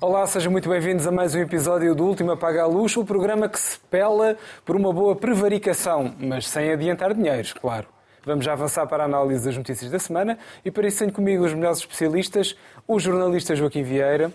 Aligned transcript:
Olá, 0.00 0.26
sejam 0.26 0.50
muito 0.50 0.68
bem-vindos 0.68 1.06
a 1.06 1.12
mais 1.12 1.34
um 1.34 1.40
episódio 1.40 1.94
do 1.94 2.04
Último 2.04 2.32
Apaga 2.32 2.62
a 2.62 2.66
Luz, 2.66 2.96
o 2.96 3.04
programa 3.04 3.48
que 3.48 3.58
se 3.58 3.78
pela 3.78 4.36
por 4.64 4.76
uma 4.76 4.92
boa 4.92 5.14
prevaricação, 5.14 6.14
mas 6.18 6.48
sem 6.48 6.70
adiantar 6.70 7.14
dinheiros, 7.14 7.52
claro. 7.52 7.86
Vamos 8.24 8.44
já 8.44 8.52
avançar 8.52 8.86
para 8.86 9.04
a 9.04 9.06
análise 9.06 9.44
das 9.44 9.56
notícias 9.56 9.90
da 9.90 9.98
semana 9.98 10.38
e 10.64 10.70
para 10.70 10.86
isso 10.86 10.98
tenho 10.98 11.12
comigo 11.12 11.44
os 11.44 11.54
melhores 11.54 11.78
especialistas, 11.78 12.56
o 12.86 13.00
jornalista 13.00 13.56
Joaquim 13.56 13.82
Vieira, 13.82 14.32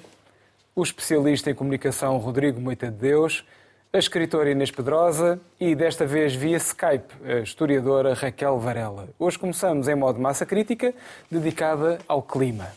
o 0.76 0.84
especialista 0.84 1.52
em 1.52 1.54
comunicação 1.54 2.18
Rodrigo 2.18 2.60
Moita 2.60 2.88
de 2.88 2.98
Deus, 2.98 3.46
a 3.92 3.98
escritora 3.98 4.52
Inês 4.52 4.70
Pedrosa 4.70 5.40
e, 5.60 5.74
desta 5.74 6.06
vez 6.06 6.36
via 6.36 6.58
Skype, 6.58 7.14
a 7.24 7.40
historiadora 7.40 8.14
Raquel 8.14 8.60
Varela. 8.60 9.08
Hoje 9.18 9.40
começamos 9.40 9.88
em 9.88 9.96
modo 9.96 10.20
massa 10.20 10.46
crítica, 10.46 10.94
dedicada 11.32 11.98
ao 12.08 12.22
clima. 12.22 12.68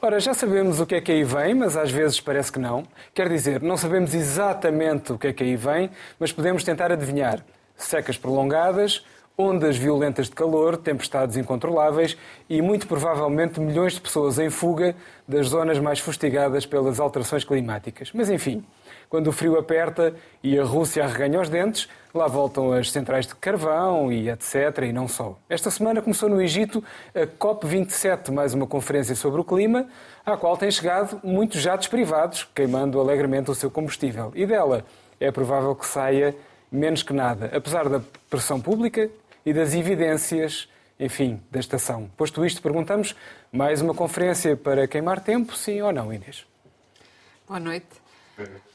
Ora, 0.00 0.20
já 0.20 0.34
sabemos 0.34 0.80
o 0.80 0.86
que 0.86 0.96
é 0.96 1.00
que 1.00 1.10
aí 1.10 1.24
vem, 1.24 1.54
mas 1.54 1.76
às 1.76 1.90
vezes 1.90 2.20
parece 2.20 2.52
que 2.52 2.58
não. 2.58 2.86
Quer 3.14 3.28
dizer, 3.28 3.62
não 3.62 3.76
sabemos 3.76 4.14
exatamente 4.14 5.12
o 5.12 5.18
que 5.18 5.28
é 5.28 5.32
que 5.32 5.42
aí 5.42 5.56
vem, 5.56 5.90
mas 6.18 6.30
podemos 6.30 6.62
tentar 6.62 6.92
adivinhar. 6.92 7.44
Secas 7.76 8.16
prolongadas, 8.16 9.04
ondas 9.36 9.76
violentas 9.76 10.28
de 10.28 10.34
calor, 10.34 10.76
tempestades 10.76 11.36
incontroláveis 11.36 12.16
e, 12.48 12.62
muito 12.62 12.86
provavelmente, 12.86 13.60
milhões 13.60 13.94
de 13.94 14.00
pessoas 14.00 14.38
em 14.38 14.48
fuga 14.48 14.94
das 15.26 15.48
zonas 15.48 15.78
mais 15.78 15.98
fustigadas 15.98 16.64
pelas 16.64 17.00
alterações 17.00 17.44
climáticas. 17.44 18.10
Mas, 18.14 18.30
enfim, 18.30 18.64
quando 19.08 19.28
o 19.28 19.32
frio 19.32 19.58
aperta 19.58 20.14
e 20.42 20.58
a 20.58 20.64
Rússia 20.64 21.04
arreganha 21.04 21.40
os 21.40 21.48
dentes, 21.48 21.88
lá 22.14 22.28
voltam 22.28 22.72
as 22.72 22.90
centrais 22.92 23.26
de 23.26 23.34
carvão 23.34 24.12
e 24.12 24.28
etc. 24.30 24.54
e 24.84 24.92
não 24.92 25.08
só. 25.08 25.36
Esta 25.48 25.70
semana 25.70 26.00
começou 26.00 26.28
no 26.28 26.40
Egito 26.40 26.82
a 27.14 27.26
COP27, 27.26 28.30
mais 28.30 28.54
uma 28.54 28.66
conferência 28.66 29.16
sobre 29.16 29.40
o 29.40 29.44
clima, 29.44 29.86
à 30.24 30.36
qual 30.36 30.56
têm 30.56 30.70
chegado 30.70 31.20
muitos 31.24 31.60
jatos 31.60 31.88
privados, 31.88 32.48
queimando 32.54 33.00
alegremente 33.00 33.50
o 33.50 33.54
seu 33.54 33.70
combustível. 33.70 34.32
E 34.34 34.46
dela 34.46 34.84
é 35.18 35.30
provável 35.32 35.74
que 35.74 35.86
saia 35.86 36.34
menos 36.70 37.02
que 37.02 37.12
nada, 37.12 37.50
apesar 37.54 37.88
da 37.88 38.00
pressão 38.28 38.60
pública 38.60 39.08
e 39.44 39.52
das 39.52 39.74
evidências, 39.74 40.68
enfim, 40.98 41.42
da 41.50 41.60
estação. 41.60 42.10
Posto 42.16 42.44
isto, 42.44 42.62
perguntamos 42.62 43.14
mais 43.52 43.80
uma 43.80 43.94
conferência 43.94 44.56
para 44.56 44.86
queimar 44.88 45.20
tempo, 45.20 45.54
sim 45.56 45.80
ou 45.82 45.92
não, 45.92 46.12
Inês? 46.12 46.46
Boa 47.46 47.60
noite. 47.60 48.04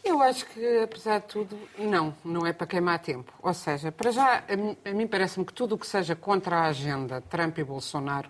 Eu 0.03 0.21
acho 0.21 0.45
que, 0.45 0.79
apesar 0.79 1.19
de 1.19 1.27
tudo, 1.27 1.59
não, 1.77 2.15
não 2.23 2.45
é 2.45 2.53
para 2.53 2.65
queimar 2.65 2.99
tempo. 2.99 3.33
Ou 3.41 3.53
seja, 3.53 3.91
para 3.91 4.11
já, 4.11 4.43
a 4.85 4.93
mim 4.93 5.07
parece-me 5.07 5.45
que 5.45 5.53
tudo 5.53 5.75
o 5.75 5.77
que 5.77 5.85
seja 5.85 6.15
contra 6.15 6.59
a 6.59 6.67
agenda 6.67 7.21
Trump 7.21 7.57
e 7.57 7.63
Bolsonaro 7.63 8.29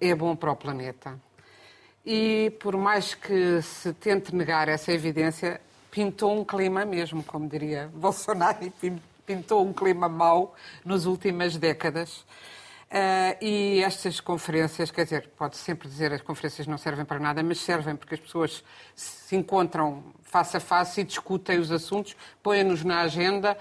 é 0.00 0.14
bom 0.14 0.36
para 0.36 0.52
o 0.52 0.56
planeta. 0.56 1.18
E 2.04 2.50
por 2.60 2.76
mais 2.76 3.14
que 3.14 3.60
se 3.62 3.92
tente 3.94 4.34
negar 4.34 4.68
essa 4.68 4.92
evidência, 4.92 5.60
pintou 5.90 6.38
um 6.38 6.44
clima 6.44 6.84
mesmo, 6.84 7.24
como 7.24 7.48
diria 7.48 7.90
Bolsonaro, 7.94 8.72
pintou 9.26 9.66
um 9.66 9.72
clima 9.72 10.08
mau 10.08 10.54
nas 10.84 11.04
últimas 11.04 11.56
décadas. 11.56 12.24
Uh, 12.86 13.44
e 13.44 13.82
estas 13.82 14.20
conferências, 14.20 14.92
quer 14.92 15.02
dizer, 15.02 15.28
pode 15.36 15.56
sempre 15.56 15.88
dizer 15.88 16.12
as 16.12 16.22
conferências 16.22 16.68
não 16.68 16.78
servem 16.78 17.04
para 17.04 17.18
nada, 17.18 17.42
mas 17.42 17.58
servem 17.58 17.96
porque 17.96 18.14
as 18.14 18.20
pessoas 18.20 18.62
se 18.94 19.34
encontram 19.34 20.04
face 20.22 20.56
a 20.56 20.60
face 20.60 21.00
e 21.00 21.04
discutem 21.04 21.58
os 21.58 21.72
assuntos, 21.72 22.16
põem-nos 22.40 22.84
na 22.84 23.00
agenda 23.00 23.58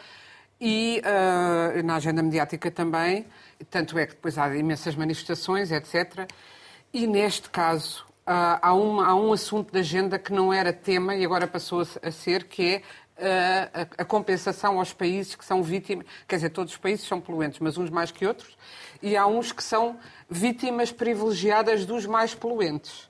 e 0.61 1.02
uh, 1.03 1.83
na 1.83 1.95
agenda 1.95 2.21
mediática 2.21 2.69
também. 2.69 3.25
Tanto 3.71 3.97
é 3.97 4.05
que 4.05 4.14
depois 4.14 4.37
há 4.37 4.55
imensas 4.55 4.95
manifestações, 4.95 5.71
etc. 5.71 6.30
E 6.93 7.08
neste 7.08 7.49
caso 7.49 8.05
uh, 8.27 8.59
há, 8.61 8.73
um, 8.75 9.02
há 9.02 9.15
um 9.15 9.33
assunto 9.33 9.73
da 9.73 9.80
agenda 9.80 10.20
que 10.20 10.31
não 10.31 10.54
era 10.54 10.71
tema 10.71 11.15
e 11.15 11.25
agora 11.25 11.48
passou 11.48 11.81
a 11.81 12.11
ser, 12.11 12.43
que 12.43 12.75
é 12.75 12.81
a, 13.98 14.05
compensação 14.05 14.80
aos 14.80 14.93
países 14.93 15.36
que 15.36 15.45
são 15.45 15.64
vítimas, 15.64 16.05
quer 16.27 16.36
dizer, 16.36 16.49
todos 16.49 16.73
os 16.73 16.77
países 16.77 17.08
são 17.08 17.21
poluentes, 17.21 17.59
mas 17.59 17.77
uns 17.77 17.89
mais 17.89 18.11
que 18.11 18.26
outros, 18.26 18.58
e 19.02 19.15
há 19.15 19.26
uns 19.26 19.52
que 19.52 19.64
são 19.64 19.98
vítimas 20.30 20.92
privilegiadas 20.92 21.86
dos 21.86 22.05
mais 22.05 22.36
poluentes. 22.36 23.09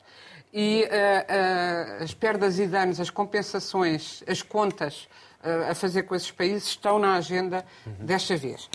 E 0.53 0.83
uh, 0.83 1.99
uh, 1.99 2.03
as 2.03 2.13
perdas 2.13 2.59
e 2.59 2.67
danos, 2.67 2.99
as 2.99 3.09
compensações, 3.09 4.23
as 4.25 4.41
contas 4.41 5.07
uh, 5.44 5.71
a 5.71 5.75
fazer 5.75 6.03
com 6.03 6.15
esses 6.15 6.31
países 6.31 6.69
estão 6.69 6.97
na 6.97 7.15
agenda 7.15 7.65
uhum. 7.85 8.05
desta 8.05 8.38
vez. 8.38 8.69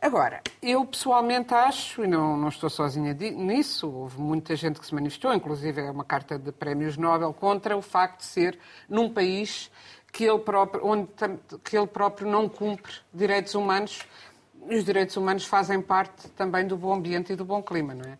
Agora, 0.00 0.40
eu 0.62 0.84
pessoalmente 0.84 1.52
acho, 1.52 2.04
e 2.04 2.06
não, 2.06 2.36
não 2.36 2.48
estou 2.48 2.70
sozinha 2.70 3.12
nisso, 3.12 3.90
houve 3.90 4.20
muita 4.20 4.54
gente 4.54 4.78
que 4.78 4.86
se 4.86 4.94
manifestou, 4.94 5.34
inclusive 5.34 5.80
é 5.80 5.90
uma 5.90 6.04
carta 6.04 6.38
de 6.38 6.52
prémios 6.52 6.96
Nobel, 6.96 7.32
contra 7.32 7.76
o 7.76 7.82
facto 7.82 8.18
de 8.18 8.26
ser 8.26 8.56
num 8.88 9.12
país 9.12 9.68
que 10.12 10.24
ele 10.24 10.38
próprio, 10.38 10.84
onde 10.86 11.08
que 11.64 11.76
ele 11.76 11.86
próprio 11.86 12.28
não 12.28 12.48
cumpre 12.48 12.92
direitos 13.12 13.54
humanos. 13.54 14.00
E 14.68 14.76
os 14.76 14.84
direitos 14.84 15.16
humanos 15.16 15.46
fazem 15.46 15.80
parte 15.80 16.28
também 16.30 16.66
do 16.66 16.76
bom 16.76 16.92
ambiente 16.94 17.32
e 17.32 17.36
do 17.36 17.44
bom 17.44 17.62
clima, 17.62 17.94
não 17.94 18.04
é? 18.04 18.18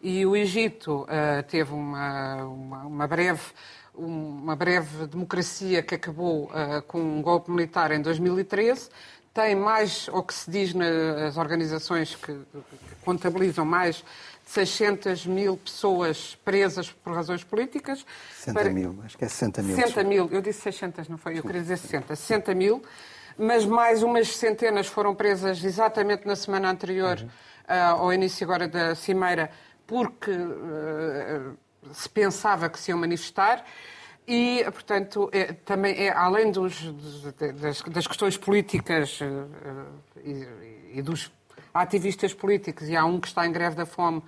E 0.00 0.24
o 0.24 0.36
Egito 0.36 1.02
uh, 1.02 1.42
teve 1.48 1.72
uma, 1.72 2.44
uma, 2.44 2.82
uma, 2.84 3.06
breve, 3.08 3.42
uma 3.94 4.54
breve 4.54 5.08
democracia 5.08 5.82
que 5.82 5.96
acabou 5.96 6.44
uh, 6.44 6.82
com 6.86 7.00
um 7.00 7.20
golpe 7.20 7.50
militar 7.50 7.90
em 7.90 8.00
2013. 8.00 8.90
Tem 9.34 9.56
mais, 9.56 10.08
ou 10.12 10.22
que 10.22 10.34
se 10.34 10.48
diz 10.48 10.72
nas 10.72 11.36
organizações 11.36 12.14
que, 12.14 12.32
que 12.32 12.94
contabilizam 13.04 13.64
mais 13.64 14.04
600 14.48 15.26
mil 15.26 15.58
pessoas 15.58 16.34
presas 16.42 16.90
por 16.90 17.12
razões 17.12 17.44
políticas. 17.44 18.04
60 18.32 18.58
para... 18.58 18.70
mil, 18.70 18.98
acho 19.04 19.18
que 19.18 19.24
é 19.26 19.28
60 19.28 19.62
mil. 19.62 19.76
60 19.76 20.04
mil, 20.04 20.28
eu 20.30 20.40
disse 20.40 20.62
600, 20.62 21.06
não 21.06 21.18
foi? 21.18 21.38
Eu 21.38 21.42
queria 21.42 21.60
dizer 21.60 21.76
60. 21.76 22.16
60 22.16 22.54
mil, 22.54 22.82
mas 23.36 23.66
mais 23.66 24.02
umas 24.02 24.34
centenas 24.34 24.86
foram 24.86 25.14
presas 25.14 25.62
exatamente 25.62 26.26
na 26.26 26.34
semana 26.34 26.70
anterior, 26.70 27.18
uhum. 27.20 27.26
uh, 27.26 28.00
ao 28.00 28.10
início 28.10 28.42
agora 28.46 28.66
da 28.66 28.94
Cimeira, 28.94 29.50
porque 29.86 30.30
uh, 30.30 31.54
se 31.92 32.08
pensava 32.08 32.70
que 32.70 32.80
se 32.80 32.90
iam 32.90 32.98
manifestar. 32.98 33.62
E, 34.26 34.64
portanto, 34.64 35.28
é, 35.30 35.52
também 35.52 36.06
é, 36.06 36.10
além 36.10 36.50
dos, 36.50 36.92
das, 37.34 37.82
das, 37.82 38.06
questões 38.06 38.38
políticas 38.38 39.20
uh, 39.20 39.86
e, 40.24 40.98
e 40.98 41.02
dos 41.02 41.30
ativistas 41.82 42.34
políticos, 42.34 42.88
e 42.88 42.96
há 42.96 43.04
um 43.04 43.20
que 43.20 43.28
está 43.28 43.46
em 43.46 43.52
greve 43.52 43.76
da 43.76 43.86
fome, 43.86 44.22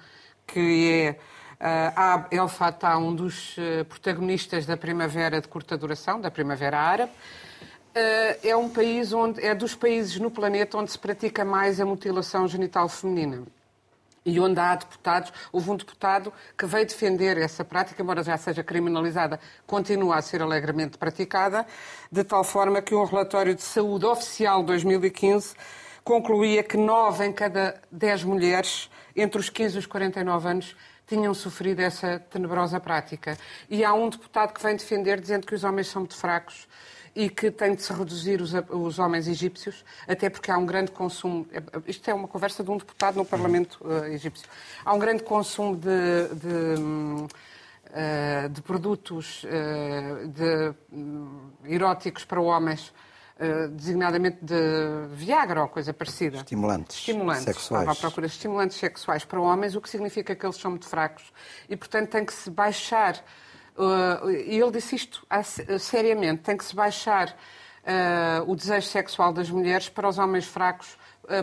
que 0.46 0.92
é 0.92 1.16
uh, 1.60 2.26
El 2.30 2.48
Fattah, 2.48 2.98
um 2.98 3.14
dos 3.14 3.56
uh, 3.58 3.84
protagonistas 3.88 4.66
da 4.66 4.76
primavera 4.76 5.40
de 5.40 5.48
curta 5.48 5.76
duração, 5.76 6.20
da 6.20 6.30
primavera 6.30 6.78
árabe. 6.78 7.12
Uh, 7.12 8.46
é 8.46 8.56
um 8.56 8.68
país 8.68 9.12
onde 9.12 9.44
é 9.44 9.54
dos 9.54 9.74
países 9.74 10.18
no 10.18 10.30
planeta 10.30 10.78
onde 10.78 10.90
se 10.90 10.98
pratica 10.98 11.44
mais 11.44 11.80
a 11.80 11.84
mutilação 11.84 12.46
genital 12.48 12.88
feminina. 12.88 13.42
E 14.24 14.38
onde 14.38 14.60
há 14.60 14.76
deputados, 14.76 15.32
houve 15.50 15.70
um 15.70 15.76
deputado 15.76 16.32
que 16.56 16.66
veio 16.66 16.86
defender 16.86 17.38
essa 17.38 17.64
prática, 17.64 18.02
embora 18.02 18.22
já 18.22 18.36
seja 18.36 18.62
criminalizada, 18.62 19.40
continua 19.66 20.16
a 20.16 20.22
ser 20.22 20.42
alegremente 20.42 20.98
praticada, 20.98 21.66
de 22.12 22.22
tal 22.22 22.44
forma 22.44 22.82
que 22.82 22.94
um 22.94 23.04
relatório 23.04 23.54
de 23.54 23.62
saúde 23.62 24.04
oficial 24.04 24.60
de 24.60 24.66
2015 24.66 25.54
concluía 26.04 26.62
que 26.62 26.76
nove 26.76 27.26
em 27.26 27.32
cada 27.32 27.80
dez 27.90 28.24
mulheres 28.24 28.90
entre 29.14 29.40
os 29.40 29.48
15 29.48 29.76
e 29.76 29.78
os 29.78 29.86
49 29.86 30.48
anos 30.48 30.76
tinham 31.06 31.34
sofrido 31.34 31.80
essa 31.80 32.20
tenebrosa 32.20 32.78
prática. 32.78 33.36
E 33.68 33.84
há 33.84 33.92
um 33.92 34.08
deputado 34.08 34.52
que 34.52 34.62
vem 34.62 34.76
defender 34.76 35.20
dizendo 35.20 35.46
que 35.46 35.54
os 35.54 35.64
homens 35.64 35.88
são 35.88 36.02
muito 36.02 36.16
fracos 36.16 36.68
e 37.14 37.28
que 37.28 37.50
tem 37.50 37.74
de 37.74 37.82
se 37.82 37.92
reduzir 37.92 38.40
os, 38.40 38.52
os, 38.68 38.98
homens 39.00 39.26
egípcios, 39.26 39.84
até 40.06 40.30
porque 40.30 40.50
há 40.50 40.56
um 40.56 40.64
grande 40.64 40.92
consumo. 40.92 41.46
Isto 41.86 42.08
é 42.08 42.14
uma 42.14 42.28
conversa 42.28 42.62
de 42.62 42.70
um 42.70 42.76
deputado 42.76 43.16
no 43.16 43.24
Parlamento 43.24 43.80
uh, 43.84 44.04
egípcio. 44.04 44.48
Há 44.84 44.94
um 44.94 44.98
grande 44.98 45.24
consumo 45.24 45.74
de, 45.74 45.88
de, 46.34 46.80
uh, 46.80 48.48
de 48.48 48.62
produtos 48.62 49.42
uh, 49.42 50.28
de, 50.28 50.74
um, 50.92 51.50
eróticos 51.64 52.24
para 52.24 52.40
homens 52.40 52.92
eh, 53.42 53.68
designadamente 53.68 54.36
de 54.42 55.06
Viagra 55.14 55.62
ou 55.62 55.68
coisa 55.68 55.94
parecida. 55.94 56.36
Estimulantes, 56.36 56.98
estimulantes 56.98 57.44
sexuais. 57.44 57.82
Estava 57.84 57.98
à 57.98 58.00
procura 58.02 58.26
de 58.26 58.34
estimulantes 58.34 58.76
sexuais 58.76 59.24
para 59.24 59.40
homens, 59.40 59.74
o 59.74 59.80
que 59.80 59.88
significa 59.88 60.34
que 60.36 60.44
eles 60.44 60.56
são 60.56 60.72
muito 60.72 60.86
fracos 60.86 61.32
e, 61.66 61.74
portanto, 61.74 62.10
tem 62.10 62.22
que 62.22 62.34
se 62.34 62.50
baixar. 62.50 63.16
Uh, 63.78 64.30
e 64.30 64.60
ele 64.60 64.70
disse 64.72 64.94
isto 64.94 65.26
seriamente: 65.78 66.42
tem 66.42 66.54
que 66.54 66.66
se 66.66 66.76
baixar 66.76 67.30
uh, 67.30 68.50
o 68.50 68.54
desejo 68.54 68.86
sexual 68.86 69.32
das 69.32 69.48
mulheres 69.48 69.88
para 69.88 70.06
os 70.06 70.18
homens 70.18 70.44
fracos 70.44 70.98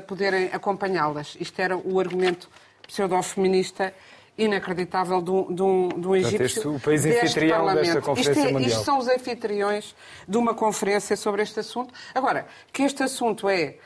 poderem 0.06 0.52
acompanhá-las. 0.54 1.36
Isto 1.40 1.60
era 1.62 1.76
o 1.76 2.00
argumento 2.00 2.48
pseudo-feminista 2.86 3.92
inacreditável 4.38 5.22
de 5.22 5.32
um, 5.32 5.54
de 5.54 5.62
um, 5.62 5.88
de 5.90 6.08
um 6.08 6.16
egípcio. 6.16 6.46
Este, 6.46 6.68
o 6.68 6.80
país 6.80 7.06
anfitrião 7.06 7.74
desta 7.74 8.02
Conferência 8.02 8.32
isto 8.32 8.48
é, 8.48 8.52
Mundial. 8.52 8.70
Isto 8.70 8.84
são 8.84 8.98
os 9.00 9.08
anfitriões 9.08 9.96
de 10.28 10.38
uma 10.38 10.54
conferência 10.54 11.18
sobre 11.18 11.42
este 11.42 11.60
assunto. 11.60 11.94
Agora, 12.14 12.46
que 12.72 12.84
este 12.84 13.04
assunto 13.04 13.50
é 13.50 13.78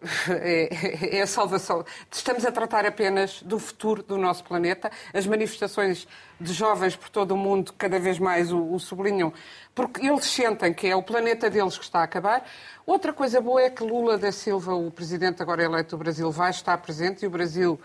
é, 0.30 1.16
é, 1.18 1.22
a 1.22 1.26
salvação. 1.26 1.84
Estamos 2.10 2.44
a 2.44 2.52
tratar 2.52 2.86
apenas 2.86 3.42
do 3.42 3.58
futuro 3.58 4.02
do 4.02 4.16
nosso 4.16 4.44
planeta. 4.44 4.90
As 5.12 5.26
manifestações 5.26 6.06
de 6.40 6.52
jovens 6.52 6.94
por 6.94 7.08
todo 7.08 7.32
o 7.32 7.36
mundo 7.36 7.72
cada 7.76 7.98
vez 7.98 8.18
mais 8.18 8.52
o, 8.52 8.72
o, 8.72 8.78
sublinham, 8.78 9.32
porque 9.74 10.06
eles 10.06 10.26
sentem 10.26 10.72
que 10.72 10.86
é 10.86 10.94
o 10.94 11.02
planeta 11.02 11.50
deles 11.50 11.76
que 11.76 11.84
está 11.84 12.00
a 12.00 12.04
acabar. 12.04 12.48
Outra 12.86 13.12
coisa 13.12 13.40
boa 13.40 13.60
é 13.60 13.70
que 13.70 13.82
Lula 13.82 14.16
da 14.16 14.30
Silva, 14.30 14.74
o 14.74 14.90
presidente 14.90 15.42
agora 15.42 15.64
eleito 15.64 15.96
do 15.96 15.98
Brasil, 15.98 16.30
vai 16.30 16.50
estar 16.50 16.78
presente 16.78 17.24
e 17.24 17.26
o 17.26 17.30
Brasil 17.30 17.78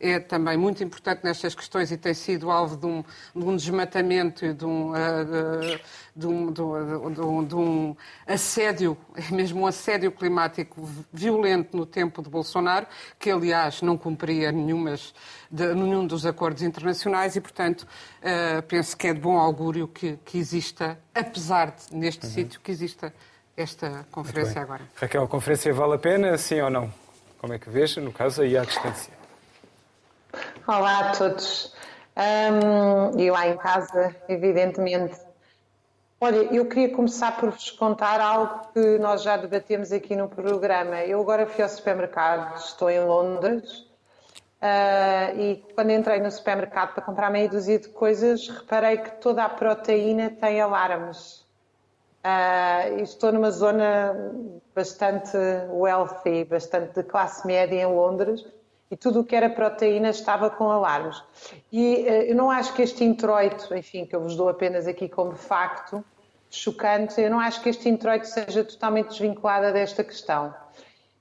é 0.00 0.20
também 0.20 0.56
muito 0.56 0.82
importante 0.82 1.24
nestas 1.24 1.54
questões 1.54 1.90
e 1.90 1.96
tem 1.96 2.14
sido 2.14 2.50
alvo 2.50 2.76
de 2.76 2.86
um, 2.86 3.04
de 3.34 3.44
um 3.44 3.56
desmatamento 3.56 4.44
e 4.46 4.54
de 4.54 4.64
um, 4.64 4.92
uh, 4.92 5.80
de, 6.14 6.26
um, 6.26 7.44
de, 7.44 7.54
um, 7.54 7.96
assédio, 8.26 8.96
mesmo 9.30 9.62
um 9.62 9.66
assédio 9.66 10.12
climático 10.12 10.88
violento 11.12 11.76
no 11.76 11.84
tempo 11.84 12.22
de 12.22 12.30
Bolsonaro, 12.30 12.86
que 13.18 13.30
aliás 13.30 13.82
não 13.82 13.96
cumpria 13.96 14.52
nenhumas, 14.52 15.12
nenhum 15.50 16.06
dos 16.06 16.24
acordos 16.24 16.62
internacionais 16.62 17.34
e, 17.34 17.40
portanto, 17.40 17.82
uh, 17.82 18.62
penso 18.62 18.96
que 18.96 19.08
é 19.08 19.14
de 19.14 19.20
bom 19.20 19.36
augúrio 19.36 19.88
que, 19.88 20.16
que 20.24 20.38
exista, 20.38 20.98
apesar 21.12 21.72
de, 21.72 21.96
neste 21.96 22.24
uhum. 22.24 22.32
sítio, 22.32 22.60
que 22.60 22.70
exista 22.70 23.12
esta 23.56 24.06
conferência 24.12 24.62
agora. 24.62 24.82
Raquel, 24.94 25.24
a 25.24 25.28
conferência 25.28 25.72
vale 25.74 25.94
a 25.94 25.98
pena, 25.98 26.38
sim 26.38 26.60
ou 26.60 26.70
não? 26.70 26.92
Como 27.38 27.52
é 27.52 27.58
que 27.58 27.68
vês, 27.68 27.96
no 27.96 28.12
caso, 28.12 28.42
aí 28.42 28.56
à 28.56 28.64
distância? 28.64 29.17
Olá 30.66 31.10
a 31.10 31.12
todos. 31.12 31.74
Um, 32.16 33.18
eu 33.18 33.32
lá 33.32 33.48
em 33.48 33.56
casa, 33.56 34.14
evidentemente. 34.28 35.18
Olha, 36.20 36.36
eu 36.54 36.66
queria 36.66 36.94
começar 36.94 37.36
por 37.38 37.50
vos 37.50 37.70
contar 37.70 38.20
algo 38.20 38.68
que 38.72 38.98
nós 38.98 39.22
já 39.22 39.36
debatemos 39.36 39.92
aqui 39.92 40.14
no 40.16 40.28
programa. 40.28 41.00
Eu 41.04 41.20
agora 41.20 41.46
fui 41.46 41.62
ao 41.62 41.68
supermercado, 41.70 42.58
estou 42.58 42.90
em 42.90 43.00
Londres, 43.00 43.86
uh, 44.60 45.38
e 45.38 45.64
quando 45.74 45.90
entrei 45.90 46.20
no 46.20 46.30
supermercado 46.30 46.94
para 46.94 47.04
comprar 47.04 47.30
meia 47.30 47.48
dúzia 47.48 47.78
de 47.78 47.88
coisas, 47.88 48.48
reparei 48.48 48.98
que 48.98 49.10
toda 49.22 49.44
a 49.44 49.48
proteína 49.48 50.28
tem 50.28 50.60
alarmes. 50.60 51.46
Uh, 52.24 53.00
estou 53.00 53.32
numa 53.32 53.52
zona 53.52 54.34
bastante 54.74 55.38
wealthy, 55.70 56.44
bastante 56.44 56.94
de 56.94 57.04
classe 57.04 57.46
média 57.46 57.80
em 57.80 57.86
Londres, 57.86 58.44
e 58.90 58.96
tudo 58.96 59.20
o 59.20 59.24
que 59.24 59.36
era 59.36 59.50
proteína 59.50 60.10
estava 60.10 60.48
com 60.50 60.70
alarmes. 60.70 61.22
E 61.70 61.94
uh, 61.94 62.08
eu 62.22 62.34
não 62.34 62.50
acho 62.50 62.72
que 62.74 62.82
este 62.82 63.04
introito, 63.04 63.74
enfim, 63.74 64.06
que 64.06 64.16
eu 64.16 64.20
vos 64.20 64.36
dou 64.36 64.48
apenas 64.48 64.86
aqui 64.86 65.08
como 65.08 65.34
facto 65.34 66.04
chocante, 66.50 67.20
eu 67.20 67.30
não 67.30 67.38
acho 67.38 67.62
que 67.62 67.68
este 67.68 67.88
introito 67.88 68.26
seja 68.26 68.64
totalmente 68.64 69.08
desvinculado 69.08 69.72
desta 69.72 70.02
questão. 70.02 70.54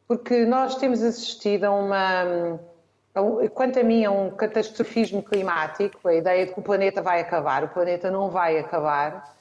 Porque 0.07 0.45
nós 0.45 0.75
temos 0.75 1.03
assistido 1.03 1.65
a 1.65 1.71
uma. 1.71 2.59
Quanto 3.53 3.79
a 3.79 3.83
mim, 3.83 4.05
a 4.05 4.11
um 4.11 4.29
catastrofismo 4.29 5.23
climático, 5.23 6.07
a 6.07 6.13
ideia 6.13 6.45
de 6.45 6.53
que 6.53 6.59
o 6.59 6.63
planeta 6.63 7.01
vai 7.01 7.19
acabar, 7.19 7.63
o 7.63 7.67
planeta 7.67 8.11
não 8.11 8.29
vai 8.29 8.59
acabar, 8.59 9.35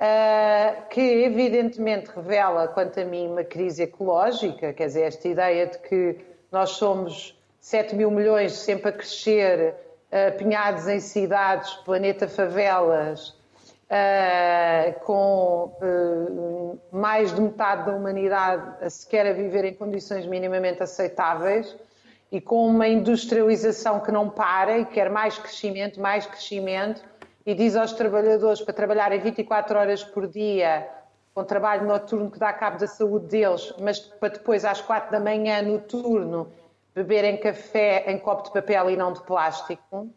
uh, 0.00 0.88
que 0.88 1.00
evidentemente 1.00 2.08
revela, 2.14 2.68
quanto 2.68 3.00
a 3.00 3.04
mim, 3.04 3.26
uma 3.26 3.42
crise 3.42 3.82
ecológica, 3.82 4.72
quer 4.72 4.86
dizer, 4.86 5.02
esta 5.02 5.26
ideia 5.26 5.66
de 5.66 5.78
que 5.78 6.24
nós 6.52 6.70
somos 6.70 7.35
7 7.66 7.96
mil 7.96 8.12
milhões 8.12 8.52
sempre 8.52 8.90
a 8.90 8.92
crescer, 8.92 9.74
uh, 10.12 10.28
apinhados 10.28 10.86
em 10.86 11.00
cidades, 11.00 11.74
planeta 11.84 12.28
favelas, 12.28 13.30
uh, 13.90 15.00
com 15.00 15.76
uh, 15.82 16.80
mais 16.92 17.34
de 17.34 17.40
metade 17.40 17.86
da 17.86 17.92
humanidade 17.92 18.84
a 18.84 18.88
sequer 18.88 19.26
a 19.26 19.32
viver 19.32 19.64
em 19.64 19.74
condições 19.74 20.26
minimamente 20.26 20.80
aceitáveis 20.80 21.76
e 22.30 22.40
com 22.40 22.68
uma 22.68 22.86
industrialização 22.86 23.98
que 23.98 24.12
não 24.12 24.30
para 24.30 24.78
e 24.78 24.84
quer 24.84 25.10
mais 25.10 25.36
crescimento, 25.36 26.00
mais 26.00 26.24
crescimento, 26.24 27.02
e 27.44 27.52
diz 27.52 27.74
aos 27.74 27.92
trabalhadores 27.92 28.60
para 28.60 28.74
trabalharem 28.74 29.18
24 29.18 29.76
horas 29.76 30.04
por 30.04 30.28
dia, 30.28 30.88
com 31.34 31.42
trabalho 31.42 31.84
noturno 31.84 32.30
que 32.30 32.38
dá 32.38 32.52
cabo 32.52 32.78
da 32.78 32.86
saúde 32.86 33.26
deles, 33.26 33.74
mas 33.80 33.98
para 33.98 34.34
depois 34.34 34.64
às 34.64 34.80
4 34.80 35.10
da 35.10 35.18
manhã 35.18 35.62
no 35.62 35.80
turno 35.80 36.46
beberem 36.96 37.36
café 37.36 38.10
em 38.10 38.18
copo 38.18 38.44
de 38.44 38.52
papel 38.52 38.88
e 38.88 38.96
não 38.96 39.12
de 39.12 39.22
plástico, 39.22 40.08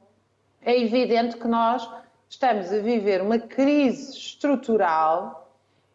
é 0.61 0.79
evidente 0.79 1.35
que 1.35 1.47
nós 1.47 1.87
estamos 2.29 2.71
a 2.71 2.79
viver 2.79 3.21
uma 3.21 3.37
crise 3.37 4.17
estrutural 4.17 5.45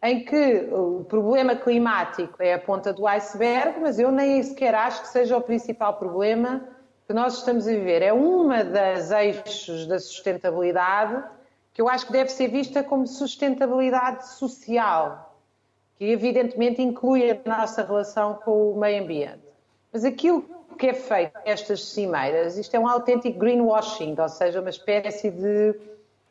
em 0.03 0.23
que 0.23 0.69
o 0.71 1.03
problema 1.05 1.57
climático 1.57 2.43
é 2.43 2.53
a 2.53 2.59
ponta 2.59 2.93
do 2.93 3.07
iceberg, 3.07 3.81
mas 3.81 3.99
eu 3.99 4.13
nem 4.13 4.43
sequer 4.43 4.75
acho 4.75 5.01
que 5.01 5.09
seja 5.09 5.39
o 5.39 5.41
principal 5.41 5.95
problema 5.95 6.69
que 7.07 7.15
nós 7.15 7.39
estamos 7.39 7.67
a 7.67 7.71
viver. 7.71 8.03
É 8.03 8.13
uma 8.13 8.63
das 8.63 9.11
eixos 9.11 9.87
da 9.87 9.99
sustentabilidade 9.99 11.25
que 11.73 11.81
eu 11.81 11.89
acho 11.89 12.07
que 12.07 12.13
deve 12.13 12.31
ser 12.31 12.49
vista 12.49 12.85
como 12.85 13.07
sustentabilidade 13.07 14.29
social, 14.29 15.35
que 15.97 16.05
evidentemente 16.05 16.83
inclui 16.83 17.31
a 17.31 17.39
nossa 17.47 17.83
relação 17.83 18.35
com 18.35 18.73
o 18.73 18.79
meio 18.79 19.03
ambiente. 19.03 19.43
Mas 19.91 20.05
aquilo 20.05 20.43
que 20.75 20.89
é 20.89 20.95
feito 20.95 21.33
nestas 21.45 21.85
cimeiras, 21.85 22.57
isto 22.59 22.75
é 22.75 22.79
um 22.79 22.89
autêntico 22.89 23.39
greenwashing, 23.39 24.15
ou 24.19 24.29
seja, 24.29 24.61
uma 24.61 24.71
espécie 24.71 25.31
de 25.31 25.75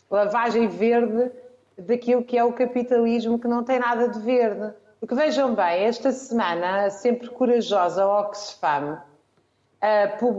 lavagem 0.10 0.68
verde 0.68 1.32
daquilo 1.78 2.24
que 2.24 2.38
é 2.38 2.44
o 2.44 2.54
capitalismo 2.54 3.40
que 3.40 3.48
não 3.48 3.64
tem 3.64 3.80
nada 3.80 4.08
de 4.08 4.20
verde. 4.20 4.74
Porque 5.00 5.16
vejam 5.16 5.54
bem, 5.54 5.84
esta 5.84 6.12
semana, 6.12 6.86
a 6.86 6.90
sempre 6.90 7.30
corajosa 7.30 8.06
Oxfam, 8.06 9.02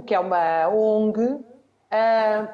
que 0.06 0.14
é 0.14 0.18
uma 0.18 0.68
ONG, 0.68 1.44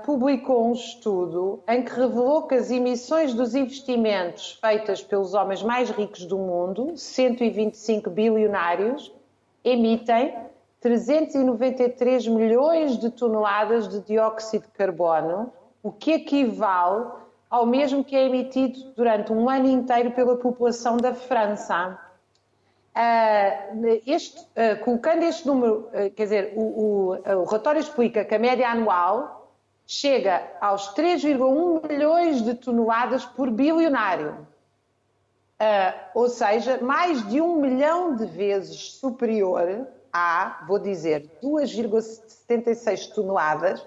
publicou 0.04 0.68
um 0.68 0.72
estudo 0.72 1.62
em 1.68 1.82
que 1.82 1.92
revelou 1.92 2.48
que 2.48 2.54
as 2.56 2.70
emissões 2.70 3.32
dos 3.32 3.54
investimentos 3.54 4.58
feitas 4.60 5.02
pelos 5.02 5.34
homens 5.34 5.62
mais 5.62 5.88
ricos 5.90 6.24
do 6.26 6.36
mundo, 6.36 6.96
125 6.96 8.10
bilionários, 8.10 9.12
emitem 9.62 10.34
393 10.80 12.26
milhões 12.28 12.98
de 12.98 13.10
toneladas 13.10 13.88
de 13.88 14.00
dióxido 14.00 14.62
de 14.62 14.72
carbono, 14.72 15.52
o 15.82 15.92
que 15.92 16.12
equivale 16.12 17.20
ao 17.50 17.66
mesmo 17.66 18.04
que 18.04 18.14
é 18.14 18.26
emitido 18.26 18.92
durante 18.96 19.32
um 19.32 19.50
ano 19.50 19.66
inteiro 19.66 20.12
pela 20.12 20.36
população 20.36 20.96
da 20.96 21.12
França. 21.12 21.98
Uh, 22.96 24.00
este, 24.06 24.40
uh, 24.40 24.82
colocando 24.84 25.24
este 25.24 25.46
número, 25.46 25.88
uh, 25.88 26.10
quer 26.14 26.24
dizer, 26.24 26.52
o, 26.56 26.62
o, 26.62 27.08
o, 27.12 27.44
relatório 27.44 27.80
explica 27.80 28.24
que 28.24 28.34
a 28.34 28.38
média 28.38 28.68
anual 28.68 29.52
chega 29.86 30.48
aos 30.60 30.94
3,1 30.94 31.88
milhões 31.88 32.42
de 32.42 32.54
toneladas 32.54 33.24
por 33.24 33.50
bilionário. 33.50 34.46
ou 36.14 36.28
seja, 36.28 36.78
mais 36.80 37.28
de 37.28 37.40
um 37.40 37.56
milhão 37.56 38.14
de 38.14 38.24
vezes 38.24 38.92
superior 38.92 39.86
há, 40.12 40.64
vou 40.66 40.78
dizer, 40.78 41.30
2,76 41.42 43.12
toneladas, 43.12 43.84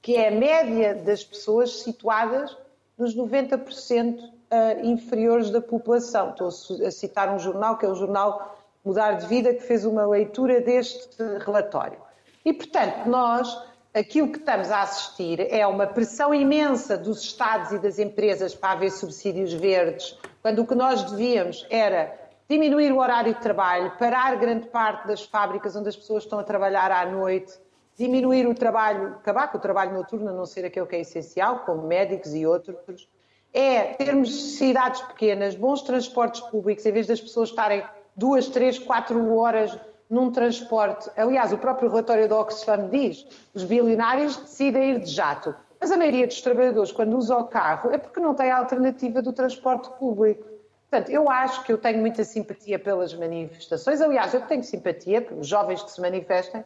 que 0.00 0.16
é 0.16 0.28
a 0.28 0.30
média 0.30 0.94
das 0.94 1.24
pessoas 1.24 1.80
situadas 1.80 2.56
nos 2.96 3.16
90% 3.16 4.18
eh, 4.50 4.80
inferiores 4.84 5.50
da 5.50 5.60
população. 5.60 6.30
Estou 6.30 6.86
a 6.86 6.90
citar 6.90 7.34
um 7.34 7.38
jornal, 7.38 7.76
que 7.76 7.84
é 7.84 7.88
o 7.88 7.94
jornal 7.94 8.56
Mudar 8.84 9.14
de 9.14 9.26
Vida, 9.26 9.52
que 9.52 9.62
fez 9.62 9.84
uma 9.84 10.06
leitura 10.06 10.60
deste 10.60 11.20
relatório. 11.44 11.98
E, 12.44 12.52
portanto, 12.52 13.08
nós, 13.08 13.60
aquilo 13.92 14.30
que 14.30 14.38
estamos 14.38 14.70
a 14.70 14.82
assistir 14.82 15.40
é 15.52 15.66
uma 15.66 15.88
pressão 15.88 16.32
imensa 16.32 16.96
dos 16.96 17.20
Estados 17.20 17.72
e 17.72 17.78
das 17.80 17.98
empresas 17.98 18.54
para 18.54 18.74
haver 18.74 18.92
subsídios 18.92 19.52
verdes, 19.52 20.16
quando 20.40 20.60
o 20.60 20.66
que 20.66 20.76
nós 20.76 21.02
devíamos 21.02 21.66
era 21.68 22.25
diminuir 22.48 22.92
o 22.92 22.98
horário 22.98 23.34
de 23.34 23.40
trabalho, 23.40 23.92
parar 23.98 24.36
grande 24.36 24.68
parte 24.68 25.06
das 25.06 25.24
fábricas 25.24 25.74
onde 25.74 25.88
as 25.88 25.96
pessoas 25.96 26.24
estão 26.24 26.38
a 26.38 26.44
trabalhar 26.44 26.90
à 26.90 27.04
noite, 27.04 27.52
diminuir 27.96 28.46
o 28.46 28.54
trabalho, 28.54 29.14
acabar 29.16 29.50
com 29.50 29.58
o 29.58 29.60
trabalho 29.60 29.94
noturno, 29.94 30.28
a 30.28 30.32
não 30.32 30.46
ser 30.46 30.64
aquele 30.64 30.86
que 30.86 30.96
é 30.96 31.00
essencial, 31.00 31.60
como 31.60 31.86
médicos 31.86 32.34
e 32.34 32.46
outros, 32.46 33.08
é 33.52 33.94
termos 33.94 34.56
cidades 34.56 35.00
pequenas, 35.00 35.54
bons 35.54 35.82
transportes 35.82 36.40
públicos, 36.42 36.84
em 36.84 36.92
vez 36.92 37.06
das 37.06 37.20
pessoas 37.20 37.48
estarem 37.48 37.82
duas, 38.14 38.48
três, 38.48 38.78
quatro 38.78 39.34
horas 39.36 39.78
num 40.08 40.30
transporte. 40.30 41.10
Aliás, 41.16 41.52
o 41.52 41.58
próprio 41.58 41.88
relatório 41.88 42.28
da 42.28 42.38
Oxfam 42.38 42.88
diz 42.88 43.26
os 43.54 43.64
bilionários 43.64 44.36
decidem 44.36 44.92
ir 44.92 45.00
de 45.00 45.10
jato. 45.10 45.54
Mas 45.80 45.90
a 45.90 45.96
maioria 45.96 46.26
dos 46.26 46.40
trabalhadores, 46.40 46.92
quando 46.92 47.16
usa 47.16 47.36
o 47.36 47.44
carro, 47.44 47.90
é 47.90 47.98
porque 47.98 48.20
não 48.20 48.34
tem 48.34 48.50
a 48.50 48.58
alternativa 48.58 49.20
do 49.20 49.32
transporte 49.32 49.90
público. 49.98 50.55
Portanto, 50.88 51.10
eu 51.10 51.28
acho 51.28 51.64
que 51.64 51.72
eu 51.72 51.78
tenho 51.78 51.98
muita 51.98 52.22
simpatia 52.22 52.78
pelas 52.78 53.12
manifestações. 53.12 54.00
Aliás, 54.00 54.32
eu 54.32 54.40
tenho 54.42 54.62
simpatia 54.62 55.20
pelos 55.20 55.46
jovens 55.46 55.82
que 55.82 55.90
se 55.90 56.00
manifestem, 56.00 56.64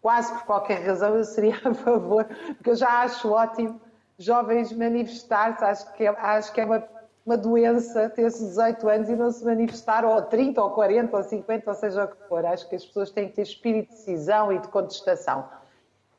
quase 0.00 0.32
por 0.32 0.44
qualquer 0.44 0.84
razão 0.84 1.16
eu 1.16 1.24
seria 1.24 1.56
a 1.64 1.72
favor, 1.72 2.26
porque 2.56 2.70
eu 2.70 2.76
já 2.76 3.00
acho 3.00 3.30
ótimo 3.30 3.80
jovens 4.18 4.72
manifestar-se, 4.72 5.64
acho 5.64 5.92
que 5.94 6.04
é, 6.04 6.08
acho 6.08 6.52
que 6.52 6.60
é 6.60 6.64
uma, 6.64 6.84
uma 7.24 7.36
doença 7.36 8.10
ter-se 8.10 8.44
18 8.44 8.88
anos 8.88 9.08
e 9.08 9.16
não 9.16 9.30
se 9.30 9.44
manifestar, 9.44 10.04
ou 10.04 10.20
30, 10.20 10.62
ou 10.62 10.70
40, 10.70 11.16
ou 11.16 11.22
50, 11.22 11.70
ou 11.70 11.74
seja 11.74 12.04
o 12.04 12.08
que 12.08 12.28
for. 12.28 12.44
Acho 12.44 12.68
que 12.68 12.76
as 12.76 12.84
pessoas 12.84 13.10
têm 13.10 13.28
que 13.28 13.36
ter 13.36 13.42
espírito 13.42 13.88
de 13.88 13.96
decisão 13.96 14.52
e 14.52 14.58
de 14.58 14.68
contestação. 14.68 15.48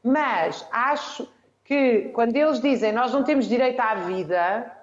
Mas 0.04 0.68
acho 0.72 1.28
que 1.64 2.10
quando 2.14 2.36
eles 2.36 2.60
dizem 2.60 2.92
nós 2.92 3.14
não 3.14 3.24
temos 3.24 3.46
direito 3.46 3.80
à 3.80 3.96
vida, 3.96 4.83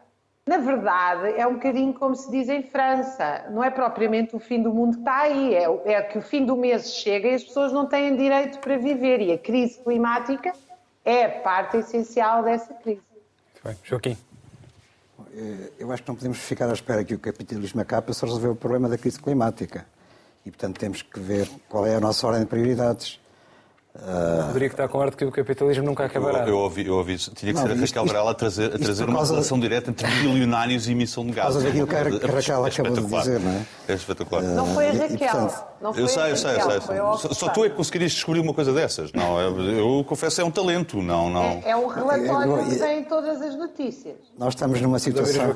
na 0.50 0.58
verdade 0.58 1.28
é 1.38 1.46
um 1.46 1.54
bocadinho 1.54 1.94
como 1.94 2.16
se 2.16 2.28
diz 2.28 2.48
em 2.48 2.60
França. 2.60 3.46
Não 3.50 3.62
é 3.62 3.70
propriamente 3.70 4.34
o 4.34 4.40
fim 4.40 4.60
do 4.60 4.74
mundo 4.74 4.94
que 4.94 4.98
está 4.98 5.20
aí, 5.20 5.54
é, 5.54 5.92
é 5.92 6.02
que 6.02 6.18
o 6.18 6.20
fim 6.20 6.44
do 6.44 6.56
mês 6.56 6.92
chega 6.92 7.28
e 7.28 7.34
as 7.36 7.44
pessoas 7.44 7.72
não 7.72 7.86
têm 7.86 8.16
direito 8.16 8.58
para 8.58 8.76
viver. 8.76 9.20
E 9.20 9.30
a 9.30 9.38
crise 9.38 9.78
climática 9.78 10.52
é 11.04 11.28
parte 11.28 11.76
essencial 11.76 12.42
dessa 12.42 12.74
crise. 12.74 13.00
Bem, 13.62 13.76
Joaquim. 13.84 14.18
Eu 15.78 15.92
acho 15.92 16.02
que 16.02 16.08
não 16.08 16.16
podemos 16.16 16.38
ficar 16.38 16.68
à 16.68 16.72
espera 16.72 17.04
que 17.04 17.14
o 17.14 17.18
capitalismo 17.20 17.80
acabe 17.80 18.08
para 18.08 18.26
resolver 18.26 18.48
o 18.48 18.56
problema 18.56 18.88
da 18.88 18.98
crise 18.98 19.22
climática. 19.22 19.86
E, 20.44 20.50
portanto, 20.50 20.80
temos 20.80 21.00
que 21.00 21.20
ver 21.20 21.48
qual 21.68 21.86
é 21.86 21.94
a 21.94 22.00
nossa 22.00 22.26
ordem 22.26 22.42
de 22.42 22.48
prioridades. 22.48 23.20
Uh... 24.00 24.46
Rodrigo 24.46 24.72
está 24.72 24.88
com 24.88 25.02
a 25.02 25.10
que 25.10 25.24
o 25.26 25.30
capitalismo 25.30 25.84
nunca 25.84 26.06
acabará. 26.06 26.40
Eu, 26.40 26.48
eu, 26.48 26.58
ouvi, 26.58 26.86
eu 26.86 26.96
ouvi, 26.96 27.18
tinha 27.18 27.52
que 27.52 27.60
não, 27.60 27.66
ser 27.66 27.72
a 27.72 27.74
Raquel 27.74 28.06
Varela 28.06 28.30
a 28.30 28.34
trazer, 28.34 28.74
a 28.74 28.78
trazer 28.78 29.04
uma 29.04 29.22
relação 29.24 29.58
de... 29.58 29.68
direta 29.68 29.90
entre 29.90 30.06
bilionários 30.22 30.88
e 30.88 30.92
emissão 30.92 31.26
de 31.26 31.32
gases. 31.32 31.56
Por 31.56 31.62
causa 31.62 31.66
daquilo 31.66 31.86
que 31.86 32.26
a 32.26 32.32
Raquel 32.32 32.66
é 32.66 32.70
acabou 32.70 32.96
de 32.96 33.16
dizer, 33.16 33.40
não 33.40 33.50
é? 33.50 33.66
É 33.88 33.92
espetacular. 33.92 34.42
Não 34.42 34.66
foi 34.74 34.88
a 34.88 34.92
Raquel. 34.92 35.14
E, 35.14 35.18
portanto, 35.18 35.64
não 35.82 35.92
foi 35.92 36.02
eu 36.02 36.08
sei, 36.08 36.30
eu 36.30 36.36
sei, 36.36 36.56
eu 36.56 36.80
sei. 36.80 36.96
Só, 36.96 37.34
só 37.34 37.48
tu 37.50 37.64
é 37.64 37.68
que 37.68 37.76
conseguirias 37.76 38.12
descobrir 38.12 38.40
uma 38.40 38.54
coisa 38.54 38.72
dessas. 38.72 39.12
Não, 39.12 39.38
eu, 39.38 39.60
eu 39.60 40.04
confesso, 40.04 40.40
é 40.40 40.44
um 40.44 40.50
talento. 40.50 41.02
Não, 41.02 41.28
não... 41.28 41.42
É, 41.42 41.70
é 41.70 41.76
um 41.76 41.86
relatório 41.86 42.64
que 42.64 42.76
tem 42.76 43.04
todas 43.04 43.42
as 43.42 43.54
notícias. 43.54 44.16
Nós 44.38 44.54
estamos 44.54 44.80
numa 44.80 44.98
situação. 44.98 45.54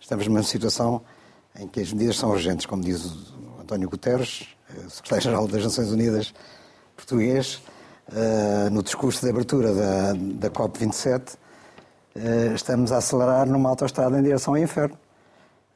Estamos 0.00 0.26
numa 0.26 0.42
situação 0.42 1.02
em 1.58 1.68
que 1.68 1.80
as 1.80 1.92
medidas 1.92 2.16
são 2.16 2.30
urgentes, 2.30 2.66
como 2.66 2.82
diz 2.82 3.04
o 3.04 3.60
António 3.60 3.88
Guterres, 3.88 4.48
secretário-geral 4.88 5.46
das 5.46 5.62
Nações 5.62 5.90
Unidas 5.90 6.32
português 6.98 7.62
uh, 8.08 8.70
no 8.70 8.82
discurso 8.82 9.24
de 9.24 9.30
abertura 9.30 9.72
da, 9.72 10.12
da 10.12 10.50
COP27, 10.50 11.34
uh, 11.34 11.38
eh, 12.16 12.52
estamos 12.54 12.90
a 12.90 12.96
acelerar 12.98 13.46
numa 13.46 13.70
autoestrada 13.70 14.18
em 14.18 14.22
direção 14.22 14.54
ao 14.54 14.60
inferno. 14.60 14.98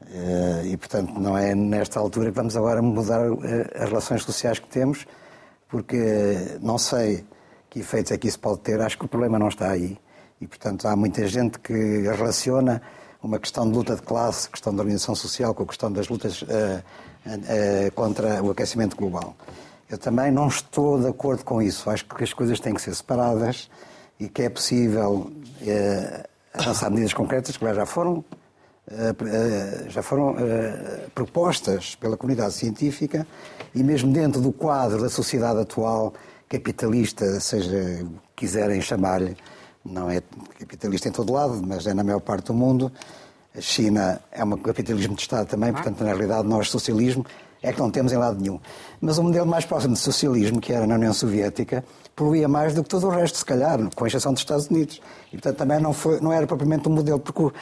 Uh, 0.03 0.67
e, 0.67 0.77
portanto, 0.77 1.15
não 1.19 1.39
é 1.39 1.55
nesta 1.55 2.01
altura 2.01 2.31
que 2.31 2.37
vamos 2.37 2.57
agora 2.57 2.83
mudar 2.83 3.21
as 3.77 3.89
relações 3.89 4.25
sociais 4.25 4.59
que 4.59 4.67
temos, 4.67 5.07
porque 5.69 6.59
não 6.61 6.77
sei 6.77 7.25
que 7.71 7.79
efeitos 7.79 8.11
é 8.11 8.19
que 8.19 8.27
isso 8.27 8.41
pode 8.41 8.61
ter, 8.61 8.81
acho 8.81 8.99
que 8.99 9.05
o 9.05 9.09
problema 9.09 9.39
não 9.39 9.49
está 9.49 9.71
aí. 9.71 9.97
E, 10.41 10.47
portanto, 10.47 10.89
há 10.89 10.97
muita 10.97 11.27
gente 11.29 11.61
que 11.61 11.73
relaciona 11.73 12.83
uma 13.23 13.39
questão 13.39 13.71
de 13.71 13.77
luta 13.77 13.95
de 13.95 14.03
classe, 14.03 14.51
questão 14.51 14.75
da 14.75 14.83
organização 14.83 15.15
social, 15.15 15.55
com 15.55 15.63
a 15.63 15.67
questão 15.67 15.91
das 15.91 16.09
lutas 16.09 16.43
uh, 16.43 16.47
uh, 16.47 17.93
contra 17.95 18.43
o 18.43 18.51
aquecimento 18.51 18.97
global. 18.97 19.37
Eu 19.93 19.99
também 19.99 20.33
não 20.33 20.49
estou 20.49 20.99
de 20.99 21.07
acordo 21.07 21.45
com 21.45 21.61
isso. 21.61 21.91
Acho 21.91 22.07
que 22.07 22.25
as 22.25 22.33
coisas 22.33 22.59
têm 22.59 22.73
que 22.73 22.81
ser 22.81 22.95
separadas 22.95 23.69
e 24.19 24.27
que 24.27 24.41
é 24.41 24.49
possível 24.49 25.31
eh, 25.61 26.27
avançar 26.55 26.89
medidas 26.89 27.13
concretas 27.13 27.59
que 27.59 27.75
já 27.75 27.85
foram, 27.85 28.25
eh, 28.91 29.15
eh, 29.27 29.85
já 29.91 30.03
foram 30.03 30.35
eh, 30.39 31.09
propostas 31.15 31.95
pela 31.95 32.17
comunidade 32.17 32.55
científica 32.55 33.27
e 33.75 33.83
mesmo 33.83 34.11
dentro 34.11 34.41
do 34.41 34.51
quadro 34.51 34.99
da 35.03 35.11
sociedade 35.11 35.61
atual 35.61 36.15
capitalista, 36.49 37.39
seja 37.39 38.07
quiserem 38.35 38.81
chamar-lhe, 38.81 39.37
não 39.85 40.09
é 40.09 40.23
capitalista 40.59 41.11
em 41.11 41.13
todo 41.13 41.35
lado, 41.35 41.63
mas 41.67 41.87
é 41.87 41.93
na 41.93 42.03
maior 42.03 42.21
parte 42.21 42.47
do 42.47 42.55
mundo. 42.55 42.91
A 43.55 43.61
China 43.61 44.23
é 44.33 44.43
um 44.43 44.57
capitalismo 44.57 45.15
de 45.15 45.21
Estado 45.21 45.49
também, 45.49 45.71
portanto, 45.71 46.01
na 46.01 46.07
realidade, 46.07 46.49
nós, 46.49 46.71
socialismo, 46.71 47.27
é 47.63 47.73
que 47.73 47.79
não 47.79 47.91
temos 47.91 48.13
em 48.13 48.17
lado 48.17 48.41
nenhum. 48.41 48.59
Mas 49.01 49.19
o 49.19 49.23
modelo 49.23 49.47
mais 49.47 49.65
próximo 49.65 49.95
de 49.95 50.01
socialismo, 50.01 50.61
que 50.61 50.73
era 50.73 50.87
na 50.87 50.97
União 50.97 51.13
Soviética, 51.13 51.85
poluía 52.17 52.49
mais 52.49 52.75
do 52.75 52.83
que 52.83 52.89
todo 52.89 53.07
o 53.07 53.11
resto, 53.11 53.39
se 53.39 53.45
calhar, 53.45 53.79
com 53.95 54.07
exceção 54.07 54.33
dos 54.33 54.43
Estados 54.43 54.67
Unidos. 54.67 55.01
E, 55.29 55.33
portanto, 55.33 55.57
também 55.57 55.81
não, 55.81 55.93
foi, 55.93 56.21
não 56.21 56.33
era 56.33 56.47
propriamente 56.47 56.89
um 56.89 56.93
modelo, 56.93 57.21
porque 57.21 57.57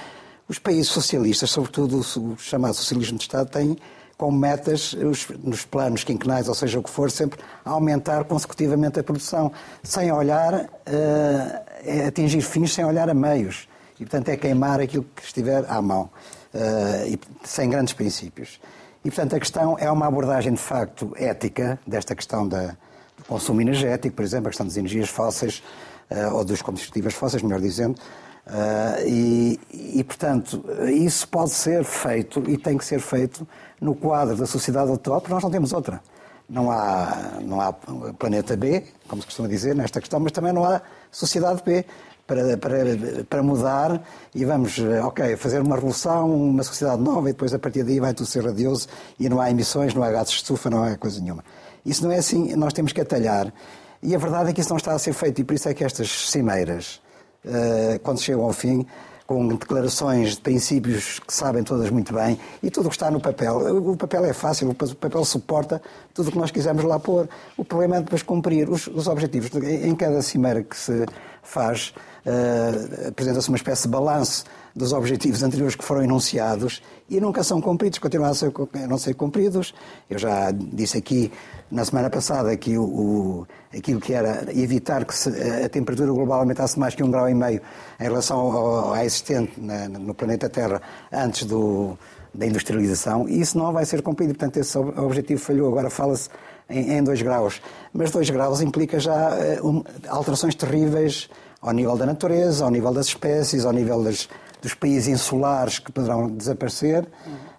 os 0.49 0.59
países 0.59 0.89
socialistas, 0.89 1.51
sobretudo 1.51 2.01
o 2.01 2.37
chamado 2.39 2.75
socialismo 2.75 3.19
de 3.19 3.25
Estado, 3.25 3.51
têm 3.51 3.77
como 4.21 4.37
metas 4.37 4.93
os, 4.93 5.29
nos 5.43 5.65
planos 5.65 6.05
quinquenais, 6.05 6.47
ou 6.47 6.55
seja, 6.55 6.79
o 6.79 6.83
que 6.83 6.91
for, 6.91 7.11
sempre 7.11 7.41
aumentar 7.65 8.25
consecutivamente 8.25 9.01
a 9.01 9.03
produção, 9.03 9.51
sem 9.83 10.13
olhar, 10.13 10.53
uh, 10.55 12.07
atingir 12.07 12.43
fins 12.43 12.75
sem 12.75 12.85
olhar 12.85 13.09
a 13.09 13.15
meios. 13.15 13.67
E, 13.95 14.05
portanto, 14.05 14.29
é 14.29 14.37
queimar 14.37 14.79
aquilo 14.79 15.07
que 15.17 15.23
estiver 15.23 15.65
à 15.67 15.81
mão, 15.81 16.11
uh, 16.53 17.07
e, 17.07 17.19
sem 17.45 17.71
grandes 17.71 17.95
princípios. 17.95 18.61
E, 19.05 19.11
portanto, 19.11 19.35
a 19.35 19.41
questão 19.41 19.77
é 19.79 19.91
uma 19.91 20.07
abordagem, 20.07 20.53
de 20.53 20.61
facto, 20.61 21.13
ética 21.17 21.79
desta 21.87 22.15
questão 22.15 22.47
da, 22.47 22.77
do 23.17 23.25
consumo 23.27 23.61
energético, 23.61 24.15
por 24.15 24.25
exemplo, 24.25 24.49
a 24.49 24.51
questão 24.51 24.67
das 24.67 24.77
energias 24.77 25.09
fósseis, 25.09 25.63
uh, 26.11 26.35
ou 26.35 26.45
dos 26.45 26.61
combustíveis 26.61 27.15
fósseis, 27.15 27.43
melhor 27.43 27.61
dizendo. 27.61 27.99
Uh, 28.47 29.07
e, 29.07 29.61
e, 29.71 30.05
portanto, 30.05 30.63
isso 30.93 31.27
pode 31.29 31.51
ser 31.51 31.83
feito 31.85 32.43
e 32.49 32.59
tem 32.59 32.77
que 32.77 32.85
ser 32.85 33.01
feito 33.01 33.47
no 33.81 33.95
quadro 33.95 34.37
da 34.37 34.47
sociedade 34.47 34.93
atual, 34.93 35.21
porque 35.21 35.33
nós 35.33 35.43
não 35.43 35.51
temos 35.51 35.73
outra. 35.73 36.01
Não 36.49 36.71
há, 36.71 37.39
não 37.43 37.61
há 37.61 37.73
planeta 37.73 38.57
B, 38.57 38.85
como 39.09 39.23
se 39.23 39.27
costuma 39.27 39.49
dizer, 39.49 39.75
nesta 39.75 40.01
questão, 40.01 40.19
mas 40.19 40.33
também 40.33 40.53
não 40.53 40.65
há 40.65 40.83
sociedade 41.11 41.63
B 41.65 41.87
para, 42.31 42.57
para, 42.57 43.25
para 43.29 43.43
mudar 43.43 44.01
e 44.33 44.45
vamos, 44.45 44.79
eh, 44.79 45.03
ok, 45.03 45.37
fazer 45.37 45.61
uma 45.61 45.75
revolução, 45.75 46.33
uma 46.33 46.63
sociedade 46.63 47.03
nova 47.03 47.29
e 47.29 47.33
depois 47.33 47.53
a 47.53 47.59
partir 47.59 47.83
daí 47.83 47.99
vai 47.99 48.15
tudo 48.15 48.29
ser 48.29 48.45
radioso 48.45 48.87
e 49.19 49.29
não 49.29 49.41
há 49.41 49.51
emissões, 49.51 49.93
não 49.93 50.05
há 50.05 50.13
gases 50.13 50.35
de 50.35 50.37
estufa, 50.37 50.71
não 50.71 50.85
há 50.85 50.97
coisa 50.97 51.21
nenhuma. 51.21 51.43
Isso 51.85 52.05
não 52.05 52.13
é 52.13 52.19
assim, 52.19 52.55
nós 52.55 52.73
temos 52.73 52.93
que 52.93 53.01
atalhar. 53.01 53.53
E 54.01 54.15
a 54.15 54.19
verdade 54.19 54.51
é 54.51 54.53
que 54.53 54.61
isso 54.61 54.71
não 54.71 54.77
está 54.77 54.93
a 54.93 54.99
ser 54.99 55.13
feito 55.13 55.41
e 55.41 55.45
por 55.45 55.55
isso 55.55 55.69
é 55.69 55.75
que 55.75 55.83
estas 55.83 56.31
cimeiras, 56.31 57.01
eh, 57.45 57.99
quando 58.01 58.21
chegam 58.21 58.45
ao 58.45 58.53
fim, 58.53 58.87
com 59.27 59.47
declarações 59.49 60.37
de 60.37 60.41
princípios 60.41 61.19
que 61.21 61.33
sabem 61.33 61.65
todas 61.65 61.91
muito 61.91 62.13
bem 62.15 62.39
e 62.63 62.71
tudo 62.71 62.87
o 62.87 62.89
que 62.91 62.97
está 62.97 63.11
no 63.11 63.21
papel. 63.21 63.59
O 63.91 63.97
papel 63.97 64.25
é 64.25 64.33
fácil, 64.33 64.71
o 64.71 64.75
papel 64.75 65.25
suporta 65.25 65.83
tudo 66.15 66.29
o 66.29 66.33
que 66.33 66.39
nós 66.39 66.51
quisermos 66.51 66.85
lá 66.85 66.99
pôr. 66.99 67.29
O 67.57 67.65
problema 67.65 67.97
é 67.97 68.01
depois 68.01 68.23
cumprir 68.23 68.69
os, 68.69 68.89
os 68.89 69.07
objetivos. 69.07 69.51
Em 69.63 69.95
cada 69.95 70.21
cimeira 70.21 70.65
que 70.65 70.77
se 70.77 71.07
faz, 71.51 71.93
uh, 72.25 73.09
apresenta-se 73.09 73.49
uma 73.49 73.57
espécie 73.57 73.83
de 73.83 73.89
balanço 73.89 74.45
dos 74.75 74.93
objetivos 74.93 75.43
anteriores 75.43 75.75
que 75.75 75.85
foram 75.85 76.05
enunciados 76.05 76.81
e 77.09 77.21
nunca 77.21 77.43
são 77.43 77.61
cumpridos, 77.61 77.99
continuam 77.99 78.31
a, 78.31 78.35
ser, 78.35 78.53
a 78.75 78.87
não 78.87 78.99
ser 78.99 79.15
cumpridos. 79.15 79.75
Eu 80.09 80.19
já 80.19 80.51
disse 80.53 80.97
aqui 80.97 81.33
na 81.71 81.85
semana 81.85 82.09
passada 82.09 82.57
que 82.57 82.79
o, 82.79 82.85
o, 82.85 83.47
aquilo 83.77 84.01
que 84.01 84.13
era 84.13 84.47
evitar 84.55 85.05
que 85.05 85.15
se, 85.15 85.29
a 85.65 85.69
temperatura 85.69 86.13
global 86.13 86.41
aumentasse 86.41 86.79
mais 86.79 86.95
que 86.95 87.03
um 87.03 87.11
grau 87.11 87.29
e 87.29 87.35
meio 87.35 87.61
em 87.99 88.05
relação 88.05 88.39
ao, 88.39 88.91
ao 88.91 88.97
existente 88.97 89.61
na, 89.61 89.89
no 89.89 90.15
planeta 90.15 90.49
Terra 90.49 90.81
antes 91.13 91.45
do, 91.45 91.99
da 92.33 92.47
industrialização, 92.47 93.29
e 93.29 93.41
isso 93.41 93.59
não 93.59 93.73
vai 93.73 93.85
ser 93.85 94.03
cumprido. 94.03 94.35
Portanto, 94.35 94.57
esse 94.59 94.79
objetivo 94.79 95.41
falhou. 95.41 95.69
Agora 95.69 95.91
fala-se 95.91 96.29
em 96.71 97.03
2 97.03 97.23
graus. 97.23 97.61
Mas 97.93 98.11
2 98.11 98.31
graus 98.31 98.61
implica 98.61 98.99
já 98.99 99.31
uh, 99.61 99.69
um, 99.69 99.85
alterações 100.09 100.55
terríveis 100.55 101.29
ao 101.61 101.73
nível 101.73 101.97
da 101.97 102.07
natureza, 102.07 102.65
ao 102.65 102.71
nível 102.71 102.93
das 102.93 103.07
espécies, 103.07 103.65
ao 103.65 103.73
nível 103.73 104.03
das, 104.03 104.29
dos 104.63 104.73
países 104.75 105.09
insulares 105.09 105.79
que 105.79 105.91
poderão 105.93 106.29
desaparecer. 106.29 107.05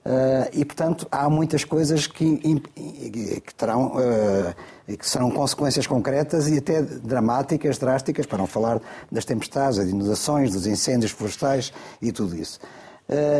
Uh, 0.04 0.50
e, 0.54 0.66
portanto, 0.66 1.08
há 1.12 1.30
muitas 1.30 1.64
coisas 1.64 2.08
que, 2.08 2.38
que, 2.38 3.54
terão, 3.56 3.94
uh, 3.98 4.98
que 4.98 5.08
serão 5.08 5.30
consequências 5.30 5.86
concretas 5.86 6.48
e 6.48 6.58
até 6.58 6.82
dramáticas, 6.82 7.78
drásticas, 7.78 8.26
para 8.26 8.40
não 8.40 8.48
falar 8.48 8.82
das 9.12 9.26
tempestades, 9.26 9.78
das 9.78 9.90
inundações, 9.90 10.52
dos 10.52 10.66
incêndios 10.66 11.12
florestais 11.12 11.72
e 12.02 12.12
tudo 12.12 12.36
isso. 12.36 12.60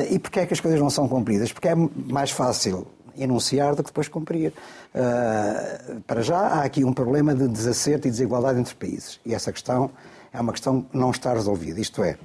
E 0.10 0.20
porquê 0.20 0.42
é 0.42 0.46
que 0.46 0.54
as 0.54 0.60
coisas 0.60 0.78
não 0.82 0.90
são 0.90 1.08
cumpridas? 1.08 1.54
Porque 1.54 1.70
é 1.70 1.76
mais 1.76 2.30
fácil 2.30 2.86
enunciar 3.18 3.76
do 3.76 3.84
que 3.84 3.90
depois 3.90 4.08
cumprir. 4.08 4.54
Uh, 4.94 6.02
para 6.02 6.22
já, 6.22 6.40
há 6.40 6.64
aqui 6.64 6.84
um 6.84 6.94
problema 6.94 7.34
de 7.34 7.48
desacerto 7.48 8.08
e 8.08 8.12
desigualdade 8.12 8.60
entre 8.60 8.76
países. 8.76 9.20
E 9.26 9.34
essa 9.34 9.52
questão 9.52 9.92
é 10.34 10.40
uma 10.40 10.52
questão 10.52 10.82
que 10.82 10.98
não 10.98 11.12
está 11.12 11.34
resolvida. 11.34 11.80
Isto 11.80 12.04
é, 12.04 12.18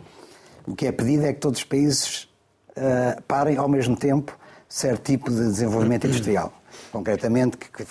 o 0.66 0.74
que 0.74 0.86
é 0.86 0.92
pedido 0.92 1.24
é 1.24 1.32
que 1.32 1.40
todos 1.40 1.60
os 1.60 1.64
países 1.64 2.24
uh, 2.76 3.22
parem 3.26 3.56
ao 3.56 3.68
mesmo 3.68 3.96
tempo 3.96 4.36
certo 4.68 5.02
tipo 5.02 5.30
de 5.30 5.36
desenvolvimento 5.36 6.06
industrial. 6.06 6.52
Concretamente, 6.92 7.56
que, 7.56 7.70
que 7.70 7.84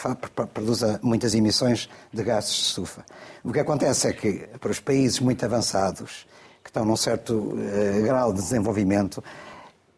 produza 0.54 1.00
muitas 1.02 1.34
emissões 1.34 1.90
de 2.14 2.24
gases 2.24 2.54
de 2.54 2.62
estufa. 2.62 3.04
O 3.44 3.52
que 3.52 3.60
acontece 3.60 4.08
é 4.08 4.14
que, 4.14 4.48
para 4.60 4.72
os 4.72 4.80
países 4.80 5.20
muito 5.20 5.44
avançados, 5.44 6.28
que 6.64 6.70
estão 6.70 6.86
num 6.86 6.96
certo 6.96 7.34
uh, 7.34 8.04
grau 8.04 8.34
de 8.34 8.42
desenvolvimento, 8.42 9.24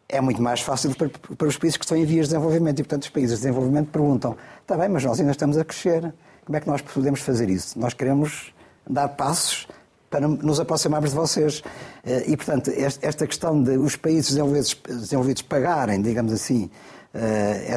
é 0.08 0.20
muito 0.20 0.40
mais 0.40 0.60
fácil 0.60 0.94
para, 0.94 1.08
para, 1.08 1.48
os 1.48 1.56
países 1.56 1.76
que 1.76 1.84
estão 1.84 1.96
em 1.96 2.04
vias 2.04 2.26
de 2.26 2.34
desenvolvimento. 2.34 2.80
E, 2.80 2.82
portanto, 2.82 3.02
os 3.02 3.10
países 3.10 3.36
de 3.36 3.42
desenvolvimento 3.42 3.88
perguntam: 3.90 4.36
está 4.62 4.76
bem, 4.76 4.88
mas 4.88 5.04
nós 5.04 5.20
ainda 5.20 5.32
estamos 5.32 5.58
a 5.58 5.64
crescer. 5.64 6.12
Como 6.44 6.56
é 6.56 6.60
que 6.60 6.66
nós 6.66 6.80
podemos 6.80 7.20
fazer 7.20 7.50
isso? 7.50 7.78
Nós 7.78 7.92
queremos 7.92 8.54
dar 8.88 9.08
passos 9.08 9.68
para 10.08 10.26
nos 10.26 10.58
aproximarmos 10.58 11.10
de 11.10 11.16
vocês. 11.16 11.62
Eh, 12.04 12.24
e, 12.28 12.36
portanto, 12.36 12.72
esta 13.02 13.26
questão 13.26 13.62
de 13.62 13.76
os 13.76 13.96
países 13.96 14.30
desenvolvidos, 14.30 14.80
desenvolvidos 14.86 15.42
pagarem, 15.42 16.00
digamos 16.00 16.32
assim, 16.32 16.70
eh, 17.12 17.76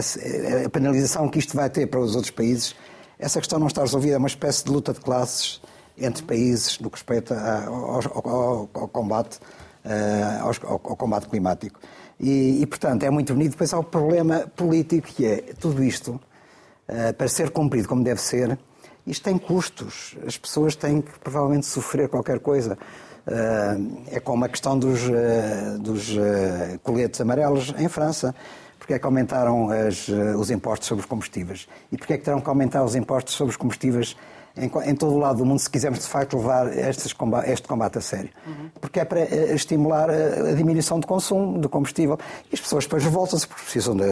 a 0.65 0.69
penalização 0.69 1.27
que 1.27 1.39
isto 1.39 1.55
vai 1.55 1.69
ter 1.69 1.87
para 1.87 1.99
os 1.99 2.15
outros 2.15 2.31
países, 2.31 2.75
essa 3.19 3.39
questão 3.39 3.59
não 3.59 3.67
está 3.67 3.81
resolvida. 3.81 4.15
É 4.15 4.17
uma 4.17 4.27
espécie 4.27 4.63
de 4.63 4.71
luta 4.71 4.93
de 4.93 4.99
classes 5.01 5.61
entre 5.97 6.23
países 6.23 6.79
no 6.79 6.89
que 6.89 6.95
respeita 6.95 7.35
ao, 7.67 7.99
ao, 8.27 8.69
ao 8.73 8.87
combate, 8.87 9.39
eh, 9.83 10.39
ao, 10.39 10.51
ao, 10.71 10.79
combate 10.79 11.27
climático. 11.27 11.79
E, 12.21 12.61
e, 12.61 12.65
portanto, 12.67 13.01
é 13.03 13.09
muito 13.09 13.33
bonito. 13.33 13.51
Depois 13.51 13.73
há 13.73 13.79
o 13.79 13.83
problema 13.83 14.45
político, 14.55 15.07
que 15.07 15.25
é 15.25 15.37
tudo 15.59 15.83
isto, 15.83 16.21
para 17.17 17.27
ser 17.27 17.49
cumprido 17.49 17.87
como 17.87 18.03
deve 18.03 18.21
ser, 18.21 18.59
isto 19.07 19.23
tem 19.23 19.39
custos. 19.39 20.15
As 20.27 20.37
pessoas 20.37 20.75
têm 20.75 21.01
que 21.01 21.19
provavelmente 21.19 21.65
sofrer 21.65 22.07
qualquer 22.07 22.39
coisa. 22.39 22.77
É 24.11 24.19
como 24.19 24.45
a 24.45 24.49
questão 24.49 24.77
dos, 24.77 24.99
dos 25.79 26.15
coletes 26.83 27.19
amarelos 27.19 27.73
em 27.77 27.89
França. 27.89 28.35
Porque 28.77 28.93
é 28.93 28.99
que 28.99 29.05
aumentaram 29.05 29.69
as, 29.69 30.07
os 30.37 30.49
impostos 30.51 30.87
sobre 30.87 31.03
os 31.03 31.07
combustíveis? 31.07 31.67
E 31.91 31.97
porque 31.97 32.13
é 32.13 32.17
que 32.17 32.23
terão 32.23 32.41
que 32.41 32.49
aumentar 32.49 32.83
os 32.83 32.95
impostos 32.95 33.33
sobre 33.35 33.51
os 33.51 33.57
combustíveis 33.57 34.15
em, 34.55 34.71
em, 34.89 34.95
todo 34.95 35.13
o 35.13 35.17
lado 35.17 35.37
do 35.37 35.45
mundo, 35.45 35.59
se 35.59 35.69
quisermos 35.69 35.99
de 35.99 36.07
facto 36.07 36.37
levar 36.37 36.67
estes, 36.77 37.15
este 37.47 37.67
combate 37.67 37.97
a 37.97 38.01
sério. 38.01 38.29
Uhum. 38.45 38.69
Porque 38.79 38.99
é 38.99 39.05
para 39.05 39.21
eh, 39.21 39.53
estimular 39.53 40.09
a, 40.09 40.53
diminuição 40.53 40.99
de 40.99 41.07
consumo 41.07 41.59
de 41.59 41.67
combustível. 41.67 42.17
E 42.51 42.55
as 42.55 42.61
pessoas 42.61 42.85
depois 42.85 43.03
voltam-se 43.03 43.47
porque 43.47 43.63
precisam 43.63 43.95
da, 43.95 44.05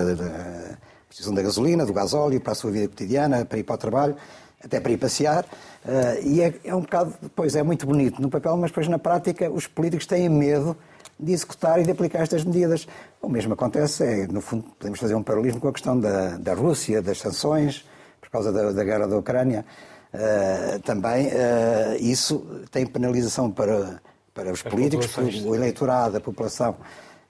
precisam 1.07 1.33
da 1.33 1.41
gasolina, 1.41 1.85
do 1.85 1.93
gasóleo 1.93 2.39
para 2.39 2.53
a 2.53 2.55
sua 2.55 2.71
vida 2.71 2.87
cotidiana, 2.87 3.45
para 3.45 3.59
ir 3.59 3.63
para 3.63 3.75
o 3.75 3.77
trabalho 3.77 4.15
até 4.63 4.79
para 4.79 4.91
ir 4.91 4.97
passear, 4.97 5.45
uh, 5.45 6.21
e 6.21 6.41
é, 6.41 6.53
é, 6.65 6.75
um 6.75 6.81
bocado, 6.81 7.13
depois 7.21 7.55
é 7.55 7.63
muito 7.63 7.85
bonito 7.85 8.21
no 8.21 8.29
papel, 8.29 8.57
mas 8.57 8.71
depois 8.71 8.87
na 8.87 8.99
prática 8.99 9.49
os 9.49 9.67
políticos 9.67 10.05
têm 10.05 10.27
medo 10.27 10.75
de 11.19 11.33
executar 11.33 11.79
e 11.79 11.83
de 11.83 11.91
aplicar 11.91 12.19
estas 12.19 12.43
medidas. 12.43 12.87
O 13.21 13.29
mesmo 13.29 13.53
acontece, 13.53 14.03
é, 14.03 14.27
no 14.27 14.41
fundo, 14.41 14.63
podemos 14.77 14.99
fazer 14.99 15.15
um 15.15 15.23
paralelismo 15.23 15.59
com 15.59 15.67
a 15.67 15.73
questão 15.73 15.99
da, 15.99 16.37
da 16.37 16.53
Rússia, 16.53 17.01
das 17.01 17.19
sanções, 17.19 17.85
por 18.21 18.29
causa 18.29 18.51
da, 18.51 18.71
da 18.71 18.83
guerra 18.83 19.07
da 19.07 19.17
Ucrânia. 19.17 19.65
Uh, 20.13 20.79
também 20.81 21.27
uh, 21.27 21.95
isso 21.99 22.63
tem 22.71 22.85
penalização 22.85 23.51
para, 23.51 24.01
para 24.33 24.51
os 24.51 24.63
políticos, 24.63 25.15
o 25.45 25.53
eleitorado, 25.53 26.17
a 26.17 26.19
população 26.19 26.75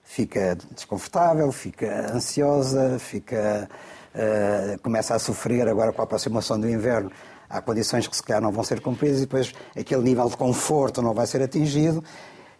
fica 0.02 0.56
desconfortável, 0.74 1.52
fica 1.52 2.10
ansiosa, 2.14 2.98
fica 2.98 3.68
uh, 4.14 4.78
começa 4.80 5.14
a 5.14 5.18
sofrer 5.18 5.68
agora 5.68 5.92
com 5.92 6.00
a 6.00 6.04
aproximação 6.04 6.58
do 6.58 6.68
inverno. 6.68 7.10
Há 7.48 7.60
condições 7.60 8.06
que 8.06 8.16
se 8.16 8.22
calhar 8.22 8.40
não 8.40 8.52
vão 8.52 8.64
ser 8.64 8.80
cumpridas 8.80 9.18
e 9.18 9.22
depois 9.22 9.52
aquele 9.76 10.02
nível 10.02 10.28
de 10.28 10.36
conforto 10.36 11.02
não 11.02 11.12
vai 11.12 11.26
ser 11.26 11.42
atingido. 11.42 12.02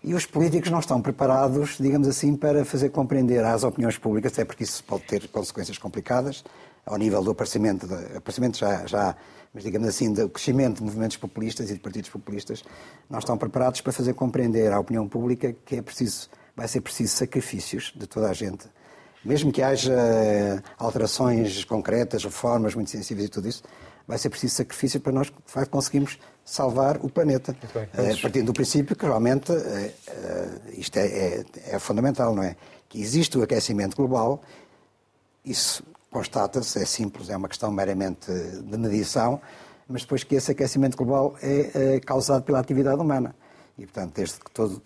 E 0.02 0.14
os 0.14 0.26
políticos 0.26 0.70
não 0.70 0.80
estão 0.80 1.00
preparados, 1.00 1.76
digamos 1.78 2.08
assim, 2.08 2.34
para 2.34 2.64
fazer 2.64 2.88
compreender 2.88 3.44
às 3.44 3.64
opiniões 3.64 3.98
públicas, 3.98 4.32
até 4.32 4.44
porque 4.44 4.64
isso 4.64 4.82
pode 4.84 5.04
ter 5.04 5.28
consequências 5.28 5.76
complicadas, 5.76 6.42
ao 6.86 6.96
nível 6.96 7.22
do 7.22 7.30
aparecimento, 7.30 7.86
aparecimento 8.16 8.58
já, 8.58 8.86
já, 8.86 9.14
mas 9.52 9.62
digamos 9.62 9.88
assim, 9.88 10.12
do 10.12 10.28
crescimento 10.28 10.78
de 10.78 10.84
movimentos 10.84 11.16
populistas 11.16 11.70
e 11.70 11.74
de 11.74 11.80
partidos 11.80 12.10
populistas, 12.10 12.62
não 13.08 13.18
estão 13.18 13.36
preparados 13.36 13.80
para 13.80 13.92
fazer 13.92 14.14
compreender 14.14 14.72
à 14.72 14.78
opinião 14.78 15.08
pública 15.08 15.54
que 15.64 15.76
é 15.76 15.82
preciso, 15.82 16.28
vai 16.56 16.68
ser 16.68 16.80
preciso 16.80 17.16
sacrifícios 17.16 17.92
de 17.96 18.06
toda 18.06 18.28
a 18.28 18.32
gente 18.32 18.68
mesmo 19.24 19.52
que 19.52 19.62
haja 19.62 19.92
eh, 19.92 20.62
alterações 20.78 21.64
concretas, 21.64 22.24
reformas 22.24 22.74
muito 22.74 22.90
sensíveis 22.90 23.26
e 23.26 23.30
tudo 23.30 23.48
isso, 23.48 23.62
vai 24.06 24.18
ser 24.18 24.30
preciso 24.30 24.54
sacrifício 24.54 25.00
para 25.00 25.12
nós 25.12 25.32
conseguirmos 25.70 26.18
salvar 26.44 26.96
o 27.02 27.08
planeta. 27.08 27.54
É, 27.92 28.16
partindo 28.16 28.46
do 28.46 28.52
princípio 28.52 28.96
que 28.96 29.04
realmente 29.04 29.52
é, 29.52 29.94
isto 30.76 30.96
é, 30.96 31.06
é, 31.06 31.44
é, 31.66 31.78
fundamental, 31.78 32.34
não 32.34 32.42
é? 32.42 32.56
Que 32.88 33.00
existe 33.00 33.38
o 33.38 33.42
aquecimento 33.42 33.96
global, 33.96 34.42
isso 35.44 35.84
constata-se, 36.10 36.78
é 36.78 36.84
simples, 36.84 37.28
é 37.28 37.36
uma 37.36 37.48
questão 37.48 37.70
meramente 37.70 38.30
de 38.32 38.76
medição, 38.76 39.40
mas 39.88 40.02
depois 40.02 40.24
que 40.24 40.34
esse 40.34 40.50
aquecimento 40.50 40.96
global 40.96 41.36
é 41.42 42.00
causado 42.00 42.42
pela 42.42 42.60
atividade 42.60 43.00
humana. 43.00 43.34
E, 43.80 43.86
portanto, 43.86 44.12
desde 44.14 44.38
que 44.38 44.50
todo, 44.50 44.82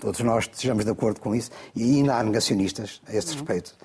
todos 0.00 0.20
nós 0.20 0.44
estejamos 0.44 0.84
de 0.84 0.90
acordo 0.90 1.20
com 1.20 1.34
isso, 1.34 1.50
e 1.74 1.82
ainda 1.82 2.16
há 2.16 2.22
negacionistas 2.22 3.00
a 3.06 3.14
este 3.14 3.30
uhum. 3.30 3.38
respeito, 3.38 3.76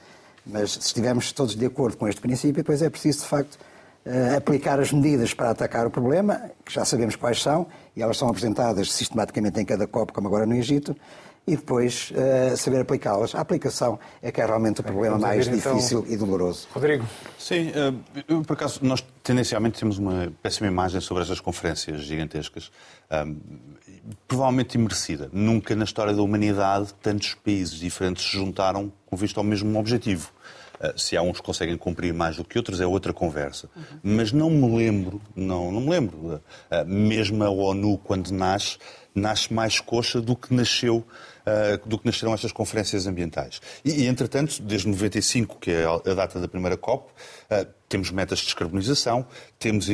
mas 0.45 0.71
se 0.71 0.80
estivermos 0.80 1.32
todos 1.32 1.56
de 1.56 1.65
acordo 1.65 1.95
com 1.95 2.08
este 2.08 2.19
princípio, 2.19 2.56
depois 2.56 2.82
é 2.82 2.89
preciso, 2.89 3.19
de 3.19 3.25
facto, 3.25 3.60
eh, 4.06 4.36
aplicar 4.36 4.80
as 4.80 4.91
medidas 4.91 5.36
para 5.36 5.51
atacar 5.51 5.86
o 5.86 5.91
problema, 5.91 6.49
que 6.65 6.73
já 6.73 6.84
sabemos 6.84 7.15
quais 7.15 7.41
são, 7.41 7.67
e 7.95 8.01
elas 8.01 8.17
são 8.17 8.27
apresentadas 8.27 8.91
sistematicamente 8.91 9.60
em 9.60 9.65
cada 9.65 9.86
COP, 9.86 10.13
como 10.13 10.27
agora 10.27 10.47
no 10.47 10.56
Egito, 10.56 10.95
e 11.49 11.55
depois 11.55 12.12
uh, 12.12 12.55
saber 12.55 12.81
aplicá-las. 12.81 13.33
A 13.33 13.41
aplicação 13.41 13.99
é 14.21 14.31
que 14.31 14.39
é 14.39 14.45
realmente 14.45 14.81
o 14.81 14.83
problema 14.83 15.17
Vamos 15.17 15.27
mais 15.27 15.47
então... 15.47 15.75
difícil 15.75 16.05
e 16.07 16.15
doloroso. 16.15 16.67
Rodrigo. 16.71 17.05
Sim, 17.38 17.69
uh, 17.69 18.23
eu, 18.27 18.41
por 18.43 18.53
acaso, 18.53 18.79
nós 18.83 19.03
tendencialmente 19.23 19.79
temos 19.79 19.97
uma 19.97 20.31
péssima 20.43 20.67
imagem 20.67 21.01
sobre 21.01 21.23
estas 21.23 21.39
conferências 21.39 22.01
gigantescas. 22.01 22.71
Um, 23.12 23.38
provavelmente 24.27 24.75
imerecida. 24.75 25.29
Nunca 25.33 25.75
na 25.75 25.83
história 25.83 26.13
da 26.13 26.21
humanidade 26.21 26.93
tantos 27.01 27.33
países 27.33 27.79
diferentes 27.79 28.23
se 28.23 28.38
juntaram 28.38 28.91
com 29.05 29.15
visto 29.15 29.38
ao 29.38 29.43
mesmo 29.43 29.77
objetivo. 29.79 30.31
Uh, 30.79 30.97
se 30.97 31.17
há 31.17 31.21
uns 31.21 31.39
que 31.39 31.43
conseguem 31.43 31.77
cumprir 31.77 32.13
mais 32.13 32.38
do 32.38 32.45
que 32.45 32.57
outros, 32.57 32.79
é 32.79 32.85
outra 32.85 33.12
conversa. 33.12 33.69
Uhum. 33.75 33.83
Mas 34.03 34.31
não 34.31 34.49
me 34.49 34.77
lembro, 34.77 35.21
não, 35.35 35.71
não 35.71 35.81
me 35.81 35.89
lembro, 35.89 36.17
uh, 36.17 36.41
mesmo 36.85 37.43
a 37.43 37.49
ONU, 37.49 37.97
quando 37.97 38.29
nasce, 38.31 38.77
nasce 39.13 39.53
mais 39.53 39.79
coxa 39.79 40.21
do 40.21 40.35
que 40.35 40.53
nasceu 40.53 40.97
uh, 40.97 41.03
do 41.86 41.97
que 41.97 42.06
nasceram 42.06 42.34
estas 42.34 42.52
conferências 42.52 43.08
ambientais. 43.08 43.62
E, 43.84 44.06
entretanto, 44.06 44.62
desde 44.62 44.88
95, 44.88 45.58
que 45.60 45.71
é 45.71 45.86
a 45.86 46.13
data 46.13 46.39
da 46.39 46.47
primeira 46.47 46.78
COP, 46.78 47.10
uh, 47.10 47.67
temos 47.88 48.12
metas 48.12 48.39
de 48.39 48.45
descarbonização, 48.45 49.25
temos 49.60 49.89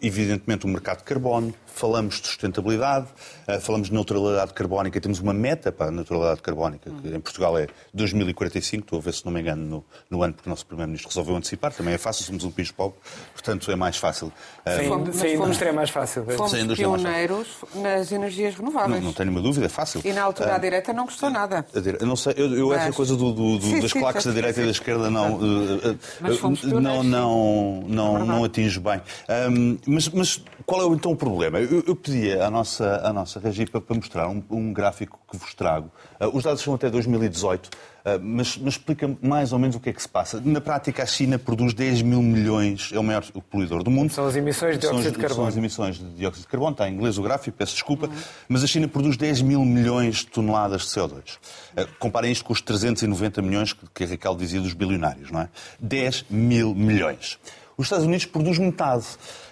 evidentemente 0.00 0.64
o 0.64 0.68
um 0.68 0.72
mercado 0.72 0.98
de 0.98 1.04
carbono, 1.04 1.54
falamos 1.66 2.18
de 2.18 2.28
sustentabilidade, 2.28 3.06
uh, 3.46 3.60
falamos 3.60 3.88
de 3.88 3.94
neutralidade 3.94 4.54
carbónica, 4.54 4.98
temos 5.02 5.20
uma 5.20 5.34
meta 5.34 5.70
para 5.70 5.88
a 5.88 5.90
neutralidade 5.90 6.40
carbónica, 6.40 6.90
que 6.90 7.08
em 7.08 7.20
Portugal 7.20 7.58
é 7.58 7.66
2045, 7.92 8.84
estou 8.84 8.98
a 8.98 9.02
ver 9.02 9.12
se 9.12 9.24
não 9.26 9.32
me 9.32 9.40
engano 9.40 9.62
no, 9.62 9.84
no 10.10 10.22
ano 10.22 10.32
porque 10.32 10.48
o 10.48 10.50
nosso 10.50 10.64
Primeiro-Ministro 10.64 11.10
resolveu 11.10 11.36
antecipar, 11.36 11.74
também 11.74 11.92
é 11.92 11.98
fácil, 11.98 12.24
somos 12.24 12.42
um 12.44 12.50
país 12.50 12.70
pobre, 12.70 12.98
portanto 13.34 13.70
é 13.70 13.76
mais 13.76 13.98
fácil. 13.98 14.32
Sim, 14.66 14.88
fomos, 14.88 15.16
sem 15.16 15.34
indústria 15.34 15.68
é 15.68 15.72
mais 15.72 15.90
fácil. 15.90 16.24
Fomos 16.24 16.50
sem 16.50 16.66
pioneiros 16.74 17.48
nas 17.74 18.12
energias 18.12 18.54
renováveis. 18.54 18.98
Não, 18.98 19.08
não 19.08 19.12
tenho 19.12 19.30
nenhuma 19.30 19.46
dúvida, 19.46 19.66
é 19.66 19.68
fácil. 19.68 20.00
E 20.04 20.12
na 20.14 20.22
altura 20.22 20.52
uh, 20.52 20.54
a 20.54 20.58
direita 20.58 20.92
não 20.94 21.04
gostou 21.04 21.28
nada. 21.28 21.66
Eu 21.74 22.06
não 22.06 22.16
sei, 22.16 22.32
eu, 22.38 22.54
eu 22.56 22.68
Mas... 22.68 22.82
essa 22.82 22.92
coisa 22.94 23.14
do, 23.14 23.30
do, 23.30 23.58
do 23.58 23.66
sim, 23.66 23.80
das 23.80 23.90
sim, 23.90 24.00
claques 24.00 24.22
sim, 24.22 24.30
da 24.30 24.34
direita 24.34 24.62
e 24.62 24.64
da 24.64 24.70
esquerda 24.70 25.10
não, 25.10 25.38
não, 25.38 27.02
não, 27.02 27.82
não, 27.86 28.16
é 28.16 28.24
não 28.24 28.44
atinge 28.44 28.80
bem. 28.80 29.01
Um, 29.50 29.78
mas, 29.86 30.08
mas 30.08 30.42
qual 30.64 30.82
é 30.82 30.94
então 30.94 31.12
o 31.12 31.16
problema? 31.16 31.60
Eu, 31.60 31.82
eu 31.86 31.96
pedi 31.96 32.32
à 32.32 32.50
nossa, 32.50 32.96
à 33.04 33.12
nossa 33.12 33.40
Regipa 33.40 33.80
para 33.80 33.96
mostrar 33.96 34.28
um, 34.28 34.42
um 34.50 34.72
gráfico 34.72 35.18
que 35.30 35.36
vos 35.36 35.54
trago. 35.54 35.90
Uh, 36.20 36.36
os 36.36 36.44
dados 36.44 36.62
são 36.62 36.74
até 36.74 36.90
2018. 36.90 37.66
Uh, 37.66 38.18
mas, 38.20 38.58
mas 38.58 38.74
explica 38.74 39.16
mais 39.22 39.52
ou 39.52 39.60
menos 39.60 39.76
o 39.76 39.80
que 39.80 39.90
é 39.90 39.92
que 39.92 40.02
se 40.02 40.08
passa. 40.08 40.40
Na 40.44 40.60
prática, 40.60 41.04
a 41.04 41.06
China 41.06 41.38
produz 41.38 41.72
10 41.72 42.02
mil 42.02 42.20
milhões, 42.20 42.90
é 42.92 42.98
o 42.98 43.02
maior 43.02 43.24
poluidor 43.48 43.84
do 43.84 43.90
mundo. 43.92 44.12
São 44.12 44.26
as 44.26 44.34
emissões 44.34 44.74
de 44.74 44.80
dióxido 44.80 45.12
de 45.12 45.18
carbono. 45.18 45.34
São 45.34 45.46
as 45.46 45.56
emissões 45.56 45.98
de 45.98 46.04
dióxido 46.14 46.42
de 46.42 46.48
carbono, 46.48 46.72
está 46.72 46.88
em 46.88 46.94
inglês 46.94 47.16
o 47.16 47.22
gráfico, 47.22 47.56
peço 47.56 47.74
desculpa, 47.74 48.06
uhum. 48.06 48.12
mas 48.48 48.64
a 48.64 48.66
China 48.66 48.88
produz 48.88 49.16
10 49.16 49.42
mil 49.42 49.64
milhões 49.64 50.16
de 50.16 50.26
toneladas 50.26 50.82
de 50.82 50.88
CO2. 50.88 51.36
Uh, 51.76 51.88
comparem 52.00 52.32
isto 52.32 52.44
com 52.44 52.52
os 52.52 52.60
390 52.60 53.40
milhões 53.40 53.72
que, 53.72 53.86
que 53.94 54.04
a 54.04 54.06
Raquel 54.08 54.34
dizia 54.34 54.60
dos 54.60 54.72
bilionários, 54.72 55.30
não 55.30 55.40
é? 55.40 55.48
10 55.80 56.26
mil 56.28 56.74
milhões. 56.74 57.38
Os 57.82 57.86
Estados 57.86 58.06
Unidos 58.06 58.26
produzem 58.26 58.66
metade. 58.66 59.04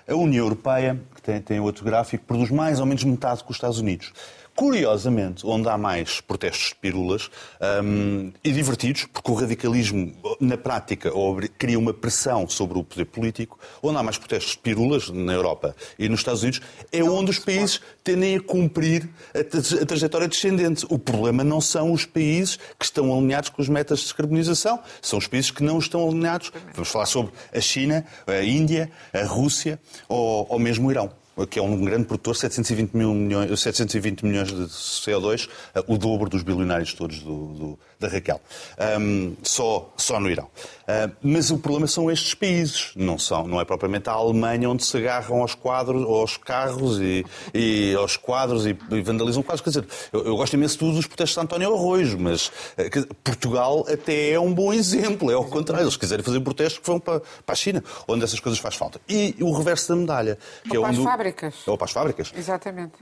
A 0.06 0.14
União 0.14 0.44
Europeia, 0.44 1.00
que 1.16 1.20
tem, 1.20 1.40
tem 1.40 1.58
outro 1.58 1.84
gráfico, 1.84 2.24
produz 2.24 2.48
mais 2.48 2.78
ou 2.78 2.86
menos 2.86 3.02
metade 3.02 3.42
que 3.42 3.50
os 3.50 3.56
Estados 3.56 3.80
Unidos. 3.80 4.12
Curiosamente, 4.60 5.46
onde 5.46 5.70
há 5.70 5.78
mais 5.78 6.20
protestos 6.20 6.68
de 6.68 6.74
pílulas 6.74 7.30
um, 7.82 8.30
e 8.44 8.52
divertidos, 8.52 9.06
porque 9.06 9.30
o 9.30 9.34
radicalismo, 9.34 10.12
na 10.38 10.58
prática, 10.58 11.10
cria 11.56 11.78
uma 11.78 11.94
pressão 11.94 12.46
sobre 12.46 12.78
o 12.78 12.84
poder 12.84 13.06
político, 13.06 13.58
onde 13.82 13.96
há 13.96 14.02
mais 14.02 14.18
protestos 14.18 14.52
de 14.52 14.58
pílulas, 14.58 15.08
na 15.08 15.32
Europa 15.32 15.74
e 15.98 16.10
nos 16.10 16.20
Estados 16.20 16.42
Unidos, 16.42 16.60
é 16.92 17.02
onde 17.02 17.30
os 17.30 17.38
países 17.38 17.80
tendem 18.04 18.36
a 18.36 18.40
cumprir 18.42 19.08
a, 19.34 19.86
trajetória 19.86 20.28
descendente. 20.28 20.84
O 20.90 20.98
problema 20.98 21.42
não 21.42 21.62
são 21.62 21.90
os 21.90 22.04
países 22.04 22.58
que 22.78 22.84
estão 22.84 23.16
alinhados 23.16 23.48
com 23.48 23.62
as 23.62 23.68
metas 23.70 24.00
de 24.00 24.04
descarbonização, 24.04 24.78
são 25.00 25.18
os 25.18 25.26
países 25.26 25.50
que 25.50 25.62
não 25.62 25.78
estão 25.78 26.06
alinhados. 26.06 26.52
Vamos 26.74 26.90
falar 26.90 27.06
sobre 27.06 27.32
a 27.50 27.60
China, 27.62 28.04
a 28.26 28.42
Índia, 28.42 28.92
a 29.10 29.24
Rússia 29.24 29.80
ou, 30.06 30.46
ou 30.50 30.58
mesmo 30.58 30.88
o 30.88 30.90
Irão. 30.90 31.18
Que 31.46 31.58
é 31.58 31.62
um 31.62 31.84
grande 31.84 32.04
produtor, 32.04 32.36
720, 32.36 32.92
mil 32.94 33.14
milhões, 33.14 33.60
720 33.60 34.24
milhões 34.24 34.48
de 34.48 34.64
CO2, 34.64 35.48
o 35.86 35.96
dobro 35.96 36.28
dos 36.28 36.42
bilionários 36.42 36.92
todos 36.94 37.20
do, 37.20 37.46
do, 37.46 37.78
da 37.98 38.08
Raquel. 38.08 38.40
Um, 38.98 39.36
só, 39.42 39.92
só 39.96 40.18
no 40.18 40.30
Irão. 40.30 40.44
Uh, 40.44 41.12
mas 41.22 41.50
o 41.50 41.58
problema 41.58 41.86
são 41.86 42.10
estes 42.10 42.34
países, 42.34 42.92
não, 42.96 43.18
são, 43.18 43.46
não 43.46 43.60
é 43.60 43.64
propriamente 43.64 44.08
a 44.08 44.12
Alemanha 44.12 44.68
onde 44.68 44.84
se 44.84 44.96
agarram 44.96 45.40
aos 45.40 45.54
quadros, 45.54 46.02
aos 46.02 46.36
carros 46.36 47.00
e, 47.00 47.24
e 47.54 47.94
aos 47.94 48.16
quadros 48.16 48.66
e, 48.66 48.76
e, 48.90 49.00
vandalizam 49.00 49.42
quadros. 49.42 49.60
Quer 49.60 49.70
dizer, 49.70 49.86
eu, 50.12 50.26
eu 50.26 50.36
gosto 50.36 50.54
imenso 50.54 50.78
dos 50.78 51.06
protestos 51.06 51.34
de 51.34 51.44
António 51.44 51.74
Arrojo, 51.74 52.18
mas 52.18 52.48
uh, 52.48 53.14
Portugal 53.22 53.86
até 53.88 54.32
é 54.32 54.40
um 54.40 54.52
bom 54.52 54.72
exemplo, 54.72 55.30
é 55.30 55.34
ao 55.34 55.44
contrário. 55.44 55.84
Eles 55.84 55.96
quiserem 55.96 56.24
fazer 56.24 56.40
protestos 56.40 56.78
que 56.78 56.86
vão 56.86 56.98
para, 56.98 57.20
para 57.20 57.52
a 57.52 57.54
China, 57.54 57.84
onde 58.08 58.24
essas 58.24 58.40
coisas 58.40 58.58
faz 58.58 58.74
falta. 58.74 59.00
E 59.08 59.36
o 59.40 59.52
reverso 59.52 59.88
da 59.88 59.96
medalha. 59.96 60.38
Que 60.68 60.76
é 60.76 60.84
as 60.84 60.98
fábricas. 61.30 61.54
Ou 61.66 61.78
para 61.78 61.84
as 61.84 61.92
fábricas. 61.92 62.32
Exatamente. 62.36 62.92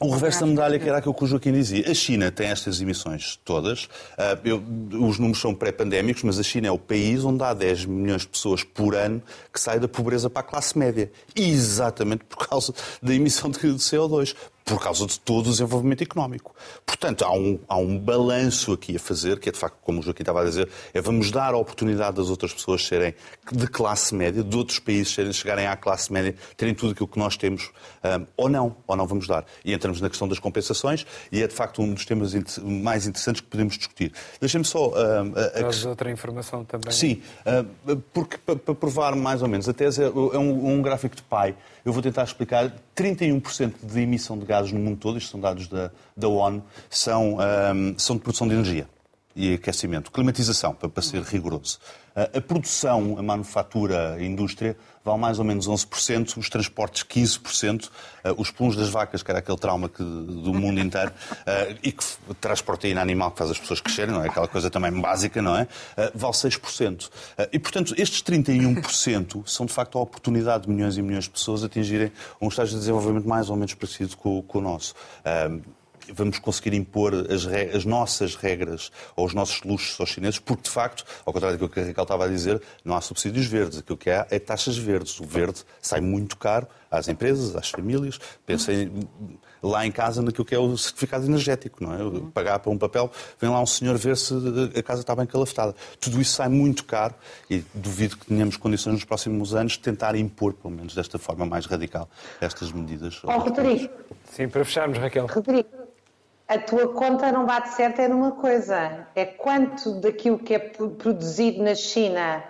O 0.00 0.12
reverso 0.12 0.40
da 0.40 0.46
medalha, 0.46 0.78
que 0.78 0.88
era 0.88 0.98
aquilo 0.98 1.12
que 1.12 1.24
o 1.24 1.26
Joaquim 1.26 1.52
dizia. 1.52 1.90
A 1.90 1.94
China 1.94 2.30
tem 2.30 2.46
estas 2.46 2.80
emissões 2.80 3.40
todas. 3.44 3.88
Ah, 4.16 4.38
eu, 4.44 4.62
os 4.92 5.18
números 5.18 5.40
são 5.40 5.52
pré-pandémicos, 5.52 6.22
mas 6.22 6.38
a 6.38 6.42
China 6.44 6.68
é 6.68 6.70
o 6.70 6.78
país 6.78 7.24
onde 7.24 7.42
há 7.42 7.52
10 7.52 7.86
milhões 7.86 8.22
de 8.22 8.28
pessoas 8.28 8.62
por 8.62 8.94
ano 8.94 9.20
que 9.52 9.58
saem 9.58 9.80
da 9.80 9.88
pobreza 9.88 10.30
para 10.30 10.40
a 10.40 10.44
classe 10.44 10.78
média. 10.78 11.10
Exatamente 11.34 12.24
por 12.26 12.46
causa 12.46 12.72
da 13.02 13.12
emissão 13.12 13.50
de 13.50 13.58
CO2 13.58 14.36
por 14.68 14.78
causa 14.82 15.06
de 15.06 15.18
todo 15.18 15.46
o 15.46 15.50
desenvolvimento 15.50 16.02
económico. 16.02 16.54
Portanto, 16.84 17.24
há 17.24 17.32
um, 17.32 17.58
há 17.66 17.78
um 17.78 17.98
balanço 17.98 18.74
aqui 18.74 18.96
a 18.96 18.98
fazer, 18.98 19.40
que 19.40 19.48
é 19.48 19.52
de 19.52 19.58
facto, 19.58 19.78
como 19.82 20.00
o 20.00 20.02
Joaquim 20.02 20.22
estava 20.22 20.42
a 20.42 20.44
dizer, 20.44 20.68
é 20.92 21.00
vamos 21.00 21.30
dar 21.30 21.54
a 21.54 21.56
oportunidade 21.56 22.16
das 22.16 22.28
outras 22.28 22.52
pessoas 22.52 22.86
serem 22.86 23.14
de 23.50 23.66
classe 23.66 24.14
média, 24.14 24.42
de 24.44 24.56
outros 24.56 24.78
países 24.78 25.14
serem, 25.14 25.32
chegarem 25.32 25.66
à 25.66 25.74
classe 25.74 26.12
média, 26.12 26.34
terem 26.54 26.74
tudo 26.74 26.92
aquilo 26.92 27.08
que 27.08 27.18
nós 27.18 27.36
temos, 27.38 27.70
um, 28.04 28.26
ou 28.36 28.48
não, 28.50 28.76
ou 28.86 28.94
não 28.94 29.06
vamos 29.06 29.26
dar. 29.26 29.46
E 29.64 29.72
entramos 29.72 30.02
na 30.02 30.10
questão 30.10 30.28
das 30.28 30.38
compensações, 30.38 31.06
e 31.32 31.42
é 31.42 31.46
de 31.46 31.54
facto 31.54 31.80
um 31.80 31.94
dos 31.94 32.04
temas 32.04 32.34
mais 32.62 33.06
interessantes 33.06 33.40
que 33.40 33.46
podemos 33.46 33.78
discutir. 33.78 34.12
Deixem-me 34.38 34.66
só. 34.66 34.88
Um, 34.88 35.32
a... 35.34 35.86
a... 35.86 35.88
outra 35.88 36.10
informação 36.10 36.62
também. 36.64 36.92
Sim, 36.92 37.22
um, 37.86 37.96
porque 38.12 38.36
para 38.36 38.74
provar 38.74 39.16
mais 39.16 39.40
ou 39.40 39.48
menos, 39.48 39.66
a 39.66 39.72
tese 39.72 40.02
é, 40.02 40.06
é 40.06 40.10
um, 40.10 40.74
um 40.74 40.82
gráfico 40.82 41.16
de 41.16 41.22
pai 41.22 41.54
eu 41.84 41.92
vou 41.92 42.02
tentar 42.02 42.24
explicar. 42.24 42.72
31% 42.96 43.74
de 43.82 44.00
emissão 44.00 44.38
de 44.38 44.44
gases 44.44 44.72
no 44.72 44.80
mundo 44.80 44.98
todo, 44.98 45.18
isto 45.18 45.30
são 45.30 45.40
dados 45.40 45.68
da, 45.68 45.90
da 46.16 46.28
ONU, 46.28 46.62
são, 46.90 47.36
um, 47.74 47.94
são 47.98 48.16
de 48.16 48.22
produção 48.22 48.46
de 48.46 48.54
energia 48.54 48.88
e 49.38 49.54
aquecimento. 49.54 50.10
Climatização, 50.10 50.74
para, 50.74 51.00
ser 51.00 51.22
rigoroso. 51.22 51.78
A 52.34 52.40
produção, 52.40 53.16
a 53.16 53.22
manufatura, 53.22 54.14
a 54.14 54.22
indústria 54.22 54.76
vale 55.04 55.20
mais 55.20 55.38
ou 55.38 55.44
menos 55.44 55.68
11%, 55.68 56.36
os 56.36 56.50
transportes 56.50 57.04
15%, 57.04 57.88
os 58.36 58.50
pulos 58.50 58.74
das 58.74 58.88
vacas, 58.88 59.22
que 59.22 59.30
era 59.30 59.38
aquele 59.38 59.56
trauma 59.56 59.88
que, 59.88 60.02
do 60.02 60.52
mundo 60.52 60.80
inteiro, 60.80 61.12
e 61.80 61.92
que 61.92 62.04
traz 62.40 62.60
proteína 62.60 63.00
animal 63.00 63.30
que 63.30 63.38
faz 63.38 63.52
as 63.52 63.58
pessoas 63.58 63.80
crescerem, 63.80 64.12
não 64.12 64.24
é? 64.24 64.28
Aquela 64.28 64.48
coisa 64.48 64.68
também 64.68 64.90
básica, 65.00 65.40
não 65.40 65.56
é? 65.56 65.68
Vale 66.12 66.34
6%. 66.34 67.08
E, 67.52 67.58
portanto, 67.60 67.94
estes 67.96 68.20
31% 68.20 69.46
são, 69.46 69.64
de 69.64 69.72
facto, 69.72 69.96
a 69.96 70.00
oportunidade 70.00 70.64
de 70.64 70.70
milhões 70.70 70.96
e 70.96 71.02
milhões 71.02 71.24
de 71.24 71.30
pessoas 71.30 71.62
atingirem 71.62 72.10
um 72.40 72.48
estágio 72.48 72.74
de 72.74 72.80
desenvolvimento 72.80 73.28
mais 73.28 73.48
ou 73.48 73.54
menos 73.54 73.74
parecido 73.74 74.16
com, 74.16 74.42
com 74.42 74.58
o 74.58 74.62
nosso 74.62 74.96
vamos 76.12 76.38
conseguir 76.38 76.74
impor 76.74 77.14
as, 77.14 77.46
as, 77.74 77.84
nossas 77.84 78.34
regras 78.34 78.90
ou 79.16 79.26
os 79.26 79.34
nossos 79.34 79.62
luxos 79.62 79.98
aos 80.00 80.10
chineses, 80.10 80.38
porque 80.38 80.64
de 80.64 80.70
facto, 80.70 81.04
ao 81.24 81.32
contrário 81.32 81.58
do 81.58 81.68
que 81.68 81.80
a 81.80 81.84
Raquel 81.84 82.02
estava 82.02 82.24
a 82.24 82.28
dizer, 82.28 82.60
não 82.84 82.96
há 82.96 83.00
subsídios 83.00 83.46
verdes. 83.46 83.78
Aquilo 83.78 83.98
que 83.98 84.10
há 84.10 84.26
é 84.30 84.38
taxas 84.38 84.76
verdes. 84.76 85.18
O 85.20 85.24
verde 85.24 85.64
sai 85.80 86.00
muito 86.00 86.36
caro 86.36 86.66
às 86.90 87.08
empresas, 87.08 87.54
às 87.56 87.70
famílias. 87.70 88.18
Pensem 88.46 88.90
lá 89.62 89.86
em 89.86 89.90
casa 89.90 90.22
naquilo 90.22 90.44
que 90.44 90.54
é 90.54 90.58
o 90.58 90.76
certificado 90.76 91.26
energético, 91.26 91.82
não 91.82 91.94
é? 91.94 92.30
Pagar 92.32 92.58
para 92.58 92.70
um 92.70 92.78
papel, 92.78 93.10
vem 93.40 93.50
lá 93.50 93.60
um 93.60 93.66
senhor 93.66 93.96
ver 93.96 94.16
se 94.16 94.34
a 94.76 94.82
casa 94.82 95.00
está 95.00 95.14
bem 95.14 95.26
calafetada. 95.26 95.74
Tudo 96.00 96.20
isso 96.20 96.34
sai 96.34 96.48
muito 96.48 96.84
caro 96.84 97.14
e 97.50 97.64
duvido 97.74 98.16
que 98.16 98.26
tenhamos 98.26 98.56
condições 98.56 98.94
nos 98.94 99.04
próximos 99.04 99.54
anos 99.54 99.72
de 99.72 99.80
tentar 99.80 100.14
impor, 100.14 100.54
pelo 100.54 100.72
menos 100.72 100.94
desta 100.94 101.18
forma 101.18 101.44
mais 101.44 101.66
radical, 101.66 102.08
estas 102.40 102.72
medidas. 102.72 103.20
Oh, 103.24 103.38
Rodrigo. 103.38 103.92
Sim, 104.32 104.48
para 104.48 104.64
fecharmos, 104.64 104.98
Raquel. 104.98 105.26
Rodrigo, 105.26 105.68
a 106.48 106.58
tua 106.58 106.94
conta 106.94 107.30
não 107.30 107.44
bate 107.44 107.68
certo 107.74 108.00
é 108.00 108.08
numa 108.08 108.32
coisa. 108.32 109.06
É 109.14 109.26
quanto 109.26 110.00
daquilo 110.00 110.38
que 110.38 110.54
é 110.54 110.58
produzido 110.58 111.62
na 111.62 111.74
China 111.74 112.42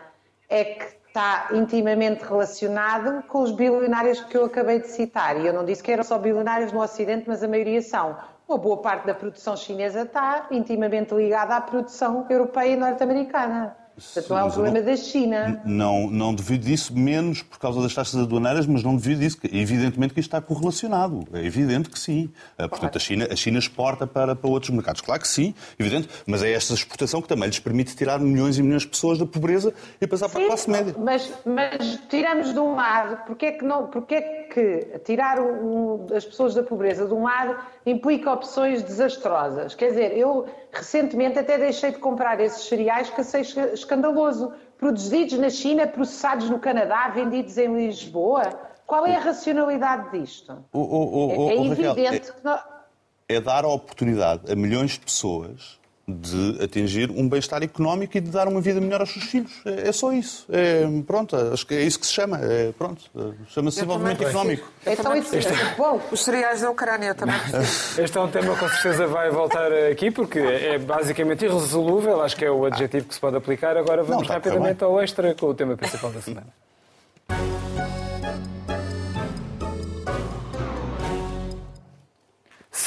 é 0.49 0.65
que 0.65 0.85
está 1.09 1.49
intimamente 1.53 2.23
relacionado 2.23 3.25
com 3.25 3.43
os 3.43 3.51
bilionários 3.51 4.21
que 4.21 4.37
eu 4.37 4.45
acabei 4.45 4.79
de 4.79 4.87
citar. 4.87 5.37
E 5.41 5.47
eu 5.47 5.53
não 5.53 5.65
disse 5.65 5.83
que 5.83 5.91
eram 5.91 6.05
só 6.05 6.17
bilionários 6.17 6.71
no 6.71 6.81
Ocidente, 6.81 7.25
mas 7.27 7.43
a 7.43 7.49
maioria 7.49 7.83
são. 7.83 8.17
Uma 8.49 8.57
boa 8.57 8.77
parte 8.81 9.05
da 9.05 9.15
produção 9.15 9.57
chinesa 9.57 10.03
está 10.03 10.47
intimamente 10.53 11.13
ligada 11.13 11.57
à 11.57 11.61
produção 11.61 12.25
europeia 12.31 12.75
e 12.75 12.77
norte-americana. 12.77 13.77
Portanto, 14.05 14.31
não 14.31 14.39
é 14.39 14.45
um 14.45 14.51
problema 14.51 14.83
da 14.83 14.97
China. 14.97 15.63
Não, 15.65 16.11
não 16.11 16.35
devido 16.35 16.65
disso, 16.65 16.97
menos 16.97 17.43
por 17.43 17.59
causa 17.59 17.81
das 17.83 17.95
taxas 17.95 18.21
aduaneiras, 18.21 18.67
mas 18.67 18.83
não 18.83 18.97
devido 18.97 19.21
disso. 19.21 19.39
Evidentemente 19.45 20.15
que 20.15 20.21
isto 20.21 20.29
está 20.29 20.41
correlacionado. 20.41 21.27
É 21.33 21.45
evidente 21.45 21.91
que 21.91 21.99
sim. 21.99 22.31
Ah, 22.57 22.69
portanto, 22.69 22.97
a 22.97 22.99
China, 22.99 23.29
a 23.31 23.37
China 23.37 23.59
exporta 23.59 24.07
para, 24.07 24.35
para 24.35 24.51
outros 24.51 24.71
mercados. 24.71 25.01
Claro 25.01 25.21
que 25.21 25.29
sim, 25.29 25.55
evidente. 25.79 26.09
Mas 26.27 26.43
é 26.43 26.53
esta 26.53 26.75
exportação 26.75 27.21
que 27.21 27.29
também 27.29 27.49
lhes 27.49 27.59
permite 27.59 27.95
tirar 27.97 28.19
milhões 28.19 28.59
e 28.59 28.63
milhões 28.63 28.83
de 28.83 28.89
pessoas 28.89 29.19
da 29.19 29.27
pobreza 29.27 29.73
e 30.01 30.07
passar 30.07 30.29
sim, 30.29 30.35
para 30.35 30.45
a 30.45 30.47
classe 30.47 30.71
média. 30.71 30.95
Mas, 30.99 31.31
mas 31.45 31.99
tiramos 32.09 32.53
de 32.53 32.59
um 32.59 32.75
lado, 32.75 33.25
porque 33.27 33.47
é 33.47 33.53
que, 33.53 33.65
não, 33.65 33.87
porque 33.87 34.15
é 34.15 34.21
que 34.21 34.48
tirar 35.05 35.40
um, 35.40 36.07
as 36.14 36.25
pessoas 36.25 36.55
da 36.55 36.62
pobreza 36.62 37.07
de 37.07 37.14
um 37.14 37.25
lado 37.25 37.57
implica 37.85 38.33
opções 38.33 38.83
desastrosas? 38.83 39.75
Quer 39.75 39.88
dizer, 39.88 40.16
eu 40.16 40.47
recentemente 40.73 41.38
até 41.38 41.59
deixei 41.59 41.92
de 41.92 41.99
comprar 41.99 42.40
esses 42.40 42.66
cereais 42.68 43.11
que 43.11 43.21
achei 43.21 43.42
escandaloso. 43.73 44.53
Produzidos 44.77 45.38
na 45.38 45.51
China, 45.51 45.87
processados 45.87 46.49
no 46.49 46.59
Canadá, 46.59 47.09
vendidos 47.09 47.59
em 47.59 47.75
Lisboa. 47.75 48.42
Qual 48.87 49.05
é 49.07 49.16
a 49.16 49.21
racionalidade 49.21 50.18
disto? 50.18 50.64
O, 50.73 50.79
o, 50.79 51.47
o, 51.47 51.51
é, 51.51 51.55
é 51.55 51.66
evidente 51.66 51.88
Raquel, 51.88 52.12
é, 52.12 52.18
que. 52.21 52.33
Não... 52.44 52.59
É 53.29 53.40
dar 53.40 53.64
a 53.64 53.68
oportunidade 53.68 54.51
a 54.51 54.57
milhões 54.57 54.92
de 54.92 55.01
pessoas 55.01 55.79
de 56.09 56.64
atingir 56.64 57.11
um 57.11 57.29
bem-estar 57.29 57.62
económico 57.62 58.16
e 58.16 58.21
de 58.21 58.31
dar 58.31 58.49
uma 58.49 58.62
vida 58.62 58.81
melhor 58.81 59.03
aos 59.03 59.12
seus 59.12 59.27
filhos. 59.27 59.53
É, 59.64 59.88
é 59.88 59.92
só 59.92 60.11
isso. 60.11 60.47
É, 60.51 60.87
pronto, 61.07 61.37
acho 61.37 61.66
que 61.66 61.75
é 61.75 61.83
isso 61.83 62.01
que 62.01 62.07
se 62.07 62.14
chama. 62.14 62.38
É, 62.38 62.73
pronto, 62.73 63.03
chama-se 63.49 63.77
desenvolvimento 63.77 64.23
económico. 64.25 64.66
Então 64.87 65.14
isso 65.14 65.37
é 65.37 65.75
bom. 65.77 66.01
Os 66.11 66.25
cereais 66.25 66.62
da 66.62 66.71
Ucrânia 66.71 67.14
também. 67.14 67.37
Este 67.99 68.16
é 68.16 68.21
um 68.21 68.29
tema 68.29 68.55
que 68.55 68.61
com 68.61 68.68
certeza 68.68 69.07
vai 69.07 69.31
voltar 69.31 69.71
aqui, 69.90 70.11
porque 70.11 70.38
é 70.38 70.79
basicamente 70.79 71.44
irresolúvel, 71.44 72.23
acho 72.23 72.37
que 72.37 72.44
é 72.44 72.51
o 72.51 72.64
adjetivo 72.64 73.07
que 73.07 73.14
se 73.14 73.21
pode 73.21 73.37
aplicar. 73.37 73.77
Agora 73.77 74.03
vamos 74.03 74.23
Não, 74.23 74.29
tá, 74.29 74.35
rapidamente 74.35 74.83
ao 74.83 75.01
extra 75.01 75.35
com 75.35 75.47
o 75.47 75.55
tema 75.55 75.77
principal 75.77 76.11
da 76.11 76.21
semana. 76.23 76.47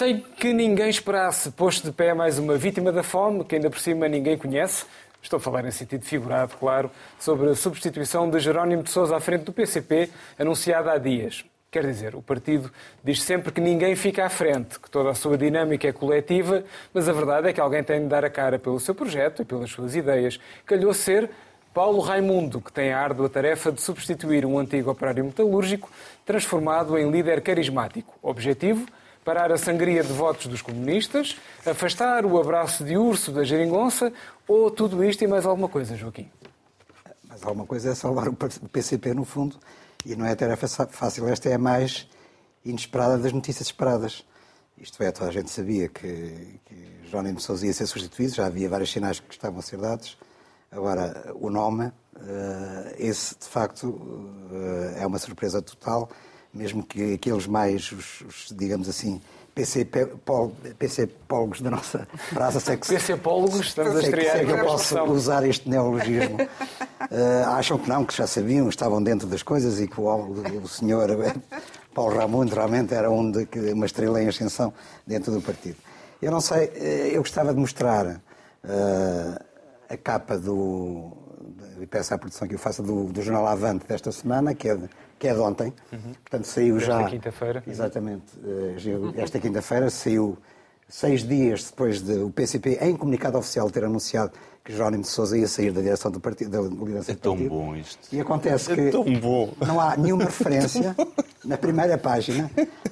Sem 0.01 0.19
que 0.19 0.51
ninguém 0.51 0.89
esperasse, 0.89 1.51
posto 1.51 1.85
de 1.85 1.91
pé 1.91 2.11
mais 2.11 2.39
uma 2.39 2.57
vítima 2.57 2.91
da 2.91 3.03
fome, 3.03 3.45
que 3.45 3.53
ainda 3.53 3.69
por 3.69 3.77
cima 3.77 4.07
ninguém 4.07 4.35
conhece. 4.35 4.83
Estou 5.21 5.37
a 5.37 5.39
falar 5.39 5.63
em 5.63 5.69
sentido 5.69 6.03
figurado, 6.03 6.57
claro, 6.57 6.89
sobre 7.19 7.51
a 7.51 7.53
substituição 7.53 8.27
de 8.27 8.39
Jerónimo 8.39 8.81
de 8.81 8.89
Sousa 8.89 9.15
à 9.15 9.19
frente 9.19 9.43
do 9.43 9.53
PCP, 9.53 10.09
anunciada 10.39 10.91
há 10.91 10.97
dias. 10.97 11.45
Quer 11.69 11.85
dizer, 11.85 12.15
o 12.15 12.21
partido 12.23 12.71
diz 13.03 13.21
sempre 13.21 13.51
que 13.51 13.61
ninguém 13.61 13.95
fica 13.95 14.25
à 14.25 14.29
frente, 14.29 14.79
que 14.79 14.89
toda 14.89 15.11
a 15.11 15.13
sua 15.13 15.37
dinâmica 15.37 15.87
é 15.87 15.91
coletiva, 15.91 16.63
mas 16.91 17.07
a 17.07 17.13
verdade 17.13 17.49
é 17.49 17.53
que 17.53 17.61
alguém 17.61 17.83
tem 17.83 18.01
de 18.01 18.07
dar 18.07 18.25
a 18.25 18.29
cara 18.31 18.57
pelo 18.57 18.79
seu 18.79 18.95
projeto 18.95 19.43
e 19.43 19.45
pelas 19.45 19.69
suas 19.69 19.95
ideias. 19.95 20.39
Calhou 20.65 20.95
ser 20.95 21.29
Paulo 21.75 21.99
Raimundo, 21.99 22.59
que 22.59 22.73
tem 22.73 22.91
a 22.91 22.99
árdua 22.99 23.29
tarefa 23.29 23.71
de 23.71 23.79
substituir 23.79 24.47
um 24.47 24.57
antigo 24.57 24.89
operário 24.89 25.23
metalúrgico 25.23 25.91
transformado 26.25 26.97
em 26.97 27.07
líder 27.11 27.41
carismático. 27.41 28.17
Objetivo? 28.19 28.87
Parar 29.23 29.51
a 29.51 29.57
sangria 29.57 30.03
de 30.03 30.11
votos 30.11 30.47
dos 30.47 30.61
comunistas, 30.61 31.37
afastar 31.65 32.25
o 32.25 32.39
abraço 32.39 32.83
de 32.83 32.97
urso 32.97 33.31
da 33.31 33.43
geringonça 33.43 34.11
ou 34.47 34.71
tudo 34.71 35.03
isto 35.03 35.23
e 35.23 35.27
mais 35.27 35.45
alguma 35.45 35.69
coisa, 35.69 35.95
Joaquim? 35.95 36.29
Mais 37.27 37.43
alguma 37.43 37.65
coisa 37.65 37.91
é 37.91 37.95
salvar 37.95 38.27
o 38.27 38.33
PCP, 38.33 39.13
no 39.13 39.23
fundo, 39.23 39.57
e 40.05 40.15
não 40.15 40.25
é 40.25 40.35
tarefa 40.35 40.67
fácil. 40.87 41.27
Esta 41.27 41.49
é 41.49 41.53
a 41.53 41.59
mais 41.59 42.07
inesperada 42.65 43.17
das 43.17 43.31
notícias 43.31 43.67
esperadas. 43.67 44.25
Isto 44.77 45.01
é, 45.03 45.11
toda 45.11 45.29
a 45.29 45.33
gente 45.33 45.49
sabia 45.49 45.87
que, 45.87 46.59
que 46.65 46.91
de 47.11 47.43
Sousa 47.43 47.67
ia 47.67 47.73
ser 47.73 47.85
substituído, 47.87 48.33
já 48.33 48.45
havia 48.45 48.69
vários 48.69 48.91
sinais 48.91 49.19
que 49.19 49.33
estavam 49.33 49.59
a 49.59 49.61
ser 49.61 49.77
dados. 49.77 50.17
Agora, 50.71 51.33
o 51.35 51.49
nome, 51.49 51.91
eh, 52.15 52.95
esse 52.97 53.37
de 53.37 53.45
facto 53.45 53.99
eh, 54.51 55.01
é 55.01 55.05
uma 55.05 55.19
surpresa 55.19 55.61
total 55.61 56.09
mesmo 56.53 56.83
que 56.83 57.13
aqueles 57.13 57.47
mais, 57.47 57.91
os, 57.91 58.21
os, 58.21 58.55
digamos 58.55 58.89
assim, 58.89 59.21
PC-pólogos 59.53 61.61
da 61.61 61.69
nossa 61.69 62.07
praça 62.33 62.59
sexual. 62.59 62.97
PC-pólogos, 62.97 63.59
estamos 63.59 63.97
a 63.97 64.01
estrear. 64.01 64.37
Sei 64.37 64.45
que 64.45 64.51
eu 64.51 64.65
posso 64.65 65.03
usar 65.03 65.45
este 65.45 65.69
neologismo. 65.69 66.37
uh, 66.37 67.49
acham 67.51 67.77
que 67.77 67.89
não, 67.89 68.05
que 68.05 68.15
já 68.15 68.25
sabiam, 68.25 68.69
estavam 68.69 69.03
dentro 69.03 69.27
das 69.27 69.43
coisas 69.43 69.79
e 69.79 69.87
que 69.87 69.99
o, 69.99 70.07
o 70.63 70.67
senhor 70.67 71.09
Paulo 71.93 72.17
Raimundo 72.17 72.55
realmente 72.55 72.93
era 72.93 73.11
um 73.11 73.29
de, 73.29 73.47
uma 73.73 73.85
estrela 73.85 74.21
em 74.21 74.27
ascensão 74.27 74.73
dentro 75.05 75.31
do 75.31 75.41
partido. 75.41 75.75
Eu 76.21 76.31
não 76.31 76.39
sei, 76.39 76.71
eh, 76.75 77.11
eu 77.13 77.21
gostava 77.21 77.53
de 77.53 77.59
mostrar 77.59 78.05
uh, 78.05 79.43
a 79.89 79.97
capa 79.97 80.37
do. 80.37 81.11
E 81.79 81.85
peço 81.87 82.13
à 82.13 82.17
produção 82.17 82.47
que 82.47 82.53
eu 82.53 82.59
faça 82.59 82.83
do, 82.83 83.05
do 83.05 83.21
Jornal 83.21 83.47
Avante 83.47 83.87
desta 83.87 84.11
semana, 84.11 84.53
que 84.53 84.69
é 84.69 84.75
de, 84.75 84.87
que 85.21 85.27
é 85.27 85.33
de 85.35 85.39
ontem. 85.39 85.71
Uhum. 85.93 86.13
Portanto, 86.13 86.45
saiu 86.45 86.79
já. 86.79 86.97
Esta 86.97 87.11
quinta-feira. 87.11 87.63
Exatamente. 87.67 88.25
Esta 89.15 89.39
quinta-feira 89.39 89.87
saiu 89.91 90.35
seis 90.89 91.21
dias 91.23 91.65
depois 91.65 92.01
do 92.01 92.25
de 92.25 92.31
PCP, 92.31 92.79
em 92.81 92.95
comunicado 92.95 93.37
oficial, 93.37 93.69
ter 93.69 93.83
anunciado 93.83 94.31
que 94.63 94.71
Jerónimo 94.73 95.03
de 95.03 95.09
Sousa 95.09 95.37
ia 95.37 95.47
sair 95.47 95.71
da 95.71 95.81
direção 95.81 96.11
do 96.11 96.19
partido, 96.19 96.51
da 96.51 96.61
liderança 96.61 97.11
é 97.11 97.15
do 97.15 97.19
partido. 97.21 97.45
É 97.45 97.49
tão 97.49 97.57
bom 97.57 97.75
isto. 97.75 97.99
E 98.11 98.19
acontece 98.19 98.71
é 98.71 98.75
que 98.75 98.91
tão 98.91 99.03
bom. 99.03 99.53
não 99.65 99.79
há 99.79 99.97
nenhuma 99.97 100.25
referência 100.25 100.95
na 101.43 101.57
primeira 101.57 101.97
página 101.97 102.49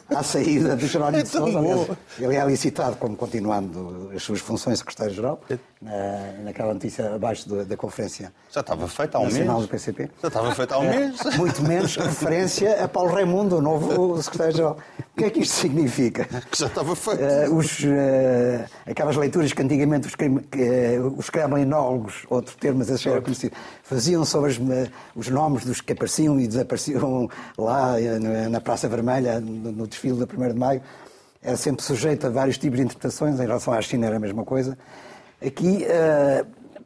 à 0.10 0.24
saída 0.24 0.76
de 0.76 0.88
Jerónimo 0.88 1.20
é 1.20 1.24
de 1.24 1.30
Sousa. 1.30 1.98
Ele 2.18 2.36
é 2.36 2.46
licitado 2.46 2.96
como 2.96 3.16
continuando 3.16 4.12
as 4.16 4.24
suas 4.24 4.40
funções 4.40 4.74
de 4.74 4.80
secretário-geral, 4.80 5.40
na, 5.82 6.44
naquela 6.44 6.74
notícia 6.74 7.14
abaixo 7.14 7.48
da, 7.48 7.64
da 7.64 7.78
conferência. 7.78 8.34
Já 8.52 8.62
estava 8.62 8.88
feita 8.88 9.18
há 9.18 9.22
um 9.22 9.32
mês. 9.32 9.46
do 9.46 9.68
PCP. 9.68 10.10
Já 10.22 10.28
estava 10.28 10.56
feita 10.56 10.76
há 10.76 10.80
um 10.80 10.90
mês. 10.90 11.20
Muito 11.38 11.62
menos 11.64 11.96
referência 11.96 12.84
a 12.84 12.88
Paulo 12.88 13.14
Raimundo, 13.14 13.58
o 13.58 13.62
novo 13.62 14.22
secretário-geral. 14.22 14.78
O 15.14 15.20
que 15.20 15.26
é 15.26 15.30
que 15.30 15.42
isto 15.42 15.56
significa? 15.56 16.26
Que 16.50 16.58
já 16.58 16.68
estava 16.68 16.96
feito. 16.96 17.22
Uh, 17.22 17.56
os, 17.56 17.80
uh, 17.82 17.90
aquelas 18.86 19.16
leituras 19.18 19.52
que 19.52 19.62
antigamente 19.62 20.08
os, 20.08 20.14
uh, 20.14 21.16
os 21.18 21.30
kremlinólogos, 21.60 22.26
outro 22.30 22.56
termo, 22.58 22.80
mas 22.80 22.90
esse 22.90 23.04
já 23.04 23.12
era 23.12 23.22
conhecido, 23.22 23.56
faziam 23.84 24.24
sobre 24.24 24.52
os, 24.52 24.60
os, 25.16 25.30
nomes 25.30 25.66
dos 25.66 25.82
que 25.82 25.94
apareciam 25.94 26.40
e 26.40 26.48
desapareciam 26.48 27.30
lá 27.58 27.96
na 28.50 28.62
Praça 28.62 28.88
Vermelha, 28.88 29.40
no, 29.40 29.88
desfile 29.88 30.18
do 30.18 30.24
1 30.26 30.50
de 30.50 30.54
Maio, 30.54 30.82
era 31.42 31.58
sempre 31.58 31.84
sujeito 31.84 32.28
a 32.28 32.30
vários 32.30 32.58
tipos 32.58 32.78
de 32.78 32.86
interpretações, 32.86 33.40
em 33.40 33.44
relação 33.44 33.74
à 33.74 33.82
China 33.82 34.08
era 34.08 34.18
a 34.18 34.20
mesma 34.20 34.44
coisa. 34.44 34.78
Aqui 35.46 35.86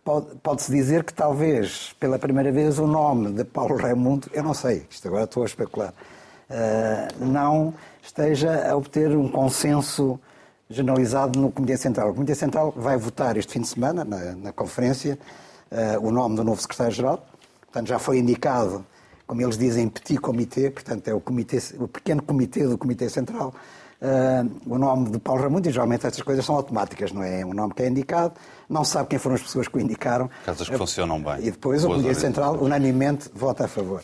pode-se 0.03 0.35
pode 0.43 0.65
dizer 0.67 1.03
que 1.03 1.13
talvez, 1.13 1.95
pela 1.99 2.19
primeira 2.19 2.51
vez, 2.51 2.77
o 2.77 2.85
nome 2.85 3.31
de 3.31 3.43
Paulo 3.43 3.77
Raimundo, 3.77 4.29
eu 4.33 4.43
não 4.43 4.53
sei, 4.53 4.85
isto 4.89 5.07
agora 5.07 5.23
estou 5.23 5.43
a 5.43 5.45
especular, 5.45 5.93
não 7.19 7.73
esteja 8.01 8.69
a 8.69 8.75
obter 8.75 9.15
um 9.15 9.27
consenso 9.27 10.19
generalizado 10.69 11.39
no 11.39 11.51
Comitê 11.51 11.77
Central. 11.77 12.09
O 12.09 12.13
Comitê 12.13 12.35
Central 12.35 12.73
vai 12.75 12.97
votar 12.97 13.37
este 13.37 13.53
fim 13.53 13.61
de 13.61 13.67
semana, 13.67 14.03
na, 14.03 14.33
na 14.33 14.51
conferência, 14.51 15.17
uh, 15.71 16.05
o 16.05 16.11
nome 16.11 16.35
do 16.35 16.43
novo 16.43 16.61
secretário-geral. 16.61 17.25
Portanto, 17.61 17.87
já 17.87 17.99
foi 17.99 18.19
indicado, 18.19 18.85
como 19.25 19.41
eles 19.41 19.57
dizem, 19.57 19.89
petit 19.89 20.19
comité, 20.19 20.69
portanto, 20.69 21.07
é 21.07 21.13
o, 21.13 21.19
comitê, 21.19 21.59
o 21.79 21.87
pequeno 21.87 22.21
comitê 22.21 22.67
do 22.67 22.77
Comitê 22.77 23.09
Central, 23.09 23.53
uh, 24.01 24.51
o 24.65 24.77
nome 24.77 25.09
de 25.09 25.19
Paulo 25.19 25.41
Raimundo, 25.41 25.67
e 25.67 25.71
geralmente 25.71 26.05
estas 26.05 26.21
coisas 26.21 26.45
são 26.45 26.55
automáticas, 26.55 27.11
não 27.11 27.23
é? 27.23 27.41
É 27.41 27.45
um 27.45 27.53
nome 27.53 27.73
que 27.73 27.83
é 27.83 27.87
indicado, 27.87 28.33
não 28.69 28.83
se 28.83 28.91
sabe 28.91 29.09
quem 29.09 29.19
foram 29.19 29.35
as 29.35 29.41
pessoas 29.41 29.67
que 29.67 29.77
o 29.77 29.81
indicaram. 29.81 30.29
Casas 30.45 30.69
que 30.69 30.77
funcionam 30.77 31.21
bem. 31.21 31.39
E 31.39 31.51
depois 31.51 31.83
o 31.83 31.87
Comitê 31.87 32.13
Central, 32.13 32.55
unanimemente, 32.55 33.29
vota 33.33 33.65
a 33.65 33.67
favor. 33.67 34.03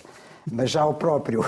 Mas 0.51 0.71
já 0.71 0.85
o 0.85 0.93
próprio 0.93 1.43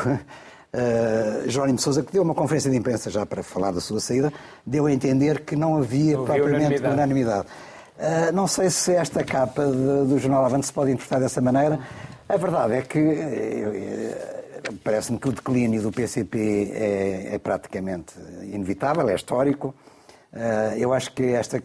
Uh, 0.74 1.50
Jerónimo 1.50 1.76
de 1.76 1.84
Sousa, 1.84 2.02
que 2.02 2.14
deu 2.14 2.24
uma 2.24 2.34
conferência 2.34 2.72
de 2.72 2.78
imprensa 2.78 3.10
já 3.10 3.26
para 3.26 3.44
falar 3.44 3.72
da 3.72 3.82
sua 3.82 4.00
saída, 4.00 4.32
deu 4.66 4.86
a 4.86 4.92
entender 4.92 5.42
que 5.42 5.54
não 5.54 5.76
havia 5.76 6.16
não 6.16 6.24
propriamente 6.24 6.80
unanimidade. 6.80 6.94
unanimidade. 6.94 7.48
Uh, 7.98 8.32
não 8.34 8.48
sei 8.48 8.70
se 8.70 8.94
esta 8.94 9.22
capa 9.22 9.66
de, 9.66 10.08
do 10.08 10.18
Jornal 10.18 10.46
Avante 10.46 10.66
se 10.66 10.72
pode 10.72 10.92
interpretar 10.92 11.20
dessa 11.20 11.42
maneira. 11.42 11.78
A 12.30 12.38
verdade 12.38 12.76
é 12.76 12.82
que 12.84 13.00
uh, 13.00 14.74
parece-me 14.82 15.20
que 15.20 15.28
o 15.28 15.34
declínio 15.34 15.82
do 15.82 15.92
PCP 15.92 16.72
é, 16.74 17.36
é 17.36 17.38
praticamente 17.38 18.14
inevitável, 18.44 19.10
é 19.10 19.16
histórico. 19.16 19.76
eu 20.78 20.94
acho 20.94 21.12
que 21.12 21.34
esta, 21.34 21.62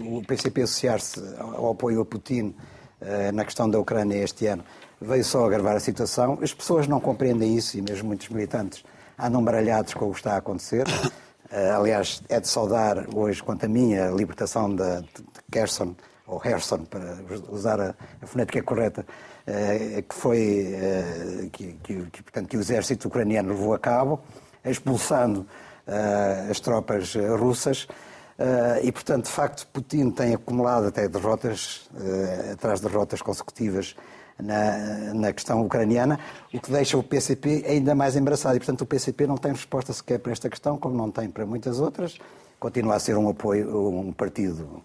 o 0.00 0.20
PCP 0.26 0.62
associar-se 0.62 1.22
ao, 1.38 1.66
ao 1.66 1.70
apoio 1.70 2.00
a 2.00 2.04
Putin 2.04 2.52
na 3.32 3.44
questão 3.44 3.70
da 3.70 3.78
Ucrânia 3.78 4.16
este 4.16 4.46
ano 4.46 4.64
veio 5.00 5.24
só 5.24 5.46
agravar 5.46 5.76
a 5.76 5.80
situação. 5.80 6.38
As 6.42 6.52
pessoas 6.52 6.86
não 6.86 7.00
compreendem 7.00 7.56
isso 7.56 7.78
e 7.78 7.82
mesmo 7.82 8.08
muitos 8.08 8.28
militantes 8.28 8.82
andam 9.18 9.42
baralhados 9.42 9.94
com 9.94 10.08
o 10.08 10.12
que 10.12 10.18
está 10.18 10.34
a 10.34 10.36
acontecer. 10.38 10.86
Uh, 10.86 11.76
aliás, 11.76 12.22
é 12.28 12.40
de 12.40 12.48
saudar 12.48 13.06
hoje, 13.14 13.42
quanto 13.42 13.64
a 13.64 13.68
mim, 13.68 13.96
a 13.96 14.10
libertação 14.10 14.74
de, 14.74 15.00
de 15.00 15.24
Kherson, 15.50 15.94
ou 16.26 16.40
Herson, 16.44 16.84
para 16.84 17.16
usar 17.50 17.80
a, 17.80 17.94
a 18.20 18.26
fonética 18.26 18.62
correta, 18.62 19.04
uh, 19.46 20.02
que 20.02 20.14
foi 20.14 20.74
uh, 20.74 21.50
que, 21.50 21.72
que, 21.82 22.02
que, 22.10 22.22
portanto, 22.22 22.48
que 22.48 22.56
o 22.56 22.60
exército 22.60 23.08
ucraniano 23.08 23.50
levou 23.50 23.74
a 23.74 23.78
cabo, 23.78 24.20
expulsando 24.64 25.46
as 26.50 26.60
tropas 26.60 27.14
russas. 27.38 27.88
E, 28.82 28.92
portanto, 28.92 29.24
de 29.24 29.30
facto, 29.32 29.66
Putin 29.72 30.10
tem 30.10 30.34
acumulado 30.34 30.86
até 30.86 31.08
derrotas, 31.08 31.88
atrás 32.52 32.80
de 32.80 32.86
derrotas 32.86 33.20
consecutivas 33.20 33.96
na, 34.42 35.12
na 35.14 35.32
questão 35.32 35.60
ucraniana, 35.64 36.18
o 36.54 36.60
que 36.60 36.70
deixa 36.70 36.96
o 36.96 37.02
PCP 37.02 37.64
ainda 37.66 37.94
mais 37.94 38.16
embaraçado. 38.16 38.56
E, 38.56 38.60
portanto, 38.60 38.82
o 38.82 38.86
PCP 38.86 39.26
não 39.26 39.36
tem 39.36 39.52
resposta 39.52 39.92
sequer 39.92 40.18
para 40.18 40.32
esta 40.32 40.48
questão, 40.48 40.78
como 40.78 40.96
não 40.96 41.10
tem 41.10 41.28
para 41.28 41.44
muitas 41.44 41.80
outras. 41.80 42.18
Continua 42.58 42.96
a 42.96 42.98
ser 42.98 43.16
um 43.16 43.28
apoio, 43.28 43.88
um 43.88 44.12
partido 44.12 44.82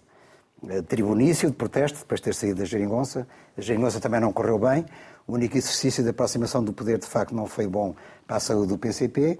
eh, 0.68 0.82
tribunício 0.82 1.50
de 1.50 1.56
protesto, 1.56 2.00
depois 2.00 2.20
de 2.20 2.24
ter 2.24 2.34
saído 2.34 2.60
da 2.60 2.64
Geringonça. 2.64 3.26
A 3.56 3.60
Geringonça 3.60 4.00
também 4.00 4.20
não 4.20 4.32
correu 4.32 4.58
bem. 4.58 4.84
O 5.26 5.34
único 5.34 5.56
exercício 5.56 6.02
de 6.02 6.10
aproximação 6.10 6.62
do 6.62 6.72
poder, 6.72 6.98
de 6.98 7.06
facto, 7.06 7.34
não 7.34 7.46
foi 7.46 7.66
bom 7.66 7.94
para 8.26 8.36
a 8.36 8.40
saúde 8.40 8.68
do 8.68 8.78
PCP. 8.78 9.38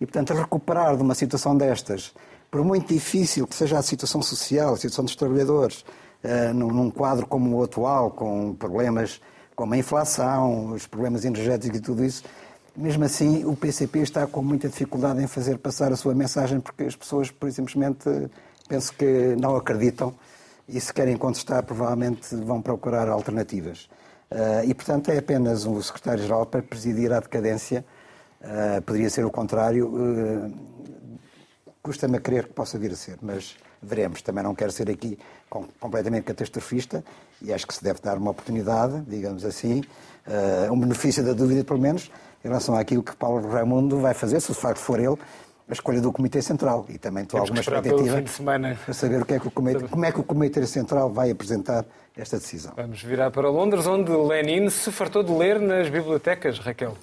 E, 0.00 0.06
portanto, 0.06 0.34
recuperar 0.34 0.96
de 0.96 1.02
uma 1.02 1.14
situação 1.14 1.56
destas, 1.56 2.14
por 2.54 2.64
muito 2.64 2.94
difícil 2.94 3.48
que 3.48 3.56
seja 3.56 3.80
a 3.80 3.82
situação 3.82 4.22
social, 4.22 4.74
a 4.74 4.76
situação 4.76 5.04
dos 5.04 5.16
trabalhadores, 5.16 5.84
uh, 6.22 6.54
num 6.54 6.88
quadro 6.88 7.26
como 7.26 7.56
o 7.56 7.64
atual, 7.64 8.12
com 8.12 8.54
problemas 8.54 9.20
como 9.56 9.74
a 9.74 9.76
inflação, 9.76 10.70
os 10.70 10.86
problemas 10.86 11.24
energéticos 11.24 11.80
e 11.80 11.82
tudo 11.82 12.04
isso, 12.04 12.22
mesmo 12.76 13.02
assim 13.02 13.44
o 13.44 13.56
PCP 13.56 14.02
está 14.02 14.24
com 14.28 14.40
muita 14.40 14.68
dificuldade 14.68 15.20
em 15.20 15.26
fazer 15.26 15.58
passar 15.58 15.92
a 15.92 15.96
sua 15.96 16.14
mensagem 16.14 16.60
porque 16.60 16.84
as 16.84 16.94
pessoas, 16.94 17.28
por 17.28 17.50
simplesmente, 17.50 18.08
penso 18.68 18.92
que 18.92 19.34
não 19.36 19.56
acreditam 19.56 20.14
e 20.68 20.80
se 20.80 20.94
querem 20.94 21.16
contestar, 21.16 21.64
provavelmente 21.64 22.36
vão 22.36 22.62
procurar 22.62 23.08
alternativas. 23.08 23.88
Uh, 24.30 24.64
e, 24.64 24.72
portanto, 24.74 25.10
é 25.10 25.18
apenas 25.18 25.66
um 25.66 25.82
secretário-geral 25.82 26.46
para 26.46 26.62
presidir 26.62 27.12
a 27.12 27.18
decadência. 27.18 27.84
Uh, 28.40 28.80
poderia 28.82 29.10
ser 29.10 29.24
o 29.24 29.30
contrário. 29.30 29.92
Custa-me 31.84 32.16
a 32.16 32.20
crer 32.20 32.46
que 32.46 32.54
possa 32.54 32.78
vir 32.78 32.92
a 32.92 32.96
ser, 32.96 33.18
mas 33.20 33.56
veremos. 33.82 34.22
Também 34.22 34.42
não 34.42 34.54
quero 34.54 34.72
ser 34.72 34.88
aqui 34.88 35.18
completamente 35.78 36.24
catastrofista 36.24 37.04
e 37.42 37.52
acho 37.52 37.66
que 37.66 37.74
se 37.74 37.84
deve 37.84 38.00
dar 38.00 38.16
uma 38.16 38.30
oportunidade, 38.30 39.02
digamos 39.06 39.44
assim, 39.44 39.82
uh, 40.26 40.72
um 40.72 40.80
benefício 40.80 41.22
da 41.22 41.34
dúvida, 41.34 41.62
pelo 41.62 41.78
menos, 41.78 42.10
em 42.42 42.48
relação 42.48 42.74
àquilo 42.74 43.02
que 43.02 43.14
Paulo 43.14 43.46
Raimundo 43.50 43.98
vai 43.98 44.14
fazer, 44.14 44.40
se 44.40 44.50
de 44.50 44.58
facto 44.58 44.78
for 44.78 44.98
ele 44.98 45.18
a 45.68 45.72
escolha 45.74 46.00
do 46.00 46.10
Comitê 46.10 46.40
Central. 46.40 46.86
E 46.88 46.96
também 46.96 47.24
estou 47.24 47.38
alguma 47.38 47.60
expectativa 47.60 48.22
para 48.82 48.94
saber 48.94 49.20
o 49.20 49.26
que 49.26 49.34
é 49.34 49.38
que 49.38 49.48
o 49.48 49.50
Comitê, 49.50 49.86
como 49.86 50.06
é 50.06 50.10
que 50.12 50.20
o 50.20 50.24
Comitê 50.24 50.66
Central 50.66 51.10
vai 51.10 51.30
apresentar 51.30 51.84
esta 52.16 52.38
decisão. 52.38 52.72
Vamos 52.76 53.02
virar 53.02 53.30
para 53.30 53.50
Londres, 53.50 53.86
onde 53.86 54.10
Lenin 54.10 54.70
se 54.70 54.90
fartou 54.90 55.22
de 55.22 55.32
ler 55.32 55.60
nas 55.60 55.90
bibliotecas, 55.90 56.58
Raquel. 56.58 56.96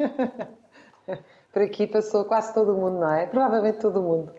Por 1.52 1.62
aqui 1.62 1.86
passou 1.86 2.24
quase 2.24 2.54
todo 2.54 2.74
mundo, 2.74 3.00
não 3.00 3.12
é? 3.12 3.26
Provavelmente 3.26 3.78
todo 3.78 4.02
mundo. 4.02 4.32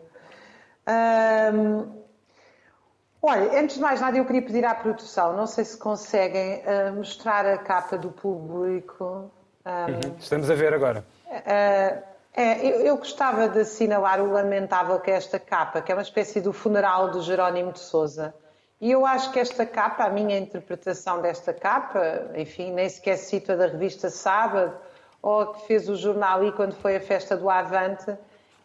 olha, 3.21 3.59
antes 3.59 3.75
de 3.75 3.81
mais 3.81 4.01
nada, 4.01 4.17
eu 4.17 4.25
queria 4.25 4.41
pedir 4.41 4.65
à 4.65 4.73
produção, 4.73 5.37
não 5.37 5.45
sei 5.45 5.63
se 5.63 5.77
conseguem 5.77 6.61
uh, 6.61 6.93
mostrar 6.93 7.45
a 7.45 7.57
capa 7.57 7.97
do 7.97 8.09
público. 8.09 9.31
Uhum. 9.65 10.15
Estamos 10.17 10.49
a 10.49 10.55
ver 10.55 10.73
agora. 10.73 11.05
Uh, 11.29 12.13
é, 12.35 12.65
eu, 12.65 12.81
eu, 12.81 12.97
gostava 12.97 13.47
de 13.47 13.59
assinalar 13.59 14.19
o 14.19 14.31
lamentável 14.31 14.99
que 14.99 15.11
é 15.11 15.13
esta 15.13 15.37
capa, 15.37 15.81
que 15.81 15.91
é 15.91 15.95
uma 15.95 16.01
espécie 16.01 16.41
do 16.41 16.51
funeral 16.51 17.11
de 17.11 17.21
Jerónimo 17.21 17.71
de 17.71 17.79
Souza. 17.79 18.33
E 18.81 18.91
eu 18.91 19.05
acho 19.05 19.31
que 19.31 19.39
esta 19.39 19.67
capa, 19.67 20.03
a 20.03 20.09
minha 20.09 20.37
interpretação 20.37 21.21
desta 21.21 21.53
capa, 21.53 22.31
enfim, 22.35 22.73
nem 22.73 22.89
sequer 22.89 23.17
cito 23.17 23.51
a 23.51 23.55
da 23.55 23.67
revista 23.67 24.09
Sábado, 24.09 24.75
ou 25.23 25.47
que 25.47 25.65
fez 25.65 25.87
o 25.87 25.95
jornal 25.95 26.43
e 26.43 26.51
quando 26.51 26.73
foi 26.73 26.97
a 26.97 26.99
festa 26.99 27.37
do 27.37 27.49
Avante, 27.49 28.13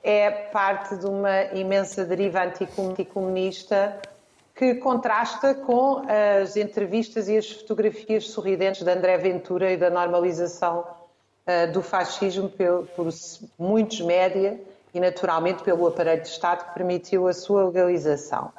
é 0.03 0.29
parte 0.29 0.97
de 0.97 1.07
uma 1.07 1.45
imensa 1.55 2.05
deriva 2.05 2.43
anticomunista 2.43 3.97
que 4.57 4.75
contrasta 4.75 5.55
com 5.55 6.03
as 6.43 6.57
entrevistas 6.57 7.29
e 7.29 7.37
as 7.37 7.49
fotografias 7.49 8.31
sorridentes 8.31 8.83
de 8.83 8.91
André 8.91 9.17
Ventura 9.17 9.71
e 9.71 9.77
da 9.77 9.89
normalização 9.89 10.85
uh, 11.47 11.73
do 11.73 11.81
fascismo 11.81 12.49
por, 12.49 12.89
por 12.89 13.09
muitos 13.57 14.01
média 14.01 14.61
e, 14.93 14.99
naturalmente, 14.99 15.63
pelo 15.63 15.87
aparelho 15.87 16.23
de 16.23 16.29
Estado 16.29 16.65
que 16.65 16.75
permitiu 16.75 17.29
a 17.29 17.33
sua 17.33 17.67
legalização. 17.67 18.51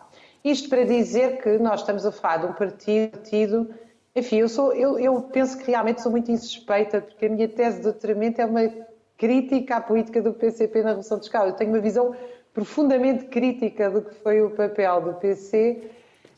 Isto 0.42 0.70
para 0.70 0.86
dizer 0.86 1.42
que 1.42 1.58
nós 1.58 1.82
estamos 1.82 2.06
a 2.06 2.14
falar 2.14 2.38
de 2.38 2.46
um 2.46 2.54
partido, 2.54 3.76
enfim, 4.16 4.38
eu, 4.38 4.50
sou, 4.50 4.74
eu, 4.74 5.00
eu 5.00 5.22
penso 5.22 5.58
que 5.58 5.70
realmente 5.70 6.02
sou 6.02 6.12
muito 6.12 6.32
insuspeita, 6.32 7.02
porque 7.02 7.26
a 7.26 7.30
minha 7.30 7.48
tese 7.48 7.78
de 7.78 7.84
doutoramento 7.84 8.42
é 8.42 8.46
uma 8.46 8.72
crítica 9.18 9.78
à 9.78 9.82
política 9.82 10.22
do 10.22 10.34
PCP 10.34 10.82
na 10.82 10.90
Revolução 10.90 11.20
Fiscal. 11.20 11.48
Eu 11.48 11.54
tenho 11.54 11.72
uma 11.72 11.80
visão 11.80 12.16
profundamente 12.54 13.26
crítica 13.26 13.90
do 13.90 14.02
que 14.02 14.16
foi 14.16 14.42
o 14.42 14.50
papel 14.52 15.02
do 15.02 15.14
PC. 15.14 15.92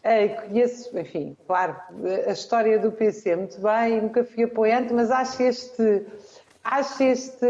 Eh, 0.03 0.29
conheço, 0.29 0.97
enfim, 0.97 1.37
claro, 1.47 1.75
a 2.27 2.31
história 2.31 2.79
do 2.79 2.91
PC 2.91 3.35
muito 3.35 3.61
bem, 3.61 4.01
nunca 4.01 4.23
fui 4.23 4.43
apoiante, 4.43 4.91
mas 4.93 5.11
acho 5.11 5.43
este, 5.43 6.05
acho 6.63 7.03
este, 7.03 7.45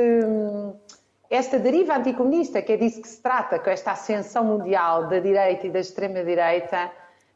esta 1.29 1.57
deriva 1.57 1.95
anticomunista, 1.95 2.61
que 2.61 2.73
é 2.73 2.77
disso 2.77 3.01
que 3.01 3.07
se 3.07 3.21
trata, 3.21 3.57
com 3.57 3.69
esta 3.69 3.91
ascensão 3.91 4.43
mundial 4.43 5.07
da 5.07 5.19
direita 5.19 5.65
e 5.65 5.69
da 5.69 5.79
extrema-direita, 5.79 6.91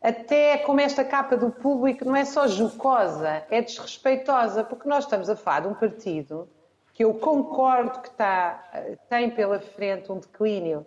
até 0.06 0.58
como 0.60 0.80
esta 0.80 1.04
capa 1.04 1.36
do 1.36 1.50
público 1.50 2.06
não 2.06 2.16
é 2.16 2.24
só 2.26 2.48
jocosa, 2.48 3.44
é 3.50 3.62
desrespeitosa, 3.62 4.64
porque 4.64 4.88
nós 4.88 5.06
estamos 5.06 5.30
a 5.30 5.36
falar 5.36 5.62
de 5.62 5.68
um 5.70 5.74
partido 5.74 6.48
que 6.94 7.04
eu 7.04 7.14
concordo 7.16 8.00
que 8.02 8.10
está, 8.10 8.64
tem 9.10 9.32
pela 9.32 9.60
frente 9.60 10.12
um 10.12 10.20
declínio 10.20 10.86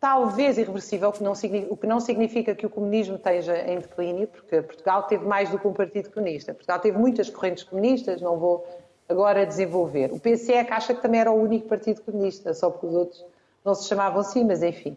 talvez 0.00 0.58
irreversível, 0.58 1.08
o 1.08 1.76
que, 1.76 1.86
não, 1.86 2.00
significa 2.00 2.54
que 2.54 2.64
o 2.64 2.70
comunismo 2.70 3.16
esteja 3.16 3.58
em 3.58 3.78
declínio, 3.78 4.28
porque 4.28 4.62
Portugal 4.62 5.02
teve 5.02 5.26
mais 5.26 5.50
do 5.50 5.58
que 5.58 5.66
um 5.66 5.72
partido 5.72 6.10
comunista. 6.10 6.54
Portugal 6.54 6.78
teve 6.78 6.96
muitas 6.96 7.28
correntes 7.28 7.64
comunistas, 7.64 8.22
não 8.22 8.38
vou 8.38 8.66
agora 9.08 9.44
desenvolver. 9.44 10.12
O 10.12 10.20
PCE 10.20 10.54
é 10.54 10.64
que 10.64 10.72
acha 10.72 10.94
que 10.94 11.02
também 11.02 11.20
era 11.20 11.32
o 11.32 11.40
único 11.40 11.68
partido 11.68 12.00
comunista, 12.02 12.54
só 12.54 12.70
porque 12.70 12.86
os 12.86 12.94
outros 12.94 13.26
não 13.64 13.74
se 13.74 13.88
chamavam 13.88 14.20
assim, 14.20 14.44
mas 14.44 14.62
enfim. 14.62 14.96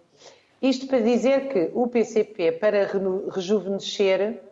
Isto 0.62 0.88
para 0.88 1.00
dizer 1.00 1.50
que 1.50 1.72
o 1.74 1.88
PCP, 1.88 2.52
para 2.52 2.88
rejuvenescer, 3.34 4.44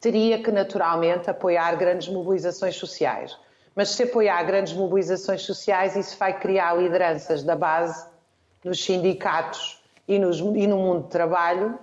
teria 0.00 0.42
que 0.42 0.50
naturalmente 0.50 1.30
apoiar 1.30 1.76
grandes 1.76 2.08
mobilizações 2.08 2.76
sociais. 2.76 3.38
Mas 3.76 3.90
se 3.90 4.02
apoiar 4.02 4.42
grandes 4.42 4.72
mobilizações 4.72 5.42
sociais, 5.42 5.94
isso 5.96 6.18
vai 6.18 6.38
criar 6.38 6.74
lideranças 6.74 7.42
da 7.42 7.54
base 7.54 8.06
nos 8.64 8.82
sindicatos 8.82 9.82
e, 10.08 10.18
nos, 10.18 10.40
e 10.40 10.66
no 10.66 10.78
mundo 10.78 11.02
do 11.02 11.08
trabalho, 11.08 11.78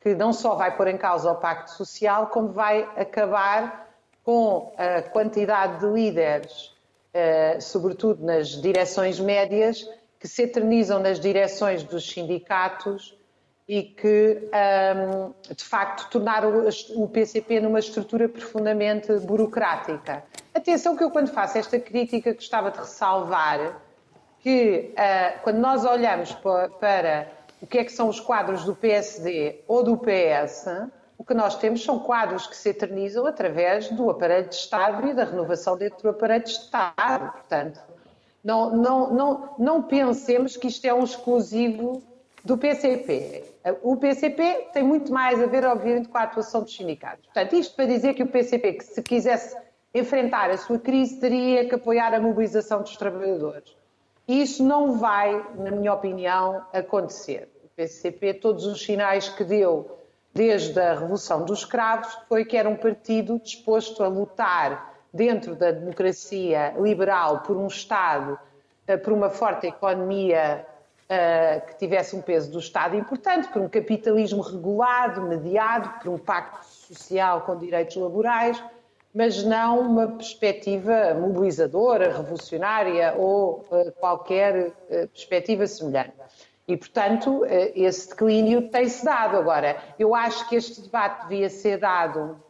que 0.00 0.14
não 0.14 0.32
só 0.32 0.54
vai 0.54 0.74
pôr 0.74 0.88
em 0.88 0.96
causa 0.96 1.30
o 1.30 1.36
pacto 1.36 1.70
social, 1.72 2.28
como 2.28 2.48
vai 2.48 2.88
acabar 2.96 3.88
com 4.24 4.72
a 4.76 5.02
quantidade 5.02 5.80
de 5.80 5.86
líderes, 5.86 6.74
eh, 7.12 7.58
sobretudo 7.60 8.24
nas 8.24 8.48
direções 8.48 9.20
médias, 9.20 9.86
que 10.20 10.28
se 10.28 10.42
eternizam 10.42 11.00
nas 11.00 11.18
direções 11.18 11.82
dos 11.82 12.08
sindicatos 12.08 13.18
e 13.66 13.82
que, 13.82 14.48
ehm, 14.52 15.32
de 15.56 15.64
facto, 15.64 16.10
tornaram 16.10 16.68
o 16.94 17.08
PCP 17.08 17.60
numa 17.60 17.78
estrutura 17.78 18.28
profundamente 18.28 19.12
burocrática. 19.20 20.22
Atenção 20.52 20.94
que 20.96 21.02
eu, 21.02 21.10
quando 21.10 21.28
faço 21.28 21.56
esta 21.56 21.78
crítica, 21.78 22.34
gostava 22.34 22.70
de 22.70 22.78
ressalvar 22.78 23.80
que, 24.40 24.92
eh, 24.96 25.38
quando 25.42 25.58
nós 25.58 25.84
olhamos 25.84 26.32
para 26.32 27.28
o 27.62 27.66
que 27.66 27.78
é 27.78 27.84
que 27.84 27.92
são 27.92 28.08
os 28.08 28.20
quadros 28.20 28.64
do 28.64 28.74
PSD 28.74 29.60
ou 29.68 29.82
do 29.82 29.96
PS, 29.96 30.66
o 31.16 31.24
que 31.24 31.32
nós 31.32 31.56
temos 31.56 31.84
são 31.84 31.98
quadros 31.98 32.46
que 32.46 32.56
se 32.56 32.70
eternizam 32.70 33.24
através 33.26 33.88
do 33.90 34.10
aparelho 34.10 34.48
de 34.48 34.54
Estado 34.54 35.06
e 35.06 35.14
da 35.14 35.24
renovação 35.24 35.76
dentro 35.76 36.02
do 36.02 36.08
aparelho 36.08 36.44
de 36.44 36.50
Estado. 36.50 37.32
Portanto, 37.32 37.80
não, 38.42 38.76
não, 38.76 39.12
não, 39.12 39.54
não 39.58 39.82
pensemos 39.82 40.56
que 40.56 40.68
isto 40.68 40.84
é 40.86 40.94
um 40.94 41.04
exclusivo 41.04 42.02
do 42.44 42.56
PCP. 42.56 43.44
O 43.82 43.96
PCP 43.96 44.68
tem 44.72 44.82
muito 44.82 45.12
mais 45.12 45.42
a 45.42 45.46
ver, 45.46 45.64
obviamente, 45.64 46.08
com 46.08 46.16
a 46.16 46.22
atuação 46.22 46.62
dos 46.62 46.74
sindicatos. 46.74 47.26
Portanto, 47.26 47.54
isto 47.54 47.74
para 47.76 47.84
dizer 47.84 48.14
que 48.14 48.22
o 48.22 48.26
PCP, 48.26 48.74
que 48.74 48.84
se 48.84 49.02
quisesse 49.02 49.56
enfrentar 49.94 50.50
a 50.50 50.56
sua 50.56 50.78
crise, 50.78 51.20
teria 51.20 51.68
que 51.68 51.74
apoiar 51.74 52.14
a 52.14 52.20
mobilização 52.20 52.80
dos 52.80 52.96
trabalhadores. 52.96 53.76
E 54.26 54.40
isso 54.40 54.64
não 54.64 54.96
vai, 54.96 55.44
na 55.56 55.70
minha 55.70 55.92
opinião, 55.92 56.64
acontecer. 56.72 57.48
O 57.64 57.68
PCP, 57.76 58.34
todos 58.34 58.64
os 58.64 58.82
sinais 58.82 59.28
que 59.28 59.44
deu 59.44 59.98
desde 60.32 60.80
a 60.80 60.94
Revolução 60.94 61.44
dos 61.44 61.60
Escravos, 61.60 62.16
foi 62.28 62.44
que 62.44 62.56
era 62.56 62.68
um 62.68 62.76
partido 62.76 63.38
disposto 63.40 64.02
a 64.02 64.08
lutar 64.08 64.89
dentro 65.12 65.54
da 65.54 65.70
democracia 65.70 66.74
liberal 66.78 67.40
por 67.40 67.56
um 67.56 67.66
Estado, 67.66 68.38
eh, 68.86 68.96
por 68.96 69.12
uma 69.12 69.28
forte 69.30 69.66
economia 69.66 70.66
eh, 71.08 71.60
que 71.66 71.76
tivesse 71.78 72.14
um 72.14 72.22
peso 72.22 72.50
do 72.50 72.58
Estado 72.58 72.96
importante, 72.96 73.48
por 73.48 73.60
um 73.60 73.68
capitalismo 73.68 74.40
regulado, 74.40 75.22
mediado, 75.22 75.88
por 76.00 76.10
um 76.10 76.18
pacto 76.18 76.64
social 76.64 77.42
com 77.42 77.56
direitos 77.56 77.96
laborais, 77.96 78.62
mas 79.12 79.42
não 79.42 79.80
uma 79.80 80.06
perspectiva 80.06 81.14
mobilizadora, 81.14 82.16
revolucionária 82.16 83.14
ou 83.16 83.64
eh, 83.72 83.92
qualquer 83.98 84.72
perspectiva 85.12 85.66
semelhante. 85.66 86.12
E, 86.68 86.76
portanto, 86.76 87.44
esse 87.74 88.10
declínio 88.10 88.70
tem-se 88.70 89.04
dado. 89.04 89.36
Agora, 89.36 89.76
eu 89.98 90.14
acho 90.14 90.48
que 90.48 90.54
este 90.54 90.80
debate 90.82 91.22
devia 91.26 91.50
ser 91.50 91.78
dado 91.78 92.40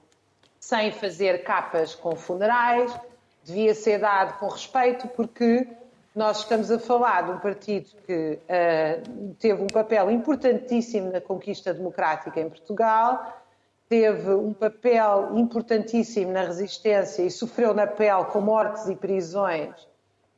sem 0.60 0.92
fazer 0.92 1.42
capas 1.42 1.94
com 1.94 2.14
funerais, 2.14 2.94
devia 3.42 3.74
ser 3.74 3.98
dado 3.98 4.38
com 4.38 4.46
respeito, 4.48 5.08
porque 5.08 5.66
nós 6.14 6.40
estamos 6.40 6.70
a 6.70 6.78
falar 6.78 7.22
de 7.22 7.30
um 7.32 7.38
partido 7.38 7.88
que 8.06 8.38
uh, 8.38 9.34
teve 9.38 9.62
um 9.62 9.66
papel 9.66 10.10
importantíssimo 10.10 11.10
na 11.10 11.20
conquista 11.20 11.72
democrática 11.72 12.38
em 12.38 12.48
Portugal, 12.48 13.40
teve 13.88 14.30
um 14.34 14.52
papel 14.52 15.30
importantíssimo 15.36 16.30
na 16.30 16.42
resistência 16.42 17.22
e 17.22 17.30
sofreu 17.30 17.72
na 17.72 17.86
pele 17.86 18.24
com 18.26 18.40
mortes 18.40 18.86
e 18.88 18.94
prisões 18.94 19.74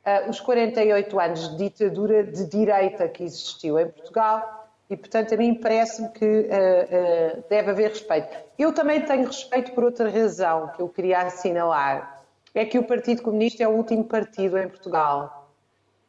uh, 0.05 0.29
os 0.29 0.39
48 0.39 1.19
anos 1.19 1.49
de 1.49 1.69
ditadura 1.69 2.23
de 2.23 2.45
direita 2.45 3.07
que 3.09 3.23
existiu 3.23 3.77
em 3.77 3.89
Portugal 3.89 4.62
e, 4.93 4.97
portanto, 4.97 5.33
a 5.33 5.37
mim 5.37 5.55
parece-me 5.55 6.07
que 6.09 6.23
uh, 6.23 7.39
uh, 7.39 7.43
deve 7.49 7.71
haver 7.71 7.89
respeito. 7.89 8.27
Eu 8.59 8.71
também 8.71 9.01
tenho 9.01 9.25
respeito 9.25 9.71
por 9.71 9.83
outra 9.83 10.07
razão 10.07 10.67
que 10.67 10.83
eu 10.83 10.87
queria 10.87 11.21
assinalar. 11.21 12.21
É 12.53 12.63
que 12.63 12.77
o 12.77 12.83
Partido 12.83 13.23
Comunista 13.23 13.63
é 13.63 13.67
o 13.67 13.71
último 13.71 14.03
partido 14.03 14.55
em 14.55 14.69
Portugal. 14.69 15.49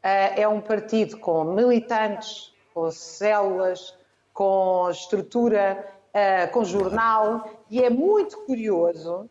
Uh, 0.04 0.38
é 0.38 0.46
um 0.46 0.60
partido 0.60 1.16
com 1.16 1.44
militantes, 1.44 2.52
com 2.74 2.90
células, 2.90 3.96
com 4.34 4.90
estrutura, 4.90 5.92
com 6.52 6.64
jornal, 6.64 7.48
e 7.70 7.82
é 7.82 7.88
muito 7.88 8.36
curioso 8.44 9.28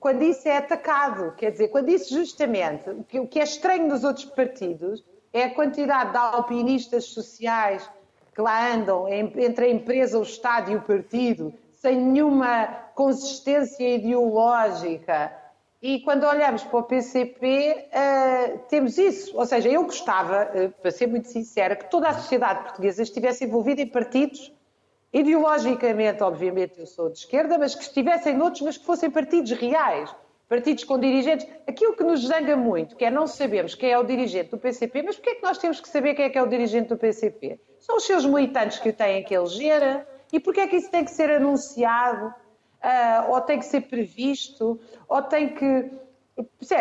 quando 0.00 0.22
isso 0.22 0.48
é 0.48 0.56
atacado. 0.56 1.34
Quer 1.36 1.50
dizer, 1.50 1.68
quando 1.68 1.90
isso 1.90 2.14
justamente, 2.14 2.88
o 2.90 3.26
que 3.26 3.38
é 3.38 3.42
estranho 3.42 3.86
nos 3.86 4.02
outros 4.04 4.24
partidos 4.24 5.04
é 5.34 5.42
a 5.42 5.50
quantidade 5.50 6.12
de 6.12 6.16
alpinistas 6.16 7.06
sociais 7.06 7.90
que 8.32 8.40
lá 8.40 8.72
andam 8.72 9.08
entre 9.08 9.66
a 9.66 9.68
empresa, 9.68 10.18
o 10.18 10.22
Estado 10.22 10.70
e 10.70 10.76
o 10.76 10.80
partido, 10.80 11.52
sem 11.72 11.96
nenhuma 11.96 12.66
consistência 12.94 13.96
ideológica. 13.96 15.32
E 15.82 16.00
quando 16.00 16.24
olhamos 16.24 16.62
para 16.62 16.78
o 16.78 16.82
PCP, 16.84 17.46
uh, 17.46 17.96
eh, 17.96 18.58
temos 18.68 18.96
isso. 18.96 19.36
Ou 19.36 19.44
seja, 19.44 19.68
eu 19.68 19.84
gostava, 19.84 20.50
uh, 20.54 20.70
para 20.80 20.90
ser 20.90 21.08
muito 21.08 21.28
sincera, 21.28 21.76
que 21.76 21.90
toda 21.90 22.08
a 22.08 22.14
sociedade 22.14 22.62
portuguesa 22.62 23.02
estivesse 23.02 23.44
envolvida 23.44 23.82
em 23.82 23.86
partidos, 23.86 24.52
ideologicamente, 25.12 26.22
obviamente, 26.22 26.80
eu 26.80 26.86
sou 26.86 27.10
de 27.10 27.18
esquerda, 27.18 27.58
mas 27.58 27.74
que 27.74 27.82
estivessem 27.82 28.36
noutros, 28.36 28.62
mas 28.62 28.78
que 28.78 28.84
fossem 28.84 29.10
partidos 29.10 29.52
reais 29.52 30.14
partidos 30.48 30.84
com 30.84 30.98
dirigentes. 30.98 31.46
Aquilo 31.66 31.96
que 31.96 32.02
nos 32.02 32.26
zanga 32.26 32.56
muito, 32.56 32.96
que 32.96 33.04
é 33.04 33.10
não 33.10 33.26
sabemos 33.26 33.74
quem 33.74 33.90
é 33.90 33.98
o 33.98 34.04
dirigente 34.04 34.50
do 34.50 34.58
PCP, 34.58 35.02
mas 35.02 35.16
porquê 35.16 35.30
é 35.30 35.34
que 35.36 35.42
nós 35.42 35.58
temos 35.58 35.80
que 35.80 35.88
saber 35.88 36.14
quem 36.14 36.26
é 36.26 36.30
que 36.30 36.38
é 36.38 36.42
o 36.42 36.46
dirigente 36.46 36.88
do 36.88 36.96
PCP? 36.96 37.58
São 37.80 37.96
os 37.96 38.04
seus 38.04 38.24
militantes 38.24 38.78
que 38.78 38.88
o 38.88 38.92
têm 38.92 39.22
que 39.24 39.34
eleger, 39.34 40.06
e 40.32 40.40
porquê 40.40 40.60
é 40.60 40.66
que 40.66 40.76
isso 40.76 40.90
tem 40.90 41.04
que 41.04 41.10
ser 41.10 41.30
anunciado, 41.30 42.26
uh, 42.26 43.30
ou 43.30 43.40
tem 43.40 43.58
que 43.58 43.64
ser 43.64 43.82
previsto, 43.82 44.80
ou 45.08 45.22
tem 45.22 45.54
que... 45.54 45.90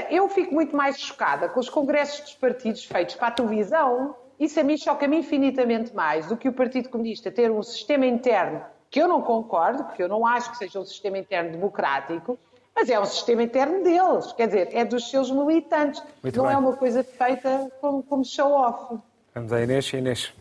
Eu 0.09 0.27
fico 0.29 0.53
muito 0.53 0.75
mais 0.75 0.99
chocada 0.99 1.47
com 1.47 1.59
os 1.59 1.69
congressos 1.69 2.21
dos 2.21 2.33
partidos 2.33 2.83
feitos 2.83 3.15
para 3.15 3.27
a 3.27 3.31
televisão, 3.31 4.15
isso 4.39 4.59
a 4.59 4.63
mim 4.63 4.77
choca-me 4.77 5.17
infinitamente 5.17 5.93
mais 5.93 6.27
do 6.27 6.35
que 6.35 6.49
o 6.49 6.53
Partido 6.53 6.89
Comunista 6.89 7.31
ter 7.31 7.51
um 7.51 7.61
sistema 7.61 8.05
interno 8.05 8.65
que 8.89 9.01
eu 9.01 9.07
não 9.07 9.21
concordo, 9.21 9.83
porque 9.85 10.03
eu 10.03 10.07
não 10.07 10.25
acho 10.25 10.51
que 10.51 10.57
seja 10.57 10.79
um 10.79 10.85
sistema 10.85 11.17
interno 11.17 11.51
democrático, 11.51 12.37
mas 12.75 12.89
é 12.89 12.99
um 12.99 13.05
sistema 13.05 13.43
interno 13.43 13.83
deles, 13.83 14.31
quer 14.33 14.47
dizer, 14.47 14.69
é 14.71 14.83
dos 14.83 15.09
seus 15.09 15.29
militantes. 15.29 16.01
Muito 16.21 16.37
não 16.37 16.45
é 16.45 16.47
bem. 16.49 16.55
é 16.55 16.59
uma 16.59 16.75
coisa 16.75 17.03
feita 17.03 17.71
como, 17.79 18.03
como 18.03 18.25
show-off. 18.25 18.99
Vamos 19.35 19.53
a 19.53 19.61
Inês. 19.61 19.93
Inês. 19.93 20.33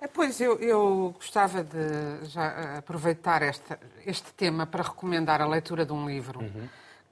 É, 0.00 0.06
pois, 0.06 0.40
eu, 0.40 0.58
eu, 0.60 1.14
gostava 1.16 1.64
de 1.64 2.26
já 2.26 2.78
aproveitar 2.78 3.42
esta, 3.42 3.78
este 4.06 4.32
tema 4.32 4.64
para 4.64 4.84
recomendar 4.84 5.42
a 5.42 5.46
leitura 5.46 5.84
de 5.84 5.92
um 5.92 6.08
livro, 6.08 6.40
uhum. 6.40 6.68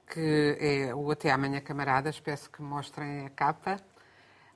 que 0.09 0.57
é 0.59 0.95
o 0.95 1.11
Até 1.11 1.29
Amanhã 1.31 1.59
Camaradas, 1.59 2.19
peço 2.19 2.49
que 2.49 2.61
mostrem 2.61 3.25
a 3.25 3.29
capa, 3.29 3.77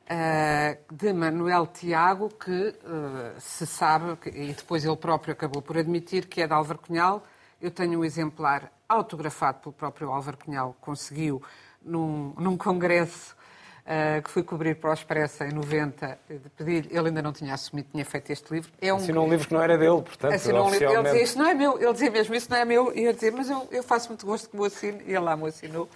uh, 0.06 0.96
de 0.96 1.12
Manuel 1.12 1.68
Tiago, 1.68 2.30
que 2.30 2.70
uh, 2.70 3.38
se 3.38 3.68
sabe, 3.68 4.18
e 4.28 4.54
depois 4.54 4.86
ele 4.86 4.96
próprio 4.96 5.34
acabou 5.34 5.62
por 5.62 5.78
admitir, 5.78 6.28
que 6.28 6.42
é 6.42 6.48
de 6.48 6.54
Álvaro 6.54 6.80
Cunhal. 6.80 7.22
Eu 7.62 7.72
tenho 7.72 8.00
um 8.00 8.06
exemplar 8.06 8.72
autografado 8.88 9.60
pelo 9.60 9.74
próprio 9.74 10.12
Álvaro 10.12 10.38
Cunhal, 10.38 10.76
conseguiu 10.82 11.42
num, 11.84 12.34
num 12.38 12.58
congresso 12.58 13.36
uh, 13.82 14.22
que 14.22 14.30
fui 14.30 14.44
cobrir 14.44 14.76
para 14.76 14.90
o 14.90 14.94
Expresso 14.94 15.44
em 15.44 15.52
90, 15.52 16.20
pedi 16.58 16.90
ele 16.90 17.08
ainda 17.08 17.22
não 17.22 17.32
tinha 17.32 17.54
assumido, 17.54 17.90
tinha 17.92 18.06
feito 18.06 18.32
este 18.32 18.54
livro. 18.54 18.72
É 18.82 18.94
um, 18.94 18.98
Assinou 18.98 19.26
um 19.26 19.30
livro 19.30 19.48
que 19.48 19.54
não 19.54 19.62
era 19.62 19.78
dele, 19.78 20.02
portanto, 20.02 20.34
Assinou 20.34 20.68
um 20.68 20.72
livro, 20.72 20.90
Ele 20.90 21.04
dizia, 21.04 21.24
isto 21.24 21.40
não 21.40 21.48
é 21.48 21.54
meu, 21.54 21.82
ele 21.82 21.94
dizia 21.94 22.12
mesmo, 22.12 22.36
isso 22.36 22.50
não 22.50 22.58
é 22.58 22.66
meu, 22.66 22.92
e 22.96 23.04
eu 23.04 23.14
dizia, 23.14 23.32
mas 23.32 23.50
eu, 23.50 23.68
eu 23.72 23.84
faço 23.84 24.10
muito 24.10 24.26
gosto 24.26 24.50
que 24.50 24.58
o 24.58 24.64
assine, 24.64 25.04
e 25.06 25.12
ele 25.12 25.20
lá 25.20 25.36
me 25.36 25.48
assinou. 25.48 25.90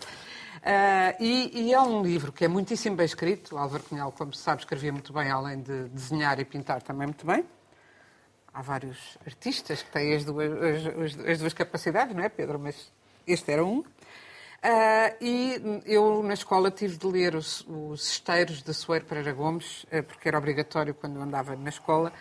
Uh, 0.66 1.14
e, 1.20 1.68
e, 1.68 1.74
é 1.74 1.80
um 1.80 2.02
livro 2.02 2.32
que 2.32 2.44
é 2.44 2.48
muitíssimo 2.48 2.96
bem 2.96 3.06
escrito. 3.06 3.54
O 3.54 3.58
Álvaro 3.60 3.84
Cunhal, 3.84 4.12
como 4.12 4.34
se 4.34 4.42
sabe, 4.42 4.62
escrevia 4.62 4.92
muito 4.92 5.14
bem, 5.14 5.30
além 5.30 5.62
de 5.62 5.84
desenhar 5.90 6.40
e 6.40 6.46
pintar 6.46 6.82
também 6.82 7.06
muito 7.06 7.24
bem. 7.24 7.46
Há 8.56 8.62
vários 8.62 9.18
artistas 9.26 9.84
que 9.84 9.92
têm 9.92 10.16
as 10.16 10.24
duas, 10.24 10.50
as, 10.50 11.20
as 11.28 11.40
duas 11.40 11.54
capacidades, 11.54 12.16
não 12.16 12.24
é, 12.24 12.30
Pedro? 12.30 12.58
Mas 12.58 12.90
este 13.28 13.52
era 13.52 13.66
um. 13.66 13.80
Uh, 13.80 15.12
e 15.20 15.82
eu, 15.86 16.24
na 16.24 16.34
escola, 16.34 16.72
tive 16.72 16.96
de 16.96 17.06
ler 17.06 17.36
os, 17.36 17.66
os 17.68 18.12
Esteiros 18.12 18.64
de 18.64 18.74
Soeiro 18.74 19.04
Pereira 19.04 19.34
Gomes, 19.34 19.84
uh, 19.84 20.02
porque 20.04 20.30
era 20.30 20.38
obrigatório 20.38 20.94
quando 20.94 21.18
eu 21.18 21.22
andava 21.22 21.54
na 21.54 21.68
escola. 21.68 22.14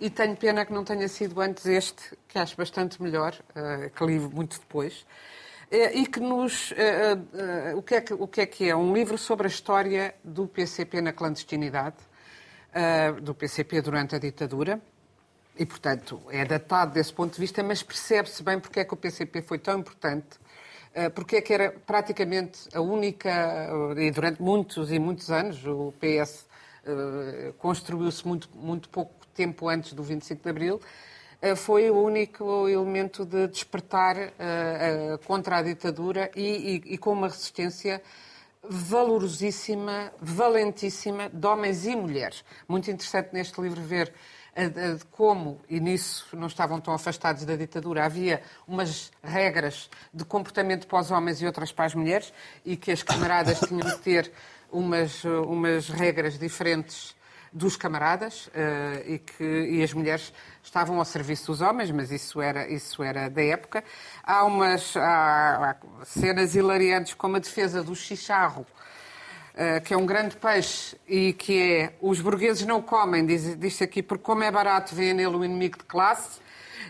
E 0.00 0.08
tenho 0.08 0.34
pena 0.34 0.64
que 0.64 0.72
não 0.72 0.82
tenha 0.82 1.06
sido 1.08 1.38
antes 1.42 1.66
este, 1.66 2.16
que 2.26 2.38
acho 2.38 2.56
bastante 2.56 3.00
melhor, 3.02 3.38
uh, 3.50 3.90
que 3.90 4.04
li 4.06 4.18
muito 4.18 4.58
depois. 4.58 5.04
E 5.70 6.06
que 6.06 6.20
nos. 6.20 6.72
o, 7.76 7.82
que 7.82 7.94
é 7.94 8.00
que, 8.02 8.12
o 8.12 8.28
que 8.28 8.40
é 8.42 8.46
que 8.46 8.68
é? 8.68 8.76
Um 8.76 8.92
livro 8.92 9.16
sobre 9.16 9.46
a 9.46 9.50
história 9.50 10.14
do 10.22 10.46
PCP 10.46 11.00
na 11.00 11.14
clandestinidade, 11.14 11.96
do 13.22 13.34
PCP 13.34 13.80
durante 13.80 14.14
a 14.14 14.18
ditadura. 14.18 14.78
E, 15.56 15.66
portanto, 15.66 16.20
é 16.30 16.44
datado 16.44 16.92
desse 16.94 17.12
ponto 17.12 17.34
de 17.34 17.40
vista, 17.40 17.62
mas 17.62 17.82
percebe-se 17.82 18.42
bem 18.42 18.58
porque 18.58 18.80
é 18.80 18.84
que 18.84 18.94
o 18.94 18.96
PCP 18.96 19.42
foi 19.42 19.58
tão 19.58 19.78
importante 19.78 20.40
eh, 20.94 21.08
porque 21.08 21.36
é 21.36 21.40
que 21.40 21.52
era 21.54 21.70
praticamente 21.86 22.68
a 22.74 22.80
única, 22.80 23.68
e 23.96 24.10
durante 24.10 24.42
muitos 24.42 24.92
e 24.92 24.98
muitos 24.98 25.30
anos, 25.30 25.64
o 25.66 25.92
PS 25.98 26.46
eh, 26.84 27.52
construiu-se 27.58 28.26
muito, 28.26 28.48
muito 28.54 28.88
pouco 28.90 29.12
tempo 29.34 29.68
antes 29.68 29.94
do 29.94 30.02
25 30.02 30.42
de 30.42 30.50
Abril, 30.50 30.80
eh, 31.40 31.56
foi 31.56 31.90
o 31.90 32.02
único 32.02 32.68
elemento 32.68 33.24
de 33.24 33.48
despertar 33.48 34.16
contra 35.26 35.58
a 35.58 35.62
ditadura 35.62 36.30
e, 36.36 36.82
e, 36.86 36.94
e 36.94 36.98
com 36.98 37.12
uma 37.12 37.28
resistência 37.28 38.02
valorosíssima, 38.62 40.12
valentíssima, 40.20 41.28
de 41.30 41.46
homens 41.46 41.86
e 41.86 41.96
mulheres. 41.96 42.44
Muito 42.68 42.90
interessante 42.90 43.30
neste 43.32 43.60
livro 43.60 43.80
ver 43.82 44.12
de 44.54 45.04
como, 45.06 45.60
e 45.68 45.80
nisso 45.80 46.26
não 46.36 46.46
estavam 46.46 46.80
tão 46.80 46.92
afastados 46.92 47.44
da 47.44 47.56
ditadura, 47.56 48.04
havia 48.04 48.42
umas 48.68 49.10
regras 49.22 49.88
de 50.12 50.24
comportamento 50.24 50.86
para 50.86 51.00
os 51.00 51.10
homens 51.10 51.40
e 51.40 51.46
outras 51.46 51.72
para 51.72 51.86
as 51.86 51.94
mulheres, 51.94 52.32
e 52.64 52.76
que 52.76 52.90
as 52.90 53.02
camaradas 53.02 53.60
tinham 53.66 53.88
de 53.88 53.98
ter 53.98 54.30
umas, 54.70 55.24
umas 55.24 55.88
regras 55.88 56.38
diferentes 56.38 57.14
dos 57.52 57.76
camaradas 57.76 58.46
uh, 58.46 58.50
e 59.06 59.18
que 59.18 59.44
e 59.44 59.82
as 59.82 59.92
mulheres 59.92 60.32
estavam 60.62 60.98
ao 60.98 61.04
serviço 61.04 61.48
dos 61.48 61.60
homens, 61.60 61.90
mas 61.90 62.10
isso 62.10 62.40
era, 62.40 62.66
isso 62.66 63.02
era 63.02 63.28
da 63.28 63.42
época. 63.42 63.84
Há 64.22 64.44
umas 64.44 64.96
há, 64.96 65.70
há 65.70 66.04
cenas 66.04 66.54
hilariantes 66.54 67.14
como 67.14 67.36
a 67.36 67.38
defesa 67.38 67.82
do 67.82 67.94
chicharro, 67.94 68.66
eh, 68.66 69.11
que 69.84 69.92
é 69.92 69.96
um 69.96 70.06
grande 70.06 70.36
peixe 70.36 70.96
e 71.06 71.32
que 71.34 71.60
é 71.60 71.92
os 72.00 72.20
burgueses 72.20 72.66
não 72.66 72.80
comem, 72.80 73.26
diz, 73.26 73.58
diz 73.58 73.82
aqui, 73.82 74.02
porque 74.02 74.24
como 74.24 74.42
é 74.42 74.50
barato, 74.50 74.94
vê 74.94 75.12
nele 75.12 75.36
o 75.36 75.44
inimigo 75.44 75.78
de 75.78 75.84
classe, 75.84 76.40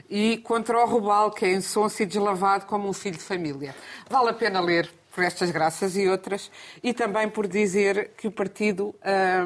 e 0.09 0.39
contra 0.39 0.79
o 0.79 0.87
robalo, 0.87 1.31
que 1.31 1.45
é 1.45 1.53
insonso 1.53 2.03
e 2.03 2.07
deslavado 2.07 2.67
como 2.67 2.89
um 2.89 2.93
filho 2.93 3.17
de 3.17 3.23
família. 3.25 3.75
Vale 4.09 4.31
a 4.31 4.35
pena 4.35 4.61
ler 4.61 4.91
por 5.15 5.25
estas 5.25 5.51
graças 5.51 5.97
e 5.97 6.09
outras, 6.09 6.51
e 6.83 6.93
também 6.93 7.29
por 7.29 7.47
dizer 7.47 8.13
que 8.17 8.27
o 8.27 8.31
partido, 8.31 8.95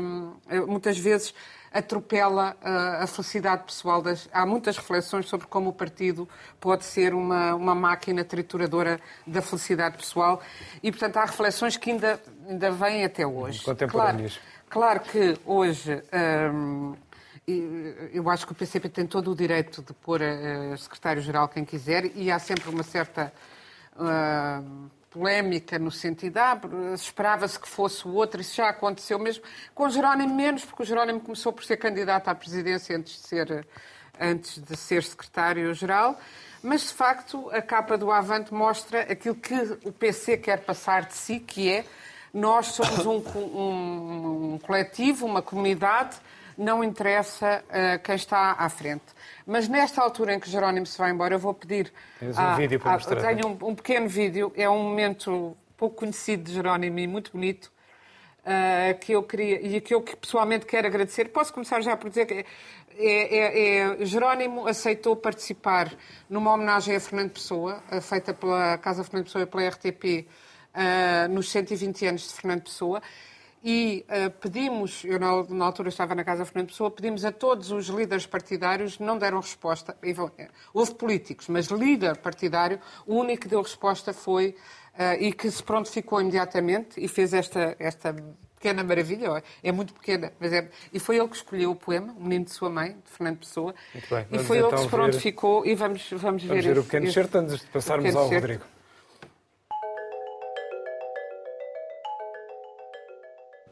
hum, 0.01 0.35
muitas 0.67 0.99
vezes, 0.99 1.35
atropela 1.77 2.57
uh, 2.63 3.03
a 3.03 3.07
felicidade 3.07 3.65
pessoal. 3.65 4.01
Das... 4.03 4.29
Há 4.33 4.47
muitas 4.47 4.77
reflexões 4.77 5.27
sobre 5.27 5.47
como 5.47 5.71
o 5.71 5.73
partido 5.73 6.29
pode 6.61 6.85
ser 6.85 7.15
uma, 7.15 7.55
uma 7.55 7.75
máquina 7.75 8.25
trituradora 8.25 9.01
da 9.27 9.43
felicidade 9.43 9.97
pessoal 9.97 10.41
e, 10.83 10.91
portanto, 10.91 11.17
há 11.19 11.25
reflexões 11.25 11.77
que 11.77 11.91
ainda, 11.91 12.21
ainda 12.49 12.71
vêm 12.71 13.05
até 13.05 13.27
hoje. 13.27 13.63
Contemporâneas. 13.63 14.41
Claro, 14.69 15.01
claro 15.01 15.01
que 15.01 15.39
hoje. 15.45 16.03
Um, 16.49 16.95
eu 18.13 18.29
acho 18.29 18.45
que 18.45 18.51
o 18.51 18.55
PCP 18.57 18.89
tem 18.89 19.07
todo 19.07 19.31
o 19.31 19.37
direito 19.37 19.81
de 19.81 19.93
pôr 19.93 20.21
a 20.21 20.77
secretário-geral 20.77 21.47
quem 21.47 21.65
quiser 21.65 22.11
e 22.17 22.29
há 22.29 22.41
sempre 22.41 22.69
uma 22.69 22.83
certa 22.83 23.33
uh, 23.95 24.91
polémica 25.17 25.79
no 25.79 25.91
sentido, 25.91 26.37
ah, 26.37 26.61
esperava-se 26.95 27.59
que 27.59 27.69
fosse 27.69 28.07
o 28.07 28.13
outro, 28.13 28.41
isso 28.41 28.55
já 28.55 28.69
aconteceu 28.69 29.19
mesmo. 29.19 29.43
Com 29.75 29.89
Jerónimo 29.89 30.35
menos, 30.35 30.65
porque 30.65 30.83
o 30.83 30.87
Jerónimo 30.87 31.21
começou 31.21 31.53
por 31.53 31.65
ser 31.65 31.79
candidato 31.79 32.29
à 32.29 32.35
presidência 32.35 32.97
antes 32.97 33.23
de 33.23 33.27
ser, 33.27 33.67
antes 34.21 34.59
de 34.59 34.77
ser 34.77 35.03
secretário-geral. 35.03 36.21
Mas, 36.63 36.83
de 36.83 36.95
facto, 36.95 37.49
a 37.51 37.63
capa 37.63 37.97
do 37.97 38.11
Avante 38.11 38.53
mostra 38.53 39.01
aquilo 39.03 39.35
que 39.35 39.55
o 39.85 39.93
PC 39.93 40.37
quer 40.37 40.61
passar 40.61 41.07
de 41.07 41.15
si, 41.15 41.41
que 41.41 41.71
é 41.71 41.85
nós 42.33 42.67
somos 42.67 43.07
um, 43.07 43.23
um, 43.39 44.55
um 44.55 44.59
coletivo, 44.59 45.25
uma 45.25 45.41
comunidade, 45.41 46.17
não 46.57 46.83
interessa 46.83 47.63
uh, 47.69 48.03
quem 48.03 48.15
está 48.15 48.53
à 48.59 48.69
frente. 48.69 49.05
Mas 49.47 49.69
nesta 49.69 50.03
altura 50.03 50.35
em 50.35 50.41
que 50.41 50.51
Jerónimo 50.51 50.87
se 50.87 50.97
vai 50.99 51.11
embora, 51.11 51.35
eu 51.35 51.39
vou 51.39 51.55
pedir. 51.55 51.93
Tens 52.19 52.37
um 52.37 52.41
a, 52.41 52.55
vídeo 52.57 52.81
para 52.81 52.91
a, 52.91 52.95
mostrar. 52.95 53.21
Tenho 53.21 53.49
um, 53.49 53.69
um, 53.69 53.75
pequeno 53.75 54.09
vídeo, 54.09 54.53
é 54.57 54.69
um 54.69 54.83
momento 54.83 55.57
pouco 55.77 55.97
conhecido 55.97 56.45
de 56.45 56.53
Jerónimo 56.55 56.99
e 56.99 57.07
muito 57.07 57.33
bonito. 57.33 57.75
Uh, 58.45 58.97
que 59.01 59.11
eu 59.11 59.25
queria 59.25 59.61
e 59.61 59.81
que 59.81 59.93
eu 59.93 60.01
pessoalmente 60.01 60.67
quero 60.67 60.87
agradecer. 60.87 61.31
Posso 61.31 61.53
começar 61.53 61.81
já 61.81 61.97
por 61.97 62.09
dizer 62.09 62.27
que 62.27 62.47
é, 62.97 63.37
é, 63.37 63.79
é, 64.01 64.05
Jerónimo 64.07 64.69
aceitou 64.69 65.17
participar 65.17 65.93
numa 66.31 66.53
homenagem 66.53 66.95
a 66.95 67.01
Fernando 67.01 67.33
Pessoa, 67.33 67.83
feita 68.01 68.33
pela 68.33 68.79
Casa 68.79 69.03
Fernando 69.03 69.25
Pessoa 69.25 69.43
e 69.43 69.47
pela 69.47 69.69
RTP, 69.69 70.29
uh, 70.77 71.29
nos 71.29 71.51
120 71.51 72.07
anos 72.07 72.29
de 72.29 72.35
Fernando 72.35 72.63
Pessoa 72.63 73.03
e 73.63 74.05
uh, 74.09 74.31
pedimos, 74.41 75.05
eu 75.05 75.19
na, 75.19 75.43
na, 75.45 75.65
altura 75.65 75.89
estava 75.89 76.15
na 76.15 76.25
Casa 76.25 76.45
Fernando 76.45 76.69
Pessoa, 76.69 76.91
pedimos 76.91 77.25
a 77.25 77.33
todos 77.33 77.71
os 77.71 77.87
líderes 77.87 78.27
partidários, 78.27 78.99
não 78.99 79.19
deram 79.19 79.41
resposta. 79.41 79.97
Houve 80.73 80.95
políticos, 80.95 81.49
mas 81.49 81.67
líder 81.67 82.19
partidário, 82.19 82.79
o 83.07 83.17
único 83.17 83.43
que 83.43 83.49
deu 83.49 83.61
resposta 83.61 84.13
foi, 84.13 84.57
uh, 84.95 85.21
e 85.21 85.33
que 85.33 85.51
se 85.51 85.63
prontificou 85.63 86.21
imediatamente 86.21 87.03
e 87.03 87.09
fez 87.09 87.33
esta, 87.33 87.77
esta 87.79 88.15
pequena 88.55 88.83
maravilha, 88.83 89.43
é 89.63 89.73
muito 89.73 89.93
pequena, 89.93 90.33
mas 90.41 90.53
é, 90.53 90.69
e 90.93 90.99
foi 90.99 91.19
ele 91.19 91.29
que 91.29 91.37
escolheu 91.37 91.71
o 91.71 91.77
poema, 91.77 92.15
O 92.19 92.23
Menino 92.23 92.47
de 92.47 92.53
Sua 92.53 92.71
Mãe, 92.71 92.97
de 93.05 93.11
Fernando 93.11 93.39
Pessoa, 93.39 93.75
e 93.95 94.39
foi 94.39 94.59
então 94.59 94.69
ele 94.69 94.77
que 94.77 94.83
se 94.83 94.89
prontificou, 94.89 95.63
ver... 95.63 95.71
e 95.71 95.75
vamos, 95.75 96.09
vamos, 96.11 96.23
vamos 96.23 96.43
ver... 96.45 96.63
ver 96.63 96.71
esse, 96.71 96.81
o 96.81 96.85
pequeno 96.85 97.13
certo 97.13 97.37
antes 97.37 97.61
de 97.61 97.67
passarmos 97.67 98.17
ao 98.17 98.29
Rodrigo. 98.29 98.65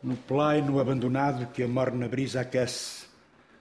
No 0.04 0.16
plaino 0.16 0.78
abandonado 0.78 1.46
que 1.46 1.62
a 1.62 1.66
morna 1.68 2.06
brisa 2.06 2.42
aquece, 2.42 3.06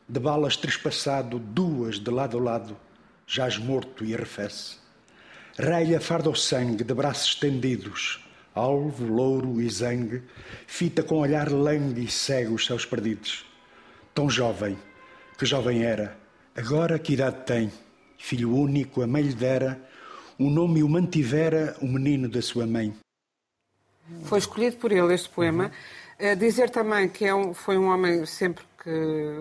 de 0.08 0.20
balas 0.20 0.58
trespassado, 0.58 1.40
duas 1.40 1.98
de 1.98 2.12
lado 2.12 2.38
a 2.38 2.42
lado, 2.42 2.78
jaz 3.26 3.58
morto 3.58 4.04
e 4.04 4.14
arrefece. 4.14 4.76
Reia 5.58 6.02
farda 6.02 6.30
o 6.30 6.36
sangue 6.36 6.84
de 6.84 6.94
braços 6.94 7.30
estendidos, 7.30 8.22
alvo, 8.54 9.06
louro 9.06 9.62
e 9.62 9.70
zangue, 9.70 10.22
fita 10.68 11.02
com 11.02 11.20
olhar 11.20 11.50
langue 11.50 12.04
e 12.04 12.12
cego 12.12 12.56
os 12.56 12.66
seus 12.66 12.86
perdidos. 12.86 13.46
Tão 14.14 14.30
jovem, 14.30 14.78
que 15.38 15.46
jovem 15.46 15.86
era, 15.86 16.18
agora 16.54 17.00
que 17.00 17.14
idade 17.14 17.46
tem, 17.46 17.72
filho 18.18 18.54
único, 18.54 19.02
a 19.02 19.08
mãe 19.08 19.24
lhe 19.24 19.34
dera, 19.34 19.82
o 20.38 20.50
nome 20.50 20.84
o 20.84 20.90
mantivera 20.90 21.78
o 21.82 21.88
menino 21.88 22.28
da 22.28 22.42
sua 22.42 22.68
mãe. 22.68 22.94
Foi 24.24 24.40
escolhido 24.40 24.76
por 24.76 24.92
ele 24.92 25.14
este 25.14 25.30
poema. 25.30 25.68
Uhum 25.68 26.03
dizer 26.38 26.70
também 26.70 27.10
que 27.10 27.26
é 27.26 27.34
um, 27.34 27.54
foi 27.54 27.78
um 27.78 27.90
homem 27.90 28.26
sempre 28.26 28.64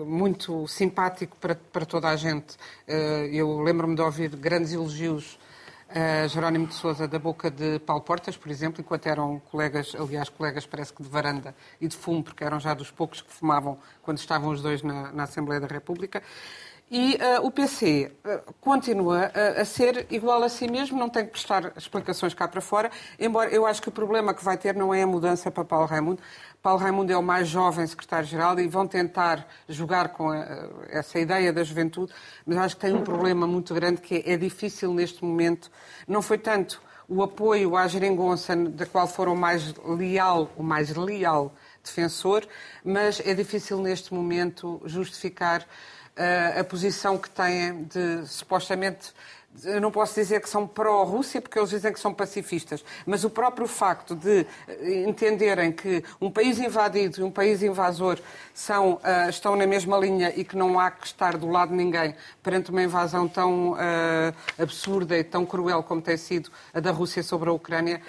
muito 0.05 0.67
simpático 0.67 1.35
para, 1.37 1.55
para 1.55 1.85
toda 1.85 2.09
a 2.09 2.15
gente. 2.15 2.55
Eh, 2.87 3.29
eu 3.33 3.59
lembro-me 3.61 3.95
de 3.95 4.01
ouvir 4.01 4.29
grandes 4.35 4.71
elogios 4.71 5.37
a 5.89 6.27
Jerónimo 6.27 6.65
de 6.65 6.73
Sousa 6.73 7.07
da 7.07 7.19
boca 7.19 7.51
de 7.51 7.77
Paulo 7.79 8.01
Portas, 8.01 8.35
por 8.35 8.49
exemplo, 8.49 8.81
enquanto 8.81 9.05
eram 9.05 9.39
colegas, 9.51 9.93
aliás, 9.93 10.27
colegas 10.27 10.65
parece 10.65 10.91
que 10.91 11.03
de 11.03 11.09
varanda 11.09 11.53
e 11.79 11.87
de 11.87 11.95
fumo, 11.95 12.23
porque 12.23 12.43
eram 12.43 12.59
já 12.59 12.73
dos 12.73 12.89
poucos 12.89 13.21
que 13.21 13.31
fumavam 13.31 13.77
quando 14.01 14.17
estavam 14.17 14.49
os 14.49 14.61
dois 14.61 14.81
na, 14.81 15.11
na 15.11 15.23
Assembleia 15.23 15.61
da 15.61 15.67
República. 15.67 16.23
E 16.91 17.15
uh, 17.15 17.45
o 17.45 17.49
PC 17.49 18.11
uh, 18.23 18.53
continua 18.61 19.27
uh, 19.29 19.61
a 19.61 19.65
ser 19.65 20.05
igual 20.11 20.43
a 20.43 20.49
si 20.49 20.69
mesmo, 20.69 20.99
não 20.99 21.09
tem 21.09 21.25
que 21.25 21.31
prestar 21.31 21.73
explicações 21.75 22.33
cá 22.33 22.47
para 22.47 22.61
fora, 22.61 22.91
embora 23.19 23.49
eu 23.49 23.65
acho 23.65 23.81
que 23.81 23.89
o 23.89 23.91
problema 23.91 24.33
que 24.33 24.43
vai 24.43 24.57
ter 24.57 24.75
não 24.75 24.93
é 24.93 25.01
a 25.01 25.07
mudança 25.07 25.49
para 25.49 25.63
Paulo 25.63 25.87
Raimundo, 25.87 26.21
Paulo 26.61 26.79
Raimundo 26.79 27.11
é 27.11 27.17
o 27.17 27.21
mais 27.21 27.47
jovem 27.47 27.85
secretário-geral 27.85 28.57
e 28.59 28.67
vão 28.67 28.87
tentar 28.87 29.45
jogar 29.67 30.09
com 30.09 30.29
a, 30.29 30.69
essa 30.89 31.19
ideia 31.19 31.51
da 31.51 31.63
juventude, 31.63 32.13
mas 32.45 32.57
acho 32.57 32.75
que 32.75 32.81
tem 32.81 32.93
um 32.93 33.01
problema 33.01 33.45
muito 33.47 33.73
grande 33.73 33.99
que 33.99 34.15
é, 34.15 34.33
é 34.33 34.37
difícil 34.37 34.93
neste 34.93 35.25
momento. 35.25 35.69
Não 36.07 36.21
foi 36.21 36.37
tanto 36.37 36.81
o 37.07 37.21
apoio 37.21 37.75
à 37.75 37.87
geringonça, 37.87 38.55
da 38.55 38.85
qual 38.85 39.07
foram 39.07 39.35
mais 39.35 39.73
leal, 39.85 40.49
o 40.55 40.63
mais 40.63 40.95
leal 40.95 41.53
defensor, 41.83 42.47
mas 42.83 43.21
é 43.25 43.33
difícil 43.33 43.79
neste 43.79 44.13
momento 44.13 44.81
justificar 44.85 45.67
uh, 46.17 46.59
a 46.59 46.63
posição 46.63 47.17
que 47.17 47.29
têm 47.29 47.83
de 47.83 48.25
supostamente 48.27 49.13
eu 49.63 49.79
não 49.79 49.91
posso 49.91 50.15
dizer 50.15 50.41
que 50.41 50.49
são 50.49 50.65
pró-Rússia, 50.65 51.39
porque 51.39 51.59
eles 51.59 51.69
dizem 51.69 51.93
que 51.93 51.99
são 51.99 52.13
pacifistas, 52.13 52.83
mas 53.05 53.23
o 53.23 53.29
próprio 53.29 53.67
facto 53.67 54.15
de 54.15 54.47
eh, 54.67 55.03
entenderem 55.07 55.71
que 55.71 56.03
um 56.19 56.31
país 56.31 56.57
invadido 56.59 57.21
e 57.21 57.23
um 57.23 57.29
país 57.29 57.61
invasor 57.61 58.17
são, 58.53 58.93
uh, 58.93 59.29
estão 59.29 59.55
na 59.55 59.67
mesma 59.67 59.97
linha 59.97 60.33
e 60.35 60.43
que 60.43 60.57
não 60.57 60.79
há 60.79 60.89
que 60.89 61.05
estar 61.05 61.37
do 61.37 61.47
lado 61.49 61.69
de 61.69 61.75
ninguém 61.75 62.15
perante 62.41 62.71
uma 62.71 62.81
invasão 62.81 63.27
tão 63.27 63.73
uh, 63.73 63.77
absurda 64.57 65.17
e 65.17 65.23
tão 65.23 65.45
cruel 65.45 65.83
como 65.83 66.01
tem 66.01 66.17
sido 66.17 66.49
a 66.73 66.79
da 66.79 66.91
Rússia 66.91 67.21
sobre 67.21 67.49
a 67.49 67.53
Ucrânia, 67.53 68.01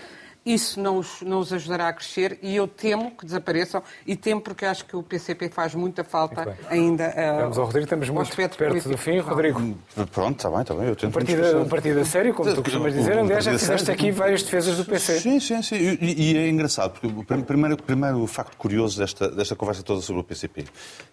isso 0.45 0.81
não 0.81 0.99
os, 0.99 1.23
não 1.23 1.39
os 1.39 1.53
ajudará 1.53 1.89
a 1.89 1.93
crescer 1.93 2.39
e 2.43 2.55
eu 2.55 2.69
temo 2.69 3.11
que 3.13 3.25
desapareçam 3.25 3.83
e 4.07 4.15
temo 4.15 4.41
porque 4.41 4.65
acho 4.65 4.85
que 4.85 4.95
o 4.97 5.03
PCP 5.03 5.49
faz 5.49 5.75
muita 5.75 6.05
falta 6.05 6.57
ainda. 6.69 7.09
Uh, 7.09 7.41
Vamos 7.43 7.59
ao 7.59 7.65
Rodrigo, 7.65 7.85
estamos 7.85 8.09
muito 8.11 8.37
perto 8.37 8.59
político. 8.59 8.89
do 8.91 8.99
fim. 8.99 9.19
Rodrigo. 9.19 9.61
Hum, 9.61 9.77
pronto, 10.13 10.37
está 10.37 10.51
bem, 10.51 10.61
está 10.61 10.75
bem. 10.75 10.89
Eu 10.89 10.97
tento 10.97 11.11
um 11.11 11.13
partido, 11.13 11.61
um 11.61 11.69
partido 11.69 12.01
a 12.01 12.05
sério, 12.05 12.35
como 12.35 12.55
tu 12.55 12.63
costumas 12.63 12.93
dizer. 12.93 13.19
Aliás, 13.19 13.45
já 13.45 13.59
fizeste 13.59 13.91
aqui 13.91 14.11
várias 14.11 14.43
defesas 14.43 14.77
do 14.77 14.85
PC. 14.85 15.21
Sim, 15.21 15.41
sim, 15.41 15.63
sim. 15.63 15.77
E, 15.77 16.33
e 16.33 16.37
é 16.37 16.49
engraçado, 16.49 16.93
porque 16.93 17.07
o 17.07 17.45
primeiro, 17.45 17.77
primeiro 17.77 18.27
facto 18.27 18.57
curioso 18.57 18.99
desta, 18.99 19.29
desta 19.29 19.57
conversa 19.57 19.83
toda 19.83 20.01
sobre 20.01 20.21
o 20.21 20.25
PCP, 20.25 20.65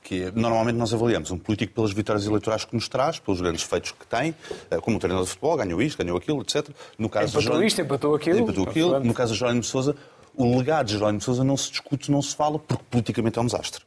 que 0.03 0.23
é, 0.23 0.31
normalmente 0.31 0.75
nós 0.75 0.93
avaliamos 0.93 1.31
um 1.31 1.37
político 1.37 1.73
pelas 1.73 1.91
vitórias 1.91 2.25
eleitorais 2.25 2.65
que 2.65 2.75
nos 2.75 2.87
traz, 2.89 3.19
pelos 3.19 3.39
grandes 3.39 3.63
feitos 3.63 3.91
que 3.91 4.05
tem, 4.05 4.35
eh, 4.69 4.77
como 4.79 4.97
um 4.97 4.99
treinador 4.99 5.25
de 5.25 5.31
futebol, 5.31 5.55
ganhou 5.55 5.81
isto, 5.81 5.97
ganhou 5.97 6.17
aquilo, 6.17 6.41
etc. 6.41 6.69
No 6.97 7.09
caso 7.09 7.27
empatou 7.27 7.41
João, 7.41 7.63
isto, 7.63 7.81
empatou 7.81 8.15
aquilo. 8.15 8.39
Empatou 8.39 8.63
aquilo. 8.67 8.99
Caso 9.21 9.33
de 9.33 9.39
Jerónimo 9.39 9.61
de 9.61 9.67
Sousa, 9.67 9.95
o 10.35 10.57
legado 10.57 10.87
de 10.87 10.93
Jerónimo 10.93 11.19
de 11.19 11.25
Sousa 11.25 11.43
não 11.43 11.55
se 11.55 11.69
discute, 11.69 12.09
não 12.09 12.23
se 12.23 12.35
fala, 12.35 12.57
porque 12.57 12.83
politicamente 12.89 13.37
é 13.37 13.41
um 13.43 13.45
desastre. 13.45 13.83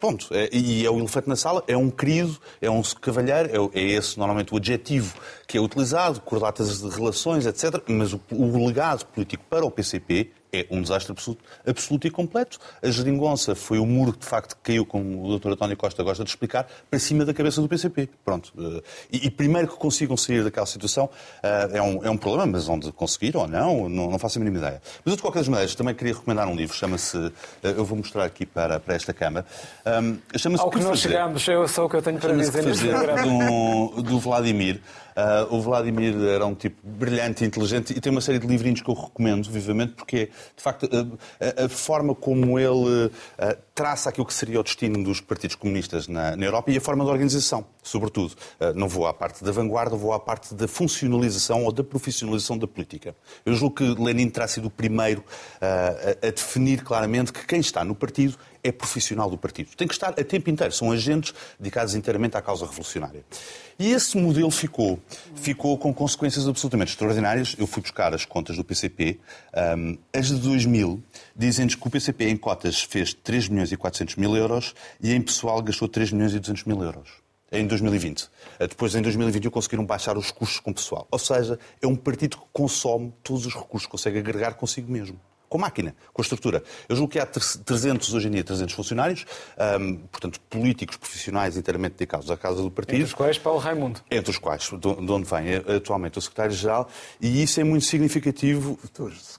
Ponto. 0.00 0.26
É, 0.32 0.48
e 0.52 0.84
é 0.84 0.90
o 0.90 0.98
elefante 0.98 1.28
na 1.28 1.36
sala, 1.36 1.62
é 1.68 1.76
um 1.76 1.90
querido, 1.90 2.36
é 2.60 2.68
um 2.68 2.82
cavalheiro, 3.00 3.70
é, 3.72 3.78
é 3.78 3.82
esse 3.92 4.18
normalmente 4.18 4.52
o 4.52 4.56
adjetivo 4.56 5.14
que 5.46 5.56
é 5.56 5.60
utilizado, 5.60 6.20
cordatas 6.22 6.80
de 6.80 6.88
relações, 6.88 7.46
etc. 7.46 7.80
Mas 7.86 8.12
o, 8.12 8.20
o 8.32 8.66
legado 8.66 9.06
político 9.06 9.44
para 9.48 9.64
o 9.64 9.70
PCP 9.70 10.32
é 10.54 10.66
um 10.70 10.80
desastre 10.80 11.12
absoluto, 11.12 11.44
absoluto, 11.66 12.06
e 12.06 12.10
completo. 12.10 12.58
A 12.82 12.90
geringonça 12.90 13.54
foi 13.54 13.78
o 13.78 13.86
muro 13.86 14.12
que, 14.12 14.20
de 14.20 14.26
facto, 14.26 14.56
caiu, 14.62 14.86
como 14.86 15.24
o 15.24 15.38
Dr. 15.38 15.50
António 15.52 15.76
Costa 15.76 16.02
gosta 16.02 16.22
de 16.22 16.30
explicar, 16.30 16.66
para 16.88 16.98
cima 16.98 17.24
da 17.24 17.34
cabeça 17.34 17.60
do 17.60 17.68
PCP. 17.68 18.08
Pronto. 18.24 18.52
Eh, 18.58 18.82
e, 19.12 19.26
e 19.26 19.30
primeiro 19.30 19.68
que 19.68 19.76
consigam 19.76 20.16
sair 20.16 20.44
daquela 20.44 20.66
situação 20.66 21.10
eh, 21.42 21.70
é 21.74 21.82
um, 21.82 22.04
é 22.04 22.10
um 22.10 22.16
problema, 22.16 22.52
mas 22.52 22.68
onde 22.68 22.92
conseguir 22.92 23.36
ou 23.36 23.46
não, 23.46 23.88
não, 23.88 24.10
não 24.10 24.18
faço 24.18 24.38
a 24.38 24.40
mínima 24.40 24.58
ideia. 24.58 24.82
Mas, 25.04 25.12
eu, 25.12 25.16
de 25.16 25.22
qualquer 25.22 25.44
maneira, 25.48 25.72
também 25.74 25.94
queria 25.94 26.14
recomendar 26.14 26.46
um 26.48 26.54
livro, 26.54 26.76
chama-se, 26.76 27.16
eh, 27.62 27.74
eu 27.76 27.84
vou 27.84 27.98
mostrar 27.98 28.24
aqui 28.24 28.46
para, 28.46 28.78
para 28.78 28.94
esta 28.94 29.12
Câmara, 29.12 29.46
um, 29.86 30.18
chama-se 30.36 30.62
Ao 30.62 30.70
que, 30.70 30.78
que 30.78 30.84
nós 30.84 30.98
chegamos, 30.98 31.48
é 31.48 31.66
só 31.66 31.84
o 31.84 31.88
que 31.88 31.96
eu 31.96 32.02
tenho 32.02 32.18
para 32.18 32.34
dizer 32.34 32.64
neste 32.64 32.86
do, 32.86 34.02
do 34.02 34.18
Vladimir. 34.18 34.80
Uh, 35.14 35.54
o 35.54 35.60
Vladimir 35.60 36.12
era 36.26 36.44
um 36.44 36.54
tipo 36.54 36.76
brilhante, 36.82 37.44
inteligente 37.44 37.92
e 37.96 38.00
tem 38.00 38.10
uma 38.10 38.20
série 38.20 38.38
de 38.38 38.46
livrinhos 38.48 38.80
que 38.80 38.90
eu 38.90 38.94
recomendo 38.94 39.48
vivamente 39.48 39.92
porque, 39.92 40.28
de 40.56 40.62
facto, 40.62 40.84
uh, 40.86 41.18
a, 41.40 41.66
a, 41.66 41.68
forma 41.68 42.16
como 42.16 42.58
ele 42.58 43.06
uh, 43.06 43.10
traça 43.72 44.08
aquilo 44.08 44.26
que 44.26 44.34
seria 44.34 44.58
o 44.58 44.62
destino 44.64 45.04
dos 45.04 45.20
partidos 45.20 45.54
comunistas 45.54 46.08
na, 46.08 46.34
na 46.34 46.44
Europa 46.44 46.72
e 46.72 46.76
a 46.76 46.80
forma 46.80 47.04
de 47.04 47.10
organização, 47.10 47.64
sobretudo. 47.82 48.34
não 48.74 48.88
vou 48.88 49.06
à 49.06 49.14
parte 49.14 49.42
da 49.42 49.50
vanguarda, 49.50 49.96
vou 49.96 50.12
à 50.12 50.20
parte 50.20 50.54
da 50.54 50.68
funcionalização 50.68 51.64
ou 51.64 51.72
da 51.72 51.82
profissionalização 51.82 52.56
da 52.56 52.66
política. 52.66 53.14
Eu 53.44 53.54
julgo 53.54 53.76
que 53.76 54.02
Lenin 54.02 54.28
terá 54.30 54.46
sido 54.46 54.66
o 54.66 54.70
primeiro 54.70 55.24
a, 55.60 56.26
a 56.26 56.30
definir 56.30 56.82
claramente 56.82 57.32
que 57.32 57.44
quem 57.46 57.60
está 57.60 57.84
no 57.84 57.94
partido 57.94 58.38
é 58.64 58.72
profissional 58.72 59.28
do 59.28 59.36
partido. 59.36 59.76
Tem 59.76 59.86
que 59.86 59.92
estar 59.92 60.08
a 60.08 60.24
tempo 60.24 60.48
inteiro. 60.48 60.72
São 60.72 60.90
agentes 60.90 61.34
dedicados 61.60 61.94
inteiramente 61.94 62.36
à 62.36 62.40
causa 62.40 62.64
revolucionária. 62.64 63.22
E 63.78 63.90
esse 63.90 64.16
modelo 64.16 64.50
ficou. 64.50 65.00
Ficou 65.34 65.76
com 65.76 65.92
consequências 65.92 66.46
absolutamente 66.46 66.92
extraordinárias. 66.92 67.56
Eu 67.58 67.66
fui 67.66 67.82
buscar 67.82 68.14
as 68.14 68.24
contas 68.24 68.56
do 68.56 68.64
PCP. 68.64 69.18
Um, 69.76 69.98
as 70.12 70.28
de 70.28 70.36
2000 70.36 71.02
dizem-nos 71.34 71.74
que 71.74 71.86
o 71.86 71.90
PCP 71.90 72.28
em 72.28 72.36
cotas 72.36 72.82
fez 72.82 73.12
3 73.12 73.48
milhões 73.48 73.72
e 73.72 73.76
400 73.76 74.16
mil 74.16 74.36
euros 74.36 74.74
e 75.00 75.12
em 75.12 75.20
pessoal 75.20 75.60
gastou 75.62 75.88
3 75.88 76.12
milhões 76.12 76.34
e 76.34 76.38
200 76.38 76.64
mil 76.64 76.82
euros 76.82 77.24
em 77.50 77.66
2020. 77.66 78.28
Depois, 78.58 78.94
em 78.94 79.02
2021, 79.02 79.50
conseguiram 79.50 79.84
baixar 79.84 80.18
os 80.18 80.30
custos 80.30 80.58
com 80.58 80.70
o 80.72 80.74
pessoal. 80.74 81.06
Ou 81.10 81.18
seja, 81.18 81.58
é 81.80 81.86
um 81.86 81.94
partido 81.94 82.36
que 82.36 82.44
consome 82.52 83.12
todos 83.22 83.46
os 83.46 83.54
recursos, 83.54 83.86
consegue 83.86 84.18
agregar 84.18 84.54
consigo 84.54 84.90
mesmo 84.90 85.20
com 85.54 85.58
máquina, 85.58 85.94
com 86.12 86.20
a 86.20 86.24
estrutura. 86.24 86.64
Eu 86.88 86.96
julgo 86.96 87.12
que 87.12 87.18
há 87.20 87.24
300, 87.24 88.12
hoje 88.12 88.26
em 88.26 88.32
dia, 88.32 88.42
300 88.42 88.74
funcionários, 88.74 89.24
um, 89.80 89.98
portanto, 90.10 90.40
políticos 90.50 90.96
profissionais 90.96 91.56
inteiramente 91.56 91.92
dedicados 91.92 92.28
à 92.28 92.36
Casa 92.36 92.60
do 92.60 92.72
Partido. 92.72 92.96
Entre 92.96 93.04
os 93.04 93.14
quais 93.14 93.38
Paulo 93.38 93.60
Raimundo. 93.60 94.00
Entre 94.10 94.32
os 94.32 94.38
quais, 94.38 94.68
de 94.68 94.88
onde 94.88 95.30
vem 95.30 95.50
eh, 95.50 95.76
atualmente 95.76 96.18
o 96.18 96.20
Secretário-Geral, 96.20 96.88
e 97.20 97.40
isso 97.40 97.60
é 97.60 97.62
muito 97.62 97.84
significativo. 97.84 98.76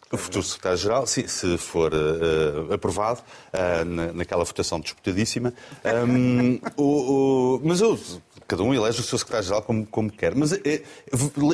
O 0.09 0.15
futuro 0.15 0.43
Secretário-Geral, 0.45 1.05
se, 1.05 1.27
se 1.27 1.57
for 1.57 1.91
uh, 1.93 2.73
aprovado 2.73 3.19
uh, 3.19 3.83
na, 3.83 4.13
naquela 4.13 4.45
votação 4.45 4.79
disputadíssima. 4.79 5.53
Um, 5.83 6.61
o, 6.77 7.57
o, 7.57 7.61
mas 7.61 7.81
eu 7.81 7.99
cada 8.47 8.63
um 8.63 8.73
elege 8.73 8.99
o 8.99 9.03
seu 9.03 9.17
secretário-geral 9.17 9.61
como, 9.61 9.85
como 9.85 10.11
quer. 10.11 10.35
Mas 10.35 10.53
é, 10.53 10.83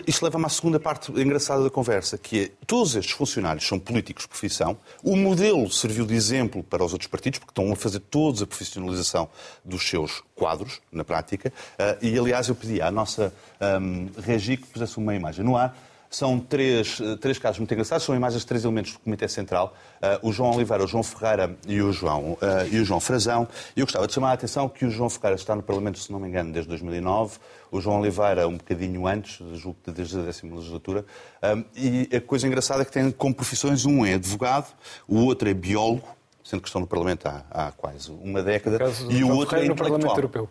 isto 0.08 0.24
leva-me 0.24 0.46
à 0.46 0.50
segunda 0.50 0.80
parte 0.80 1.12
engraçada 1.12 1.64
da 1.64 1.70
conversa, 1.70 2.18
que 2.18 2.44
é 2.44 2.52
todos 2.66 2.96
estes 2.96 3.14
funcionários 3.14 3.66
são 3.66 3.80
políticos 3.80 4.24
de 4.24 4.38
profissão. 4.52 4.78
O 5.02 5.16
modelo 5.16 5.72
serviu 5.72 6.06
de 6.06 6.14
exemplo 6.14 6.62
para 6.62 6.84
os 6.84 6.92
outros 6.92 7.10
partidos, 7.10 7.40
porque 7.40 7.52
estão 7.52 7.72
a 7.72 7.76
fazer 7.76 8.00
todos 8.00 8.42
a 8.42 8.48
profissionalização 8.48 9.30
dos 9.64 9.88
seus 9.88 10.22
quadros, 10.36 10.82
na 10.92 11.04
prática. 11.04 11.54
Uh, 11.80 12.06
e, 12.06 12.20
aliás, 12.20 12.50
eu 12.50 12.56
pedi 12.56 12.82
à 12.82 12.92
nossa 12.92 13.34
um, 13.82 14.10
Regi 14.22 14.58
que 14.58 14.68
pusesse 14.68 14.98
uma 14.98 15.16
imagem 15.16 15.46
no 15.46 15.56
ar 15.56 15.76
são 16.12 16.38
três, 16.38 17.00
eh, 17.00 17.16
três 17.16 17.40
casos 17.40 17.60
muito 17.60 17.74
engraçados, 17.74 18.04
são 18.04 18.14
imagens 18.14 18.42
de 18.42 18.46
três 18.46 18.66
elementos 18.66 18.92
do 18.92 19.00
Comitê 19.00 19.30
Central, 19.30 19.74
uh, 20.02 20.28
o 20.28 20.34
João 20.34 20.52
Oliveira, 20.52 20.84
o 20.84 20.88
João 20.88 21.02
Ferreira 21.02 21.56
e 21.66 21.82
o 21.82 21.94
João, 21.94 22.34
uh, 22.34 22.38
e 22.70 22.80
o 22.80 22.86
João 22.86 23.00
Frazão. 23.00 23.48
E 23.76 23.80
eu 23.80 23.86
gostava 23.86 24.06
de 24.06 24.14
chamar 24.14 24.32
a 24.32 24.34
atenção 24.34 24.68
que 24.68 24.86
o 24.86 24.92
João 24.92 25.10
Ferreira 25.10 25.38
está 25.38 25.56
no 25.56 25.64
Parlamento, 25.64 25.98
se 26.00 26.12
não 26.12 26.20
me 26.20 26.28
engano, 26.28 26.52
desde 26.52 26.68
2009, 26.68 27.38
o 27.72 27.80
João 27.80 28.02
Oliveira 28.02 28.46
um 28.46 28.58
bocadinho 28.58 29.08
antes, 29.08 29.40
julgo 29.58 29.78
que 29.82 29.92
desde 29.92 30.20
a 30.20 30.24
décima 30.24 30.58
legislatura. 30.58 31.06
Um, 31.42 31.64
e 31.74 32.10
a 32.14 32.20
coisa 32.20 32.46
engraçada 32.46 32.82
é 32.82 32.86
que 32.86 32.92
tem 32.92 33.10
como 33.10 33.34
profissões, 33.34 33.86
um 33.86 34.06
é 34.06 34.16
advogado, 34.16 34.68
o 35.08 35.24
outro 35.24 35.48
é 35.48 35.54
biólogo, 35.54 36.08
sendo 36.44 36.62
que 36.62 36.68
estão 36.68 36.82
no 36.82 36.88
Parlamento 36.88 37.26
há, 37.28 37.46
há 37.50 37.72
quase 37.72 38.12
uma 38.12 38.44
década, 38.44 38.78
e 39.10 39.24
o 39.24 39.34
outro 39.34 39.58
é 39.58 39.66
intelectual. 39.66 40.50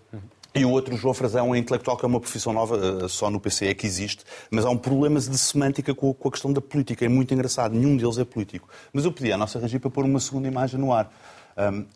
E 0.53 0.65
o 0.65 0.71
outro, 0.71 0.97
João 0.97 1.15
Frazão, 1.15 1.55
é 1.55 1.59
intelectual, 1.59 1.97
que 1.97 2.05
é 2.05 2.09
uma 2.09 2.19
profissão 2.19 2.53
nova, 2.53 3.05
eh, 3.05 3.09
só 3.09 3.31
no 3.31 3.39
PC 3.39 3.67
é 3.67 3.75
que 3.75 3.87
existe, 3.87 4.25
mas 4.51 4.65
há 4.65 4.71
um 4.71 4.77
problema 4.77 5.21
de 5.21 5.39
semântica 5.39 5.95
com 5.95 6.11
a 6.25 6.31
questão 6.31 6.53
da 6.53 6.61
política. 6.61 7.05
É 7.05 7.09
muito 7.09 7.33
engraçado, 7.33 7.73
nenhum 7.73 7.97
deles 7.97 8.19
é 8.19 8.25
político. 8.25 8.69
Mas 8.93 9.05
eu 9.05 9.13
pedi 9.13 9.33
à 9.33 9.37
nossa 9.37 9.61
regi 9.61 9.79
para 9.79 9.91
pôr 9.91 10.05
uma 10.05 10.19
segunda 10.19 10.49
imagem 10.49 10.81
no 10.81 10.93
ar. 10.93 11.13
Um, 11.57 11.87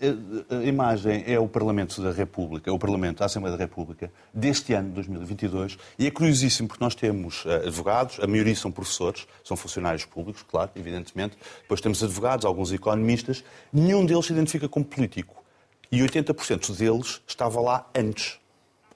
a, 0.51 0.65
imagem 0.65 1.25
é 1.27 1.39
o 1.39 1.49
Parlamento 1.49 2.01
da 2.01 2.13
República, 2.13 2.73
o 2.73 2.79
Parlamento 2.79 3.19
da 3.19 3.25
Assembleia 3.25 3.57
da 3.57 3.65
República, 3.65 4.13
deste 4.33 4.73
ano, 4.73 4.91
2022, 4.91 5.77
e 5.99 6.07
é 6.07 6.11
curiosíssimo 6.11 6.69
porque 6.69 6.85
nós 6.85 6.95
temos 6.95 7.45
uh, 7.45 7.67
advogados, 7.67 8.21
a 8.21 8.27
maioria 8.27 8.55
são 8.55 8.71
professores, 8.71 9.27
são 9.43 9.57
funcionários 9.57 10.05
públicos, 10.05 10.45
claro, 10.49 10.71
evidentemente, 10.77 11.37
depois 11.63 11.81
temos 11.81 12.03
advogados, 12.05 12.45
alguns 12.45 12.73
economistas, 12.73 13.43
nenhum 13.73 14.05
deles 14.05 14.27
se 14.27 14.33
identifica 14.33 14.69
como 14.69 14.85
político. 14.85 15.43
E 15.91 16.01
80% 16.01 16.77
deles 16.77 17.23
estava 17.27 17.61
lá 17.61 17.89
antes 17.95 18.44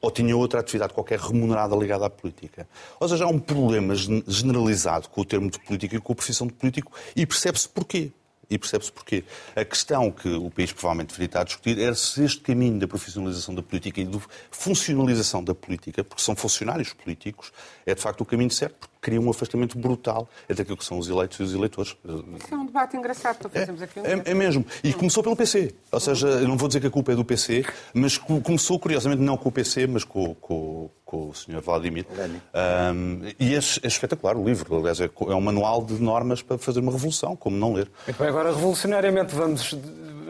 ou 0.01 0.11
tinha 0.11 0.37
outra 0.37 0.61
atividade 0.61 0.95
qualquer 0.95 1.19
remunerada 1.19 1.75
ligada 1.77 2.07
à 2.07 2.11
política. 2.11 2.69
Ou 3.01 3.09
seja, 3.09 3.25
há 3.25 3.29
um 3.29 3.39
problema 3.39 3.95
generalizado 3.95 5.09
com 5.09 5.21
o 5.21 5.25
termo 5.25 5.51
de 5.51 5.59
política 5.59 5.97
e 5.97 6.01
com 6.01 6.13
a 6.13 6.17
profissão 6.17 6.47
de 6.47 6.53
político 6.53 6.93
e 7.17 7.27
percebe-se 7.27 7.69
porquê. 7.69 8.13
E 8.51 8.57
percebe-se 8.57 8.91
porquê. 8.91 9.25
A 9.55 9.65
questão 9.65 10.11
que 10.11 10.29
o 10.29 10.51
país 10.51 10.73
provavelmente 10.73 11.09
deveria 11.09 11.27
estar 11.27 11.41
a 11.43 11.45
discutir 11.45 11.79
era 11.79 11.95
se 11.95 12.25
este 12.25 12.41
caminho 12.41 12.79
da 12.79 12.89
profissionalização 12.89 13.55
da 13.55 13.63
política 13.63 14.01
e 14.01 14.05
da 14.05 14.19
funcionalização 14.51 15.45
da 15.45 15.55
política, 15.55 16.03
porque 16.03 16.23
são 16.23 16.35
funcionários 16.35 16.93
políticos, 16.93 17.53
é 17.85 17.95
de 17.95 18.01
facto 18.01 18.23
o 18.23 18.25
caminho 18.25 18.51
certo, 18.51 18.77
porque 18.79 18.95
cria 19.01 19.21
um 19.21 19.31
afastamento 19.31 19.79
brutal 19.79 20.29
entre 20.49 20.63
aquilo 20.63 20.77
que 20.77 20.85
são 20.85 20.99
os 20.99 21.09
eleitos 21.09 21.39
e 21.39 21.43
os 21.43 21.55
eleitores. 21.55 21.97
Isso 22.05 22.55
é 22.55 22.57
um 22.57 22.67
debate 22.67 22.97
engraçado 22.97 23.49
que 23.49 23.59
fazemos 23.59 23.83
aqui. 23.83 24.01
Um 24.01 24.05
é, 24.05 24.23
é, 24.25 24.35
mesmo. 24.35 24.65
E 24.83 24.93
começou 24.93 25.23
pelo 25.23 25.37
PC. 25.37 25.75
Ou 25.93 26.01
seja, 26.01 26.41
não 26.41 26.57
vou 26.57 26.69
dizer 26.69 26.81
que 26.81 26.87
a 26.87 26.91
culpa 26.91 27.13
é 27.13 27.15
do 27.15 27.25
PC, 27.25 27.65
mas 27.93 28.19
começou, 28.19 28.79
curiosamente, 28.79 29.23
não 29.23 29.37
com 29.37 29.49
o 29.49 29.53
PC, 29.53 29.87
mas 29.87 30.05
com, 30.05 30.35
com, 30.35 30.91
com 31.09 31.31
o 31.31 31.35
Sr. 31.35 31.63
Vladimir. 31.63 32.05
Um, 32.13 33.23
e 33.41 33.55
é, 33.55 33.57
é, 33.57 33.87
espetacular 33.87 34.37
o 34.37 34.45
livro. 34.45 34.77
Aliás, 34.77 35.01
é, 35.01 35.07
é 35.07 35.35
um 35.35 35.41
manual 35.41 35.83
de 35.83 35.95
normas 35.95 36.43
para 36.43 36.59
fazer 36.59 36.81
uma 36.81 36.93
revolução, 36.93 37.35
como 37.35 37.57
não 37.57 37.73
ler. 37.73 37.91
Muito 38.07 38.19
bem, 38.19 38.29
agora, 38.29 38.51
revolucionariamente, 38.53 39.35
vamos 39.35 39.75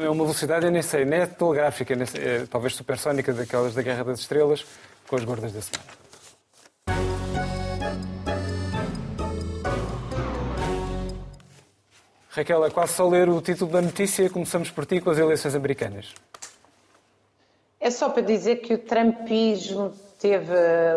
a 0.00 0.08
uma 0.08 0.22
velocidade, 0.22 0.66
eu 0.66 0.70
nem 0.70 0.80
sei, 0.80 1.04
nem 1.04 1.18
é 1.18 1.26
telegráfica, 1.26 1.96
nem 1.96 2.06
sei, 2.06 2.22
é, 2.22 2.46
talvez 2.48 2.76
supersónica, 2.76 3.32
daquelas 3.32 3.74
da 3.74 3.82
Guerra 3.82 4.04
das 4.04 4.20
Estrelas, 4.20 4.64
com 5.08 5.16
as 5.16 5.24
gordas 5.24 5.52
da 5.52 5.60
semana. 5.60 5.98
Raquel, 12.30 12.64
é 12.64 12.70
quase 12.70 12.92
só 12.92 13.08
ler 13.08 13.28
o 13.28 13.42
título 13.42 13.72
da 13.72 13.82
notícia. 13.82 14.30
Começamos 14.30 14.70
por 14.70 14.86
ti 14.86 15.00
com 15.00 15.10
as 15.10 15.18
eleições 15.18 15.56
americanas. 15.56 16.14
É 17.80 17.90
só 17.90 18.08
para 18.08 18.22
dizer 18.22 18.56
que 18.56 18.74
o 18.74 18.78
trumpismo 18.78 19.92
teve 20.18 20.52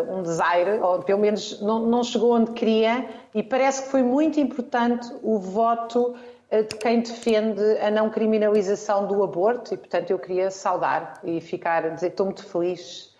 um 0.08 0.22
desaire, 0.22 0.80
ou 0.80 1.00
pelo 1.00 1.20
menos 1.20 1.60
não, 1.60 1.86
não 1.86 2.02
chegou 2.02 2.32
onde 2.34 2.52
queria, 2.52 3.08
e 3.34 3.42
parece 3.42 3.84
que 3.84 3.88
foi 3.88 4.02
muito 4.02 4.40
importante 4.40 5.08
o 5.22 5.38
voto 5.38 6.16
eh, 6.50 6.62
de 6.62 6.74
quem 6.74 7.00
defende 7.00 7.62
a 7.80 7.90
não 7.90 8.10
criminalização 8.10 9.06
do 9.06 9.22
aborto, 9.22 9.72
e 9.72 9.76
portanto 9.76 10.10
eu 10.10 10.18
queria 10.18 10.50
saudar 10.50 11.20
e 11.22 11.40
ficar 11.40 11.82
dizer 11.94 12.08
que 12.08 12.14
estou 12.14 12.26
muito 12.26 12.44
feliz 12.44 13.14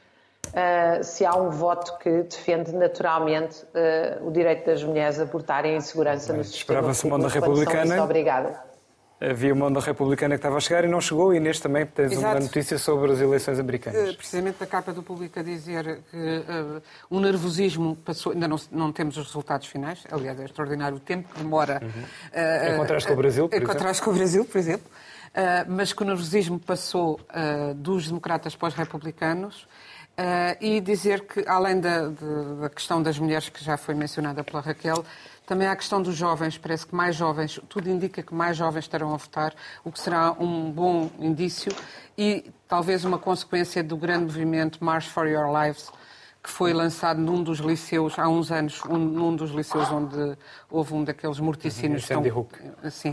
uh, 0.48 1.04
se 1.04 1.24
há 1.24 1.36
um 1.36 1.50
voto 1.50 1.96
que 1.98 2.24
defende 2.24 2.72
naturalmente 2.72 3.62
uh, 3.62 4.26
o 4.26 4.32
direito 4.32 4.66
das 4.66 4.82
mulheres 4.82 5.20
a 5.20 5.22
abortarem 5.22 5.76
em 5.76 5.80
segurança 5.80 6.32
no 6.32 6.42
sistema. 6.42 6.58
Esperava-se 6.58 7.06
uma 7.06 7.14
onda 7.14 7.28
republicana. 7.28 7.86
Muito 7.86 8.02
obrigada 8.02 8.71
havia 9.30 9.52
uma 9.52 9.66
onda 9.66 9.80
republicana 9.80 10.34
que 10.34 10.38
estava 10.38 10.56
a 10.56 10.60
chegar 10.60 10.84
e 10.84 10.88
não 10.88 11.00
chegou, 11.00 11.34
e 11.34 11.40
neste 11.40 11.62
também 11.62 11.86
tens 11.86 12.12
Exato. 12.12 12.26
uma 12.26 12.40
notícia 12.40 12.78
sobre 12.78 13.12
as 13.12 13.20
eleições 13.20 13.58
americanas. 13.58 14.10
Uh, 14.10 14.16
precisamente 14.16 14.58
da 14.58 14.66
capa 14.66 14.92
do 14.92 15.02
público 15.02 15.38
a 15.38 15.42
dizer 15.42 16.00
que 16.10 16.16
uh, 16.16 16.82
o 17.08 17.20
nervosismo 17.20 17.96
passou, 17.96 18.32
ainda 18.32 18.48
não, 18.48 18.60
não 18.70 18.92
temos 18.92 19.16
os 19.16 19.26
resultados 19.26 19.68
finais, 19.68 20.04
aliás 20.10 20.38
é 20.40 20.44
extraordinário 20.44 20.96
o 20.96 21.00
tempo 21.00 21.28
que 21.32 21.38
demora. 21.40 21.80
Uhum. 21.82 21.88
Uh, 21.90 22.74
em 22.74 22.78
contraste 22.78 23.08
com 23.08 23.14
o 23.14 23.16
Brasil, 23.16 23.48
por 23.48 23.62
Em 23.62 23.64
contraste 23.64 24.02
com 24.02 24.10
o 24.10 24.14
Brasil, 24.14 24.44
por 24.44 24.58
exemplo. 24.58 24.90
Uh, 25.32 25.64
mas 25.66 25.94
que 25.94 26.02
o 26.02 26.04
nervosismo 26.04 26.58
passou 26.58 27.18
uh, 27.30 27.72
dos 27.72 28.06
democratas 28.06 28.54
para 28.54 28.68
os 28.68 28.74
republicanos 28.74 29.66
uh, 30.18 30.56
e 30.60 30.78
dizer 30.78 31.22
que, 31.22 31.42
além 31.46 31.80
da, 31.80 32.08
de, 32.08 32.60
da, 32.60 32.68
questão 32.68 33.02
das 33.02 33.18
mulheres 33.18 33.48
que 33.48 33.64
já 33.64 33.78
foi 33.78 33.94
mencionada 33.94 34.44
pela 34.44 34.60
Raquel, 34.60 35.02
também 35.47 35.66
há 35.66 35.72
a 35.72 35.76
questão 35.76 36.01
dos 36.01 36.16
jovens, 36.16 36.57
parece 36.57 36.86
que 36.86 36.95
mais 36.95 37.16
jovens, 37.16 37.61
tudo 37.68 37.88
indica 37.90 38.22
que 38.22 38.34
mais 38.34 38.57
jovens 38.57 38.84
estarão 38.84 39.12
a 39.12 39.16
votar, 39.16 39.55
o 39.84 39.90
que 39.90 40.01
será 40.01 40.32
um 40.32 40.70
bom 40.70 41.11
indício 41.18 41.72
e 42.16 42.51
talvez 42.68 43.05
uma 43.05 43.18
consequência 43.18 43.82
do 43.82 43.97
grande 43.97 44.24
movimento 44.24 44.82
March 44.84 45.09
for 45.09 45.26
Your 45.26 45.49
Lives, 45.53 45.90
que 46.43 46.51
foi 46.51 46.72
lançado 46.72 47.20
num 47.20 47.43
dos 47.43 47.59
liceus, 47.59 48.18
há 48.18 48.28
uns 48.28 48.51
anos, 48.51 48.80
um, 48.88 48.99
num 48.99 49.36
dos 49.36 49.51
liceus 49.51 49.90
onde 49.90 50.36
houve 50.70 50.95
um 50.95 51.05
daqueles 51.05 51.38
morticínios. 51.38 52.05
Sandy 52.05 52.30
Hook. 52.30 52.59
Assim. 52.82 53.12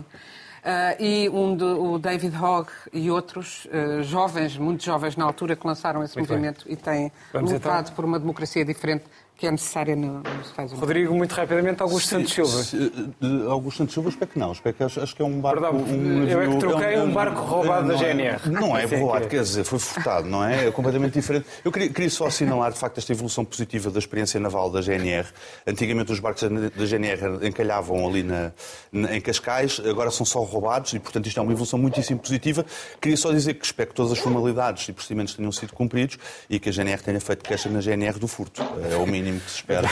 Uh, 0.60 1.02
e 1.02 1.30
um 1.30 1.56
de, 1.56 1.64
o 1.64 1.98
David 1.98 2.36
Hogg 2.36 2.70
e 2.92 3.10
outros 3.10 3.66
uh, 3.66 4.04
jovens, 4.04 4.58
muito 4.58 4.84
jovens 4.84 5.16
na 5.16 5.24
altura, 5.24 5.56
que 5.56 5.66
lançaram 5.66 6.04
esse 6.04 6.18
muito 6.18 6.30
movimento 6.30 6.66
bem. 6.66 6.74
e 6.74 6.78
têm 6.78 7.12
Vamos 7.32 7.52
lutado 7.52 7.84
então... 7.84 7.96
por 7.96 8.04
uma 8.04 8.20
democracia 8.20 8.66
diferente 8.66 9.06
que 9.40 9.48
é 9.48 9.52
necessária 9.52 9.96
nos 9.96 10.20
Estados 10.48 10.74
Unidos. 10.74 10.80
Rodrigo, 10.80 11.16
muito 11.16 11.32
rapidamente, 11.32 11.82
Augusto 11.82 12.10
Santos 12.10 12.34
Silva. 12.34 13.50
Augusto 13.50 13.78
Santos 13.78 13.94
Silva, 13.94 14.10
espero 14.10 14.32
que 14.32 14.38
não. 14.38 14.52
Espero 14.52 14.76
que, 14.76 14.84
acho, 14.84 15.16
que 15.16 15.22
é 15.22 15.26
um 15.26 15.40
barco... 15.40 15.62
Perdão, 15.62 15.82
um, 15.82 16.28
eu 16.28 16.42
é 16.42 16.48
que 16.50 16.58
troquei 16.58 16.94
é 16.96 17.00
um, 17.00 17.06
um, 17.06 17.14
barco 17.14 17.42
roubado 17.42 17.88
da 17.88 17.96
GNR. 17.96 18.50
Não 18.50 18.78
é, 18.78 18.84
roubado, 18.84 19.30
quer 19.30 19.42
dizer, 19.42 19.64
foi 19.64 19.80
furtado, 19.80 20.28
não 20.28 20.44
é? 20.44 20.68
É 20.68 20.72
completamente 20.72 21.14
diferente. 21.14 21.46
Eu 21.64 21.72
queria, 21.72 21.88
queria 21.88 22.10
só 22.10 22.28
assinalar, 22.28 22.74
de 22.74 22.78
facto, 22.78 22.98
esta 22.98 23.14
evolução 23.14 23.46
positiva 23.46 23.90
da 23.90 23.98
experiência 23.98 24.38
naval 24.42 24.70
da 24.70 24.82
GNR. 24.82 25.30
Antigamente 25.66 26.12
os 26.12 26.20
barcos 26.20 26.44
da 26.44 26.86
GNR 26.86 27.48
encalhavam 27.48 28.06
ali 28.06 28.24
na, 28.24 28.52
na, 28.92 29.16
em 29.16 29.22
Cascais, 29.22 29.80
agora 29.88 30.12
são 30.12 30.26
só 30.26 30.42
roubados 30.42 30.92
e, 30.92 31.00
portanto, 31.00 31.28
isto 31.28 31.40
é 31.40 31.44
uma 31.44 31.54
evolução 31.54 31.80
muitíssimo 31.80 32.20
positiva. 32.20 32.66
Queria 33.00 33.16
só 33.16 33.32
dizer 33.32 33.54
que 33.54 33.66
espero 33.66 33.88
que 33.88 33.96
todas 33.96 34.12
as 34.12 34.20
formalidades 34.20 34.90
e 34.90 34.92
procedimentos 34.92 35.34
tenham 35.34 35.52
sido 35.54 35.72
cumpridos 35.72 36.18
e 36.50 36.60
que 36.60 36.68
a 36.68 36.72
GNR 36.74 37.02
tenha 37.02 37.22
feito 37.22 37.42
queixa 37.42 37.70
na 37.70 37.80
GNR 37.80 38.20
do 38.20 38.28
furto. 38.28 38.62
É 38.92 38.98
o 38.98 39.08
mínimo 39.08 39.29
que 39.38 39.52
se 39.52 39.58
espera. 39.58 39.88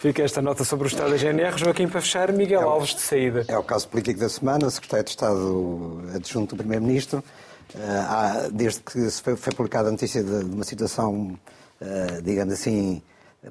Fica 0.00 0.22
esta 0.22 0.42
nota 0.42 0.64
sobre 0.64 0.86
o 0.86 0.88
Estado 0.88 1.10
da 1.10 1.16
GNR. 1.16 1.56
Joaquim, 1.56 1.88
para 1.88 2.00
fechar, 2.00 2.32
Miguel 2.32 2.60
é 2.60 2.66
o, 2.66 2.68
Alves 2.68 2.94
de 2.94 3.00
saída. 3.00 3.44
É 3.48 3.56
o 3.56 3.62
caso 3.62 3.88
político 3.88 4.20
da 4.20 4.28
semana. 4.28 4.66
O 4.66 4.70
secretário 4.70 5.04
de 5.04 5.10
Estado 5.10 6.02
adjunto 6.14 6.56
do 6.56 6.58
Primeiro-Ministro, 6.58 7.24
uh, 7.74 8.52
desde 8.52 8.80
que 8.80 9.10
foi, 9.10 9.36
foi, 9.36 9.52
publicada 9.54 9.88
a 9.88 9.92
notícia 9.92 10.22
de, 10.22 10.44
de 10.44 10.54
uma 10.54 10.64
situação, 10.64 11.38
uh, 11.80 12.22
digamos 12.22 12.52
assim, 12.52 13.00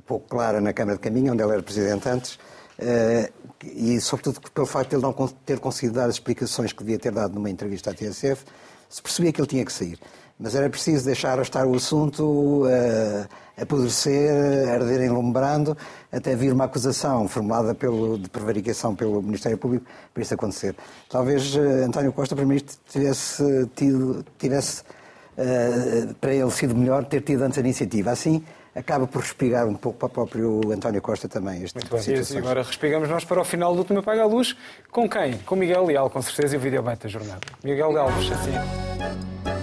pouco 0.06 0.28
clara 0.28 0.62
na 0.62 0.74
Câmara 0.74 0.98
de 0.98 1.04
Caminho, 1.04 1.34
onde 1.34 1.42
ele 1.42 1.54
era 1.54 1.64
presidente 1.64 2.08
antes, 2.08 2.36
uh, 2.36 3.32
e 3.64 4.00
sobretudo 4.02 4.42
pelo 4.52 4.68
facto 4.68 4.89
de 4.89 4.96
ele 4.96 5.04
não 5.04 5.14
ter 5.46 5.60
conseguido 5.60 5.96
dar 5.96 6.06
as 6.06 6.16
explicações 6.16 6.74
que 6.74 6.84
devia 6.84 7.00
ter 7.00 7.12
dado 7.12 7.34
numa 7.34 7.50
entrevista 7.50 7.92
à 7.92 7.94
TSF, 7.94 8.44
se 8.89 9.02
percebia 9.02 9.32
que 9.32 9.39
ele 9.39 9.48
tinha 9.48 9.66
que 9.66 9.72
sair. 9.72 9.98
Mas 10.39 10.56
era 10.56 10.70
preciso 10.70 11.06
deixar 11.06 11.39
estar 11.39 11.66
o 11.66 11.76
assunto 11.76 12.66
uh, 12.66 13.28
apodrecer, 13.62 14.70
arder 14.70 15.01
enlumbrando, 15.03 15.78
até 16.12 16.36
vir 16.36 16.51
uma 16.51 16.66
acusação 16.66 17.28
formulada 17.28 17.76
pelo, 17.76 18.18
de 18.18 18.30
prevaricação 18.30 18.95
pelo 18.95 19.22
Ministério 19.22 19.57
Público 19.57 19.86
para 20.14 20.24
isso 20.24 20.34
acontecer. 20.34 20.76
Talvez 21.09 21.55
uh, 21.55 21.86
António 21.86 22.12
Costa, 22.12 22.36
Primeiro-Ministro, 22.36 22.82
tivesse 22.89 23.70
tido, 23.76 24.26
tivesse 24.38 24.82
uh, 24.82 26.14
para 26.16 26.34
ele 26.34 26.51
sido 26.51 26.76
melhor 26.76 27.05
ter 27.05 27.22
tido 27.22 27.43
antes 27.43 27.57
a 27.57 27.62
iniciativa. 27.62 28.12
Assim, 28.12 28.43
acaba 28.76 29.05
por 29.05 29.22
respirar 29.22 29.68
um 29.68 29.76
pouco 29.76 29.99
para 29.99 30.07
o 30.07 30.09
próprio 30.09 30.72
António 30.72 31.01
Costa 31.01 31.28
também. 31.28 31.64
Este 31.64 31.76
Muito 31.76 31.86
tipo 31.86 32.12
bem. 32.12 32.36
E 32.36 32.38
agora 32.38 32.64
respigamos 32.64 33.09
nós 33.09 33.24
para 33.24 33.39
o 33.41 33.45
final 33.45 33.74
do 33.74 33.80
último 33.80 33.99
Apaga 33.99 34.24
a 34.24 34.26
Luz. 34.26 34.55
Com 34.89 35.07
quem? 35.07 35.38
Com 35.39 35.55
Miguel 35.55 35.86
Leal, 35.86 36.09
com 36.09 36.22
certeza, 36.22 36.55
e 36.55 36.57
o 36.57 36.62
vídeo 36.62 36.82
da 36.82 37.07
jornada. 37.07 37.41
Miguel 37.64 37.93
Galves, 37.93 38.32
assim. 38.32 39.61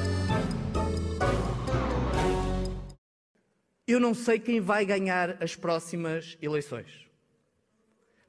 Eu 3.89 3.99
não 3.99 4.13
sei 4.13 4.39
quem 4.39 4.61
vai 4.61 4.85
ganhar 4.85 5.43
as 5.43 5.57
próximas 5.57 6.37
eleições, 6.43 7.09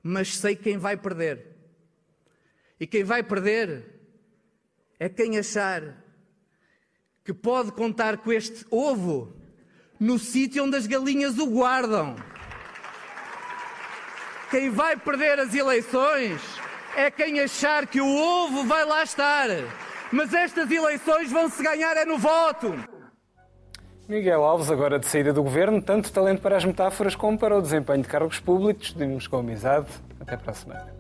mas 0.02 0.38
sei 0.38 0.56
quem 0.56 0.78
vai 0.78 0.96
perder. 0.96 1.48
E 2.80 2.88
quem 2.88 3.04
vai 3.04 3.22
perder 3.22 3.84
é 4.98 5.10
quem 5.10 5.38
achar 5.38 6.02
que 7.26 7.34
pode 7.34 7.74
contar 7.74 8.20
com 8.20 8.32
este 8.32 8.66
ovo 8.72 9.36
no 10.00 10.18
sítio 10.18 10.64
onde 10.64 10.78
as 10.78 10.88
galinhas 10.88 11.38
o 11.38 11.46
guardam. 11.46 12.16
Quem 14.50 14.70
vai 14.70 14.96
perder 14.96 15.42
as 15.42 15.54
eleições 15.54 16.42
é 16.96 17.12
quem 17.12 17.42
achar 17.42 17.86
que 17.86 18.00
o 18.00 18.08
ovo 18.08 18.64
vai 18.64 18.86
lá 18.86 19.04
estar. 19.04 19.50
Mas 20.10 20.34
estas 20.34 20.72
eleições 20.72 21.30
vão 21.30 21.50
se 21.50 21.62
ganhar 21.62 21.98
é 21.98 22.06
no 22.06 22.18
voto. 22.18 22.74
Miguel 24.10 24.44
Alves, 24.44 24.72
agora 24.72 24.98
de 24.98 25.06
saída 25.06 25.32
do 25.32 25.44
governo, 25.44 25.80
tanto 25.80 26.12
talento 26.12 26.42
para 26.42 26.58
as 26.58 26.66
metáforas 26.66 27.14
como 27.14 27.38
para 27.38 27.56
o 27.56 27.62
desempenho 27.62 28.02
de 28.02 28.08
cargos 28.08 28.40
públicos. 28.40 28.88
Despedimos 28.88 29.28
com 29.28 29.38
amizade. 29.38 29.86
Até 30.20 30.36
para 30.36 30.50
a 30.50 30.56
semana. 30.56 30.99